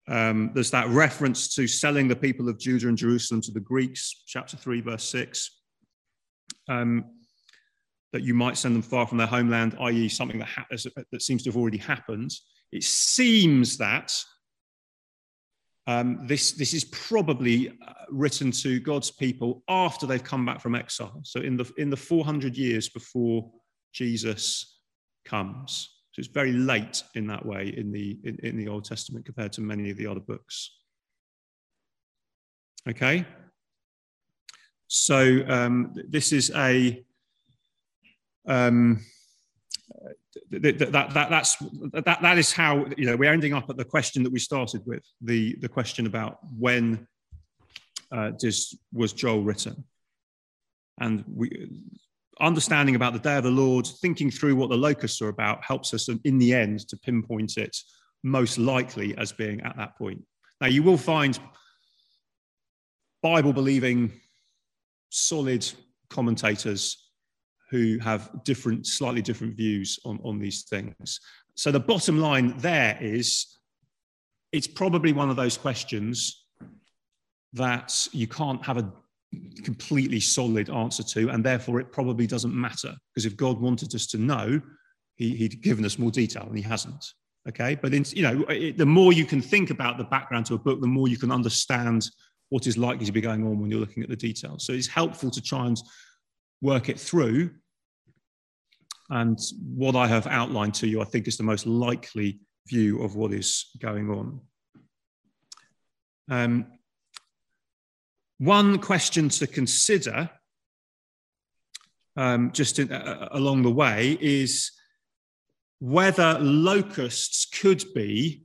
Um, 0.09 0.51
there's 0.55 0.71
that 0.71 0.89
reference 0.89 1.55
to 1.55 1.67
selling 1.67 2.09
the 2.09 2.17
people 2.17 2.49
of 2.49 2.59
Judah 2.59 2.89
and 2.89 2.97
Jerusalem 2.97 3.41
to 3.43 3.53
the 3.53 3.61
Greeks, 3.61 4.25
chapter 4.27 4.57
3, 4.57 4.81
verse 4.81 5.05
6. 5.11 5.51
Um, 6.69 7.05
that 8.13 8.23
you 8.23 8.35
might 8.35 8.57
send 8.57 8.75
them 8.75 8.83
far 8.83 9.07
from 9.07 9.19
their 9.19 9.27
homeland, 9.27 9.77
i.e., 9.81 10.09
something 10.09 10.39
that, 10.39 10.49
ha- 10.49 10.67
that 11.13 11.23
seems 11.23 11.43
to 11.43 11.51
have 11.51 11.57
already 11.57 11.79
happened. 11.79 12.31
It 12.73 12.85
seems 12.85 13.77
that 13.79 14.13
um, 15.89 16.21
this, 16.27 16.53
this 16.53 16.75
is 16.75 16.85
probably 16.85 17.71
uh, 17.71 17.93
written 18.11 18.53
to 18.53 18.79
God's 18.79 19.11
people 19.11 19.63
after 19.69 20.07
they've 20.07 20.23
come 20.23 20.45
back 20.45 20.61
from 20.61 20.75
exile. 20.75 21.21
So, 21.25 21.41
in 21.41 21.57
the, 21.57 21.73
in 21.79 21.89
the 21.89 21.97
400 21.97 22.59
years 22.59 22.91
before 22.91 23.51
Jesus 23.95 24.81
comes. 25.25 25.89
So 26.13 26.21
it's 26.21 26.29
very 26.29 26.53
late 26.53 27.03
in 27.15 27.27
that 27.29 27.45
way 27.45 27.73
in 27.75 27.91
the, 27.91 28.19
in, 28.23 28.39
in 28.43 28.57
the 28.59 28.69
Old 28.69 28.85
Testament 28.85 29.25
compared 29.25 29.53
to 29.55 29.63
many 29.63 29.89
of 29.91 29.97
the 29.97 30.07
other 30.07 30.21
books. 30.21 30.77
Okay? 32.87 33.27
So 34.89 35.43
um, 35.49 35.95
this 36.09 36.33
is 36.33 36.51
a. 36.55 37.03
Um, 38.47 39.05
that, 40.51 40.79
that, 40.79 40.93
that, 40.93 41.31
that's, 41.31 41.57
that, 41.93 42.19
that 42.23 42.39
is 42.39 42.53
how, 42.53 42.87
you 42.97 43.07
know, 43.07 43.17
we're 43.17 43.33
ending 43.33 43.55
up 43.55 43.69
at 43.71 43.77
the 43.77 43.85
question 43.85 44.23
that 44.23 44.33
we 44.33 44.39
started 44.39 44.83
with, 44.87 45.05
the, 45.21 45.57
the 45.61 45.69
question 45.69 46.07
about 46.07 46.39
when 46.59 47.07
uh, 48.13 48.31
does, 48.39 48.79
was 48.93 49.13
Joel 49.13 49.43
written? 49.43 49.85
And 51.01 51.25
we, 51.33 51.83
understanding 52.41 52.95
about 52.95 53.13
the 53.13 53.19
day 53.19 53.37
of 53.37 53.45
the 53.45 53.51
Lord, 53.51 53.87
thinking 54.01 54.31
through 54.31 54.57
what 54.57 54.71
the 54.71 54.77
locusts 54.77 55.21
are 55.23 55.29
about, 55.29 55.65
helps 55.65 55.93
us 55.95 56.09
in 56.25 56.39
the 56.39 56.55
end 56.55 56.89
to 56.89 56.97
pinpoint 56.97 57.57
it 57.57 57.77
most 58.23 58.59
likely 58.59 59.17
as 59.17 59.33
being 59.33 59.61
at 59.63 59.77
that 59.77 59.97
point. 59.97 60.23
Now, 60.61 60.69
you 60.69 60.83
will 60.83 60.99
find 60.99 61.39
Bible 63.23 63.53
believing, 63.53 64.13
solid 65.11 65.69
commentators 66.11 67.08
who 67.71 67.99
have 67.99 68.31
different, 68.45 68.87
slightly 68.87 69.23
different 69.23 69.57
views 69.57 69.99
on, 70.05 70.19
on 70.25 70.39
these 70.39 70.63
things. 70.63 71.21
So, 71.55 71.71
the 71.71 71.81
bottom 71.81 72.19
line 72.19 72.55
there 72.59 72.99
is 73.01 73.59
it's 74.53 74.67
probably 74.67 75.13
one 75.13 75.31
of 75.31 75.37
those 75.37 75.59
questions 75.59 76.47
that 77.53 78.09
you 78.13 78.27
can't 78.27 78.65
have 78.65 78.79
a 78.79 78.93
completely 79.63 80.21
solid 80.21 80.71
answer 80.71 81.03
to, 81.03 81.29
and 81.31 81.45
therefore 81.45 81.81
it 81.81 81.93
probably 81.93 82.27
doesn't 82.27 82.55
matter. 82.55 82.95
Because 83.13 83.27
if 83.27 83.37
God 83.37 83.61
wanted 83.61 83.95
us 83.95 84.07
to 84.09 84.19
know, 84.19 84.61
he, 85.17 85.37
would 85.43 85.63
given 85.63 85.85
us 85.85 85.99
more 85.99 86.11
detail, 86.11 86.45
and 86.45 86.57
He 86.57 86.63
hasn't. 86.63 87.05
Okay, 87.49 87.77
but 87.81 87.95
in, 87.95 88.05
you 88.11 88.23
know, 88.23 88.45
it, 88.49 88.77
the 88.77 88.87
more 88.87 89.13
you 89.13 89.25
can 89.25 89.41
think 89.41 89.71
about 89.71 89.97
the 89.97 90.05
background 90.05 90.47
to 90.47 90.55
a 90.55 90.59
book, 90.59 90.81
the 90.81 90.87
more 90.87 91.09
you 91.09 91.17
can 91.17 91.33
understand 91.33 92.09
what 92.51 92.67
is 92.67 92.79
likely 92.79 93.07
to 93.07 93.13
be 93.13 93.21
going 93.21 93.45
on 93.45 93.59
when 93.59 93.71
you're 93.71 93.81
looking 93.81 94.03
at 94.03 94.09
the 94.09 94.17
details. 94.17 94.65
So 94.65 94.73
it's 94.73 94.87
helpful 94.87 95.31
to 95.31 95.41
try 95.41 95.67
and 95.67 95.79
work 96.61 96.89
it 96.89 96.99
through. 96.99 97.51
And 99.11 99.39
what 99.63 99.97
I 99.97 100.07
have 100.07 100.27
outlined 100.27 100.75
to 100.75 100.87
you, 100.87 101.01
I 101.01 101.05
think, 101.05 101.29
is 101.29 101.37
the 101.37 101.43
most 101.43 101.67
likely 101.67 102.41
view 102.67 103.03
of 103.03 103.17
what 103.17 103.33
is 103.33 103.67
going 103.81 104.11
on. 104.11 104.41
Um, 106.31 106.67
one 108.39 108.79
question 108.79 109.31
to 109.31 109.47
consider 109.47 110.31
um, 112.17 112.53
just 112.53 112.79
in, 112.79 112.93
uh, 112.93 113.29
along 113.33 113.63
the 113.63 113.71
way 113.71 114.19
is 114.21 114.73
whether 115.81 116.39
locusts 116.41 117.47
could 117.47 117.85
be 117.95 118.43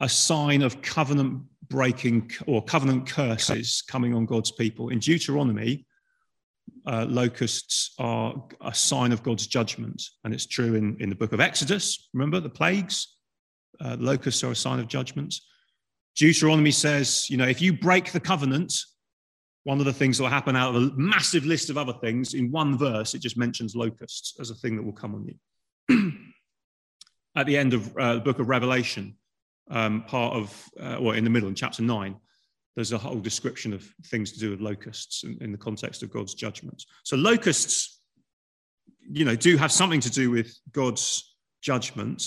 a 0.00 0.08
sign 0.08 0.62
of 0.62 0.82
covenant 0.82 1.42
breaking 1.68 2.30
or 2.46 2.62
covenant 2.62 3.08
curses 3.08 3.82
coming 3.88 4.14
on 4.14 4.26
God's 4.26 4.52
people. 4.52 4.90
In 4.90 4.98
Deuteronomy, 4.98 5.86
uh, 6.86 7.06
locusts 7.08 7.94
are 7.98 8.34
a 8.60 8.74
sign 8.74 9.12
of 9.12 9.22
God's 9.22 9.46
judgment. 9.46 10.02
And 10.24 10.34
it's 10.34 10.46
true 10.46 10.74
in, 10.74 10.96
in 11.00 11.08
the 11.08 11.14
book 11.14 11.32
of 11.32 11.40
Exodus. 11.40 12.08
Remember 12.12 12.40
the 12.40 12.48
plagues? 12.48 13.16
Uh, 13.80 13.96
locusts 13.98 14.42
are 14.44 14.50
a 14.50 14.56
sign 14.56 14.80
of 14.80 14.88
judgment. 14.88 15.34
Deuteronomy 16.16 16.70
says, 16.70 17.28
you 17.30 17.36
know, 17.36 17.46
if 17.46 17.62
you 17.62 17.72
break 17.72 18.12
the 18.12 18.20
covenant, 18.20 18.74
one 19.64 19.78
of 19.78 19.84
the 19.84 19.92
things 19.92 20.18
that 20.18 20.24
will 20.24 20.30
happen 20.30 20.56
out 20.56 20.74
of 20.74 20.82
a 20.82 20.92
massive 20.96 21.46
list 21.46 21.70
of 21.70 21.78
other 21.78 21.92
things, 21.94 22.34
in 22.34 22.50
one 22.50 22.76
verse, 22.76 23.14
it 23.14 23.20
just 23.20 23.36
mentions 23.36 23.76
locusts 23.76 24.34
as 24.40 24.50
a 24.50 24.54
thing 24.56 24.76
that 24.76 24.82
will 24.82 24.92
come 24.92 25.14
on 25.14 25.26
you. 25.88 26.12
At 27.36 27.46
the 27.46 27.56
end 27.56 27.72
of 27.72 27.96
uh, 27.96 28.14
the 28.14 28.20
book 28.20 28.40
of 28.40 28.48
Revelation, 28.48 29.16
um, 29.70 30.02
part 30.02 30.34
of, 30.34 30.68
uh, 30.80 30.96
or 30.96 31.14
in 31.14 31.24
the 31.24 31.30
middle, 31.30 31.48
in 31.48 31.54
chapter 31.54 31.82
9, 31.82 32.16
there's 32.74 32.92
a 32.92 32.98
whole 32.98 33.20
description 33.20 33.72
of 33.72 33.82
things 34.06 34.32
to 34.32 34.38
do 34.38 34.50
with 34.50 34.60
locusts 34.60 35.24
in, 35.24 35.36
in 35.40 35.52
the 35.52 35.58
context 35.58 36.02
of 36.02 36.10
God's 36.10 36.34
judgment. 36.34 36.84
So 37.04 37.16
locusts, 37.16 38.00
you 39.10 39.24
know, 39.24 39.36
do 39.36 39.56
have 39.56 39.72
something 39.72 40.00
to 40.00 40.10
do 40.10 40.30
with 40.30 40.56
God's 40.72 41.36
judgment. 41.60 42.22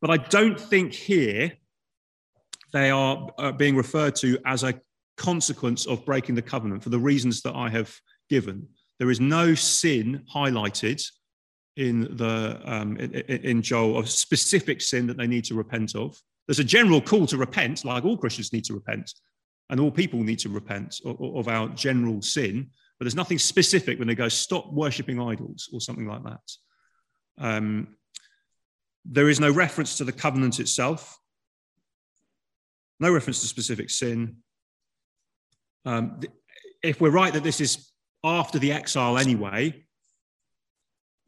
But 0.00 0.10
I 0.10 0.16
don't 0.16 0.58
think 0.58 0.92
here 0.92 1.52
they 2.72 2.90
are 2.90 3.28
uh, 3.38 3.52
being 3.52 3.76
referred 3.76 4.14
to 4.16 4.38
as 4.46 4.62
a 4.62 4.80
consequence 5.16 5.86
of 5.86 6.04
breaking 6.04 6.34
the 6.34 6.42
covenant 6.42 6.82
for 6.82 6.88
the 6.88 6.98
reasons 6.98 7.42
that 7.42 7.54
I 7.54 7.68
have 7.70 7.94
given. 8.30 8.66
There 8.98 9.10
is 9.10 9.20
no 9.20 9.54
sin 9.54 10.24
highlighted 10.32 11.04
in 11.76 12.16
the 12.16 12.60
um, 12.64 12.96
in, 12.98 13.12
in 13.12 13.62
Joel 13.62 13.98
of 13.98 14.08
specific 14.08 14.80
sin 14.80 15.06
that 15.06 15.16
they 15.16 15.26
need 15.26 15.44
to 15.44 15.54
repent 15.54 15.94
of. 15.94 16.18
There's 16.46 16.58
a 16.58 16.64
general 16.64 17.00
call 17.00 17.26
to 17.28 17.36
repent, 17.36 17.84
like 17.84 18.04
all 18.04 18.16
Christians 18.16 18.52
need 18.52 18.64
to 18.64 18.74
repent, 18.74 19.12
and 19.70 19.80
all 19.80 19.90
people 19.90 20.22
need 20.22 20.38
to 20.40 20.48
repent 20.48 21.00
of, 21.04 21.48
our 21.48 21.68
general 21.70 22.20
sin. 22.20 22.70
But 22.98 23.04
there's 23.04 23.14
nothing 23.16 23.38
specific 23.38 23.98
when 23.98 24.08
they 24.08 24.14
go 24.14 24.28
stop 24.28 24.72
worshipping 24.72 25.20
idols 25.20 25.68
or 25.72 25.80
something 25.80 26.06
like 26.06 26.22
that. 26.24 26.40
Um, 27.38 27.96
there 29.04 29.28
is 29.28 29.40
no 29.40 29.50
reference 29.50 29.96
to 29.98 30.04
the 30.04 30.12
covenant 30.12 30.60
itself, 30.60 31.18
no 33.00 33.12
reference 33.12 33.40
to 33.40 33.46
specific 33.46 33.90
sin. 33.90 34.36
Um, 35.84 36.20
if 36.82 37.00
we're 37.00 37.10
right 37.10 37.32
that 37.32 37.42
this 37.42 37.60
is 37.60 37.90
after 38.22 38.58
the 38.58 38.72
exile 38.72 39.18
anyway, 39.18 39.84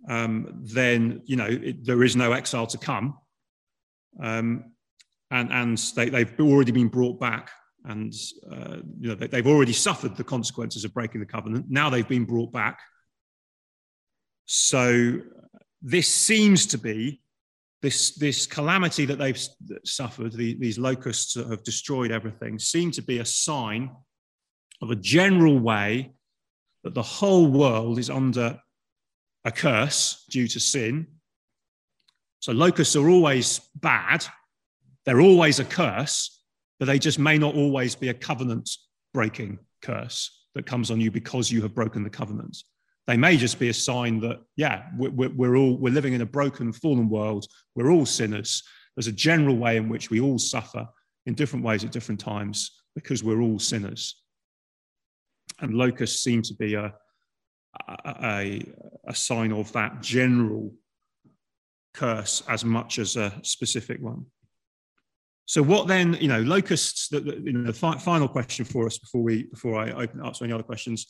um, 0.08 0.60
then 0.62 1.22
you 1.24 1.36
know 1.36 1.46
it, 1.46 1.84
there 1.84 2.04
is 2.04 2.14
no 2.14 2.32
exile 2.32 2.66
to 2.68 2.78
come, 2.78 3.18
um, 4.22 4.73
and 5.34 5.52
and 5.52 5.78
they, 5.96 6.10
have 6.10 6.40
already 6.40 6.70
been 6.70 6.88
brought 6.88 7.18
back, 7.18 7.50
and 7.84 8.14
uh, 8.50 8.76
you 9.00 9.08
know 9.08 9.14
they, 9.14 9.36
have 9.36 9.46
already 9.46 9.72
suffered 9.72 10.16
the 10.16 10.24
consequences 10.24 10.84
of 10.84 10.94
breaking 10.94 11.20
the 11.20 11.26
covenant. 11.26 11.66
Now 11.68 11.90
they've 11.90 12.08
been 12.08 12.24
brought 12.24 12.52
back. 12.52 12.78
So 14.46 15.20
this 15.82 16.08
seems 16.08 16.66
to 16.66 16.78
be 16.78 17.20
this 17.82 18.14
this 18.14 18.46
calamity 18.46 19.06
that 19.06 19.18
they've 19.18 19.40
suffered. 19.84 20.32
The, 20.32 20.54
these 20.54 20.78
locusts 20.78 21.34
that 21.34 21.48
have 21.48 21.64
destroyed 21.64 22.12
everything 22.12 22.58
seem 22.60 22.92
to 22.92 23.02
be 23.02 23.18
a 23.18 23.24
sign 23.24 23.90
of 24.80 24.90
a 24.90 24.96
general 24.96 25.58
way 25.58 26.14
that 26.84 26.94
the 26.94 27.02
whole 27.02 27.48
world 27.48 27.98
is 27.98 28.08
under 28.08 28.60
a 29.44 29.50
curse 29.50 30.24
due 30.30 30.46
to 30.46 30.60
sin. 30.60 31.08
So 32.38 32.52
locusts 32.52 32.94
are 32.94 33.08
always 33.08 33.60
bad, 33.74 34.26
they're 35.04 35.20
always 35.20 35.60
a 35.60 35.64
curse, 35.64 36.42
but 36.78 36.86
they 36.86 36.98
just 36.98 37.18
may 37.18 37.38
not 37.38 37.54
always 37.54 37.94
be 37.94 38.08
a 38.08 38.14
covenant 38.14 38.70
breaking 39.12 39.58
curse 39.82 40.46
that 40.54 40.66
comes 40.66 40.90
on 40.90 41.00
you 41.00 41.10
because 41.10 41.50
you 41.50 41.62
have 41.62 41.74
broken 41.74 42.02
the 42.02 42.10
covenant. 42.10 42.56
They 43.06 43.16
may 43.16 43.36
just 43.36 43.58
be 43.58 43.68
a 43.68 43.74
sign 43.74 44.20
that, 44.20 44.40
yeah, 44.56 44.84
we're, 44.96 45.28
we're 45.28 45.56
all 45.56 45.76
we're 45.76 45.92
living 45.92 46.14
in 46.14 46.22
a 46.22 46.26
broken, 46.26 46.72
fallen 46.72 47.08
world. 47.08 47.46
We're 47.74 47.90
all 47.90 48.06
sinners. 48.06 48.62
There's 48.96 49.08
a 49.08 49.12
general 49.12 49.56
way 49.56 49.76
in 49.76 49.88
which 49.88 50.10
we 50.10 50.20
all 50.20 50.38
suffer 50.38 50.88
in 51.26 51.34
different 51.34 51.64
ways 51.64 51.84
at 51.84 51.92
different 51.92 52.20
times 52.20 52.70
because 52.94 53.22
we're 53.22 53.42
all 53.42 53.58
sinners. 53.58 54.22
And 55.60 55.74
locusts 55.74 56.22
seem 56.22 56.42
to 56.42 56.54
be 56.54 56.74
a, 56.74 56.94
a, 58.06 58.62
a 59.06 59.14
sign 59.14 59.52
of 59.52 59.70
that 59.72 60.00
general 60.00 60.72
curse 61.92 62.42
as 62.48 62.64
much 62.64 62.98
as 62.98 63.16
a 63.16 63.32
specific 63.42 64.00
one. 64.00 64.24
So 65.46 65.62
what 65.62 65.88
then, 65.88 66.14
you 66.14 66.28
know, 66.28 66.40
locusts, 66.40 67.08
the, 67.08 67.20
the, 67.20 67.40
you 67.44 67.52
know, 67.52 67.64
the 67.64 67.72
fi- 67.72 67.98
final 67.98 68.28
question 68.28 68.64
for 68.64 68.86
us 68.86 68.96
before 68.98 69.22
we 69.22 69.44
before 69.44 69.78
I 69.78 69.90
open 69.92 70.20
up 70.22 70.34
to 70.34 70.44
any 70.44 70.52
other 70.52 70.62
questions, 70.62 71.06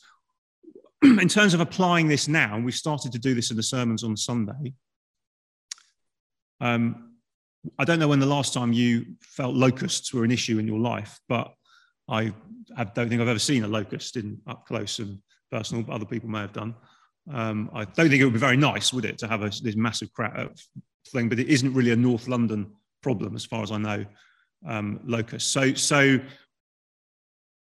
in 1.03 1.27
terms 1.27 1.53
of 1.53 1.61
applying 1.61 2.07
this 2.07 2.27
now, 2.27 2.55
and 2.55 2.65
we 2.65 2.71
started 2.71 3.11
to 3.13 3.19
do 3.19 3.33
this 3.33 3.51
in 3.51 3.57
the 3.57 3.63
sermons 3.63 4.03
on 4.03 4.17
Sunday. 4.17 4.73
Um, 6.59 7.13
I 7.79 7.85
don't 7.85 7.99
know 7.99 8.07
when 8.07 8.19
the 8.19 8.25
last 8.25 8.53
time 8.53 8.73
you 8.73 9.05
felt 9.21 9.55
locusts 9.55 10.13
were 10.13 10.23
an 10.23 10.31
issue 10.31 10.59
in 10.59 10.67
your 10.67 10.79
life, 10.79 11.19
but 11.27 11.53
I, 12.07 12.33
I 12.77 12.83
don't 12.83 13.09
think 13.09 13.21
I've 13.21 13.27
ever 13.27 13.39
seen 13.39 13.63
a 13.63 13.67
locust 13.67 14.17
in 14.17 14.39
up 14.47 14.65
close 14.67 14.99
and 14.99 15.19
personal, 15.51 15.83
but 15.83 15.93
other 15.93 16.05
people 16.05 16.29
may 16.29 16.41
have 16.41 16.53
done. 16.53 16.75
Um, 17.31 17.71
I 17.73 17.85
don't 17.85 18.09
think 18.09 18.21
it 18.21 18.25
would 18.25 18.33
be 18.33 18.39
very 18.39 18.57
nice, 18.57 18.93
would 18.93 19.05
it, 19.05 19.17
to 19.19 19.27
have 19.27 19.41
a, 19.41 19.49
this 19.63 19.75
massive 19.75 20.13
crowd 20.13 20.37
uh, 20.37 20.47
thing? 21.07 21.29
But 21.29 21.39
it 21.39 21.47
isn't 21.47 21.73
really 21.73 21.91
a 21.91 21.95
North 21.95 22.27
London 22.27 22.71
problem, 23.05 23.35
as 23.35 23.45
far 23.45 23.61
as 23.61 23.71
I 23.71 23.77
know. 23.77 24.03
Um, 24.67 24.99
locust. 25.05 25.51
So, 25.51 25.75
so 25.75 26.17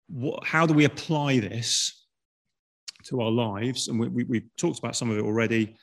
what, 0.08 0.42
how 0.42 0.64
do 0.66 0.72
we 0.72 0.86
apply 0.86 1.40
this 1.40 2.06
to 3.08 3.20
our 3.20 3.30
lives? 3.30 3.88
And 3.88 4.00
we, 4.00 4.08
we, 4.08 4.24
we've 4.24 4.48
talked 4.56 4.78
about 4.78 4.96
some 4.96 5.10
of 5.10 5.18
it 5.18 5.22
already, 5.22 5.76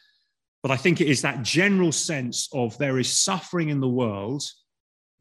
but 0.64 0.72
I 0.72 0.78
think 0.78 1.00
it 1.00 1.08
is 1.08 1.22
that 1.22 1.44
general 1.44 1.92
sense 1.92 2.50
of 2.54 2.76
there 2.80 2.98
is 2.98 3.16
suffering 3.16 3.70
in 3.70 3.80
the 3.80 3.88
world 3.88 4.44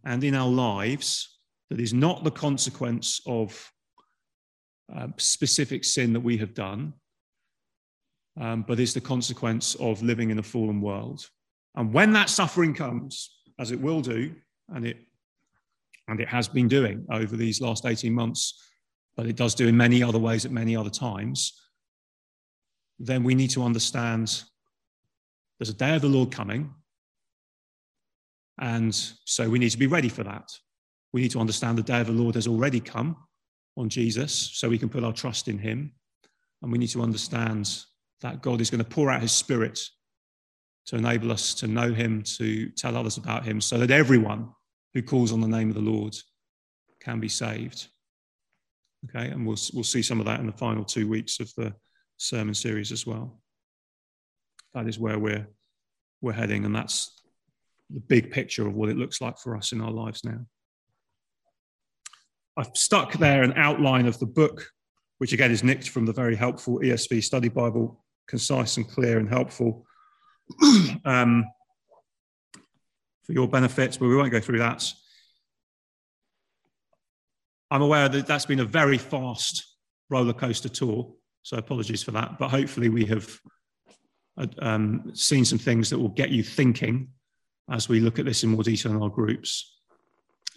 and 0.07 0.25
in 0.25 0.35
our 0.35 0.49
lives 0.49 1.39
that 1.69 1.79
is 1.79 1.93
not 1.93 2.25
the 2.25 2.31
consequence 2.31 3.21
of 3.27 3.71
uh, 4.97 5.09
specific 5.19 5.85
sin 5.85 6.15
that 6.15 6.21
we 6.21 6.39
have 6.39 6.55
done, 6.55 6.95
um, 8.41 8.65
but 8.67 8.81
is 8.81 8.95
the 8.95 9.03
consequence 9.03 9.75
of 9.75 10.03
living 10.03 10.31
in 10.31 10.39
a 10.39 10.43
fallen 10.43 10.81
world. 10.81 11.29
And 11.75 11.93
when 11.93 12.13
that 12.15 12.31
suffering 12.31 12.75
comes, 12.75 13.40
as 13.61 13.71
it 13.71 13.81
will 13.81 14.01
do, 14.01 14.35
and 14.69 14.87
it 14.87 14.97
and 16.11 16.19
it 16.19 16.29
has 16.29 16.49
been 16.49 16.67
doing 16.67 17.07
over 17.13 17.37
these 17.37 17.61
last 17.61 17.87
18 17.87 18.13
months, 18.13 18.61
but 19.17 19.27
it 19.27 19.37
does 19.37 19.55
do 19.55 19.69
in 19.69 19.77
many 19.77 20.03
other 20.03 20.19
ways 20.19 20.45
at 20.45 20.51
many 20.51 20.75
other 20.75 20.91
times, 20.91 21.53
then 22.99 23.23
we 23.23 23.35
need 23.35 23.51
to 23.51 23.63
understand 23.63 24.43
there's 25.59 25.69
a 25.69 25.75
day 25.75 25.95
of 25.95 26.03
the 26.03 26.09
Lord 26.09 26.33
coming. 26.33 26.75
And 28.59 28.95
so 29.25 29.49
we 29.49 29.61
need 29.61 29.71
to 29.71 29.79
be 29.79 29.87
ready 29.87 30.09
for 30.09 30.25
that. 30.25 30.49
We 31.13 31.23
need 31.23 31.31
to 31.31 31.41
understand 31.41 31.79
the 31.79 31.83
day 31.83 32.01
of 32.01 32.09
the 32.09 32.13
Lord 32.13 32.35
has 32.35 32.49
already 32.49 32.81
come 32.81 33.17
on 33.77 33.89
Jesus 33.89 34.51
so 34.53 34.69
we 34.69 34.79
can 34.79 34.89
put 34.89 35.05
our 35.05 35.13
trust 35.13 35.47
in 35.47 35.59
him. 35.59 35.93
And 36.61 36.73
we 36.73 36.79
need 36.79 36.89
to 36.89 37.03
understand 37.03 37.73
that 38.21 38.43
God 38.43 38.61
is 38.61 38.69
going 38.69 38.83
to 38.83 38.91
pour 38.91 39.11
out 39.11 39.23
his 39.23 39.33
spirit 39.33 39.79
to 40.87 40.97
enable 40.97 41.31
us 41.31 41.55
to 41.55 41.67
know 41.67 41.93
him, 41.93 42.23
to 42.23 42.69
tell 42.71 42.97
others 42.97 43.17
about 43.17 43.45
him, 43.45 43.61
so 43.61 43.79
that 43.79 43.91
everyone 43.91 44.49
who 44.95 45.03
calls 45.03 45.33
on 45.33 45.41
the 45.41 45.49
name 45.49 45.69
of 45.69 45.75
the 45.75 45.81
Lord 45.81 46.15
can 47.01 47.21
be 47.21 47.29
saved. 47.29 47.89
Okay, 49.09 49.29
and 49.29 49.47
we'll, 49.47 49.57
we'll 49.73 49.85
see 49.85 50.03
some 50.03 50.21
of 50.21 50.27
that 50.27 50.41
in 50.41 50.47
the 50.47 50.53
final 50.53 50.85
two 50.85 51.09
weeks 51.09 51.41
of 51.41 51.51
the 51.57 51.75
sermon 52.17 52.55
series 52.55 52.93
as 52.93 53.07
well. 53.07 53.41
That 54.75 54.89
is 54.89 54.99
where 54.99 55.19
we're, 55.19 55.49
we're 56.21 56.33
heading, 56.33 56.65
and 56.65 56.75
that's 56.75 57.23
the 57.89 58.01
big 58.01 58.31
picture 58.31 58.67
of 58.67 58.75
what 58.75 58.89
it 58.89 58.97
looks 58.97 59.21
like 59.21 59.39
for 59.39 59.57
us 59.57 59.73
in 59.73 59.81
our 59.81 59.91
lives 59.91 60.25
now. 60.25 60.45
I've 62.57 62.71
stuck 62.75 63.15
there 63.15 63.43
an 63.43 63.55
outline 63.57 64.07
of 64.07 64.19
the 64.19 64.27
book, 64.27 64.67
which 65.19 65.33
again 65.33 65.51
is 65.51 65.65
nicked 65.65 65.89
from 65.89 66.05
the 66.05 66.13
very 66.13 66.37
helpful 66.37 66.81
ESV 66.81 67.23
Study 67.23 67.49
Bible, 67.49 68.05
concise 68.29 68.77
and 68.77 68.89
clear 68.89 69.19
and 69.19 69.29
helpful 69.29 69.87
um, 71.05 71.45
for 73.23 73.33
your 73.33 73.49
benefits, 73.49 73.97
but 73.97 74.09
we 74.09 74.17
won't 74.17 74.33
go 74.33 74.41
through 74.41 74.59
that. 74.59 74.93
I'm 77.71 77.83
aware 77.83 78.09
that 78.09 78.27
that's 78.27 78.47
been 78.47 78.61
a 78.61 78.65
very 78.65 78.99
fast 78.99 79.67
roller 80.09 80.33
coaster 80.33 80.69
tour, 80.69 81.13
so 81.43 81.57
apologies 81.57 82.03
for 82.03 82.11
that. 82.13 82.39
But 82.39 82.49
hopefully, 82.49 82.89
we 82.89 83.05
have 83.07 83.39
uh, 84.37 84.47
um, 84.59 85.13
seen 85.15 85.45
some 85.45 85.59
things 85.59 85.91
that 85.91 85.99
will 85.99 86.09
get 86.09 86.31
you 86.31 86.43
thinking 86.43 87.09
as 87.71 87.89
we 87.89 88.01
look 88.01 88.19
at 88.19 88.25
this 88.25 88.43
in 88.43 88.51
more 88.51 88.65
detail 88.65 88.93
in 88.93 89.03
our 89.03 89.09
groups 89.09 89.77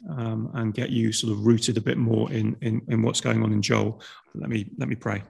um, 0.09 0.49
and 0.55 0.73
get 0.73 0.89
you 0.89 1.11
sort 1.11 1.31
of 1.33 1.45
rooted 1.45 1.77
a 1.77 1.81
bit 1.81 1.97
more 1.97 2.31
in, 2.31 2.55
in, 2.61 2.81
in 2.87 3.01
what's 3.03 3.21
going 3.21 3.43
on 3.43 3.53
in 3.53 3.61
Joel. 3.61 4.01
Let 4.33 4.49
me, 4.49 4.69
let 4.77 4.89
me 4.89 4.95
pray. 4.95 5.23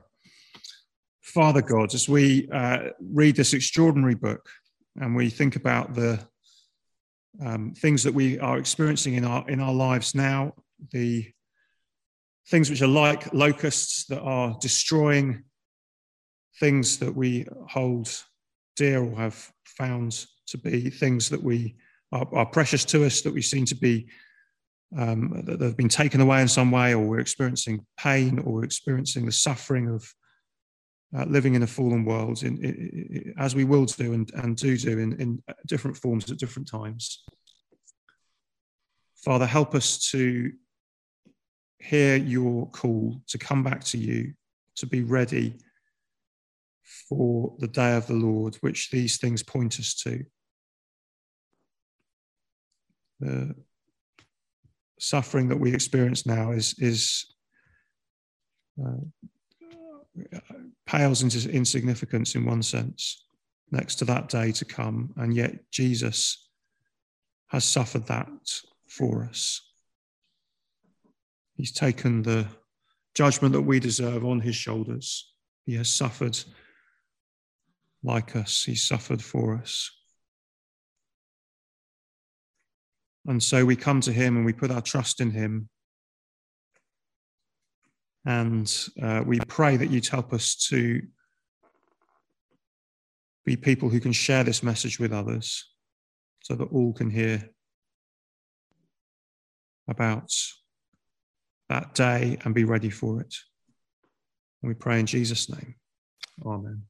Father 1.23 1.61
God, 1.61 1.93
as 1.93 2.09
we 2.09 2.49
uh, 2.51 2.89
read 2.99 3.37
this 3.37 3.53
extraordinary 3.53 4.13
book 4.13 4.47
and 4.99 5.15
we 5.15 5.29
think 5.29 5.55
about 5.55 5.95
the 5.95 6.19
um, 7.41 7.73
things 7.75 8.03
that 8.03 8.13
we 8.13 8.37
are 8.39 8.57
experiencing 8.57 9.13
in 9.13 9.23
our, 9.23 9.49
in 9.49 9.61
our 9.61 9.73
lives 9.73 10.13
now, 10.13 10.53
the 10.91 11.25
things 12.49 12.69
which 12.69 12.81
are 12.81 12.87
like 12.87 13.33
locusts 13.33 14.05
that 14.07 14.19
are 14.19 14.57
destroying 14.59 15.45
things 16.59 16.99
that 16.99 17.15
we 17.15 17.47
hold 17.69 18.13
dear 18.75 19.01
or 19.01 19.15
have 19.15 19.49
found 19.63 20.25
to 20.47 20.57
be 20.57 20.89
things 20.89 21.29
that 21.29 21.41
we 21.41 21.73
are, 22.11 22.27
are 22.33 22.45
precious 22.45 22.83
to 22.83 23.05
us, 23.05 23.21
that 23.21 23.33
we 23.33 23.41
seem 23.41 23.63
to 23.63 23.75
be 23.75 24.07
um, 24.97 25.41
that 25.45 25.61
have 25.61 25.77
been 25.77 25.87
taken 25.87 26.19
away 26.19 26.41
in 26.41 26.49
some 26.49 26.69
way, 26.69 26.93
or 26.93 26.99
we're 26.99 27.19
experiencing 27.19 27.85
pain, 27.97 28.39
or 28.39 28.55
we're 28.55 28.65
experiencing 28.65 29.25
the 29.25 29.31
suffering 29.31 29.87
of 29.87 30.13
uh, 31.15 31.25
living 31.25 31.55
in 31.55 31.63
a 31.63 31.67
fallen 31.67 32.05
world, 32.05 32.43
in, 32.43 32.57
in, 32.63 33.33
as 33.37 33.55
we 33.55 33.63
will 33.63 33.85
do 33.85 34.13
and, 34.13 34.31
and 34.35 34.57
do 34.57 34.77
do 34.77 34.97
in, 34.97 35.13
in 35.21 35.43
different 35.67 35.97
forms 35.97 36.31
at 36.31 36.37
different 36.37 36.67
times. 36.67 37.23
Father, 39.23 39.45
help 39.45 39.75
us 39.75 40.09
to 40.11 40.51
hear 41.79 42.15
your 42.15 42.69
call 42.71 43.21
to 43.27 43.37
come 43.37 43.63
back 43.63 43.83
to 43.83 43.97
you, 43.97 44.33
to 44.75 44.85
be 44.85 45.03
ready 45.03 45.55
for 47.07 47.53
the 47.59 47.67
day 47.67 47.95
of 47.95 48.07
the 48.07 48.13
Lord, 48.13 48.55
which 48.61 48.89
these 48.89 49.17
things 49.17 49.43
point 49.43 49.79
us 49.79 49.93
to. 50.03 50.25
The 53.19 53.55
suffering 54.99 55.49
that 55.49 55.59
we 55.59 55.73
experience 55.73 56.25
now 56.25 56.51
is 56.51 56.75
is 56.79 57.33
uh, 58.83 59.03
pales 60.85 61.23
into 61.23 61.49
insignificance 61.49 62.35
in 62.35 62.45
one 62.45 62.63
sense. 62.63 63.25
next 63.71 63.95
to 63.95 64.05
that 64.05 64.29
day 64.29 64.51
to 64.51 64.65
come. 64.65 65.11
And 65.17 65.35
yet 65.35 65.71
Jesus 65.71 66.47
has 67.47 67.65
suffered 67.65 68.05
that 68.05 68.27
for 68.87 69.23
us. 69.23 69.61
He's 71.55 71.71
taken 71.71 72.21
the 72.21 72.47
judgment 73.15 73.53
that 73.53 73.61
we 73.61 73.79
deserve 73.79 74.25
on 74.25 74.39
his 74.39 74.55
shoulders. 74.55 75.33
He 75.65 75.75
has 75.75 75.89
suffered 75.89 76.37
like 78.03 78.35
us, 78.35 78.63
he 78.63 78.75
suffered 78.75 79.21
for 79.21 79.55
us. 79.55 79.89
And 83.25 83.41
so 83.41 83.65
we 83.65 83.75
come 83.75 84.01
to 84.01 84.11
him 84.11 84.35
and 84.35 84.45
we 84.45 84.51
put 84.51 84.71
our 84.71 84.81
trust 84.81 85.21
in 85.21 85.31
him. 85.31 85.69
And 88.25 88.73
uh, 89.01 89.23
we 89.25 89.39
pray 89.39 89.77
that 89.77 89.89
you'd 89.89 90.07
help 90.07 90.33
us 90.33 90.55
to 90.69 91.01
be 93.45 93.57
people 93.57 93.89
who 93.89 93.99
can 93.99 94.13
share 94.13 94.43
this 94.43 94.63
message 94.63 94.99
with 94.99 95.11
others 95.11 95.69
so 96.41 96.55
that 96.55 96.71
all 96.71 96.93
can 96.93 97.09
hear 97.09 97.49
about 99.87 100.31
that 101.69 101.93
day 101.93 102.37
and 102.43 102.55
be 102.55 102.63
ready 102.63 102.89
for 102.89 103.19
it. 103.19 103.35
We 104.61 104.73
pray 104.73 104.99
in 104.99 105.05
Jesus' 105.05 105.49
name. 105.49 105.75
Amen. 106.45 106.83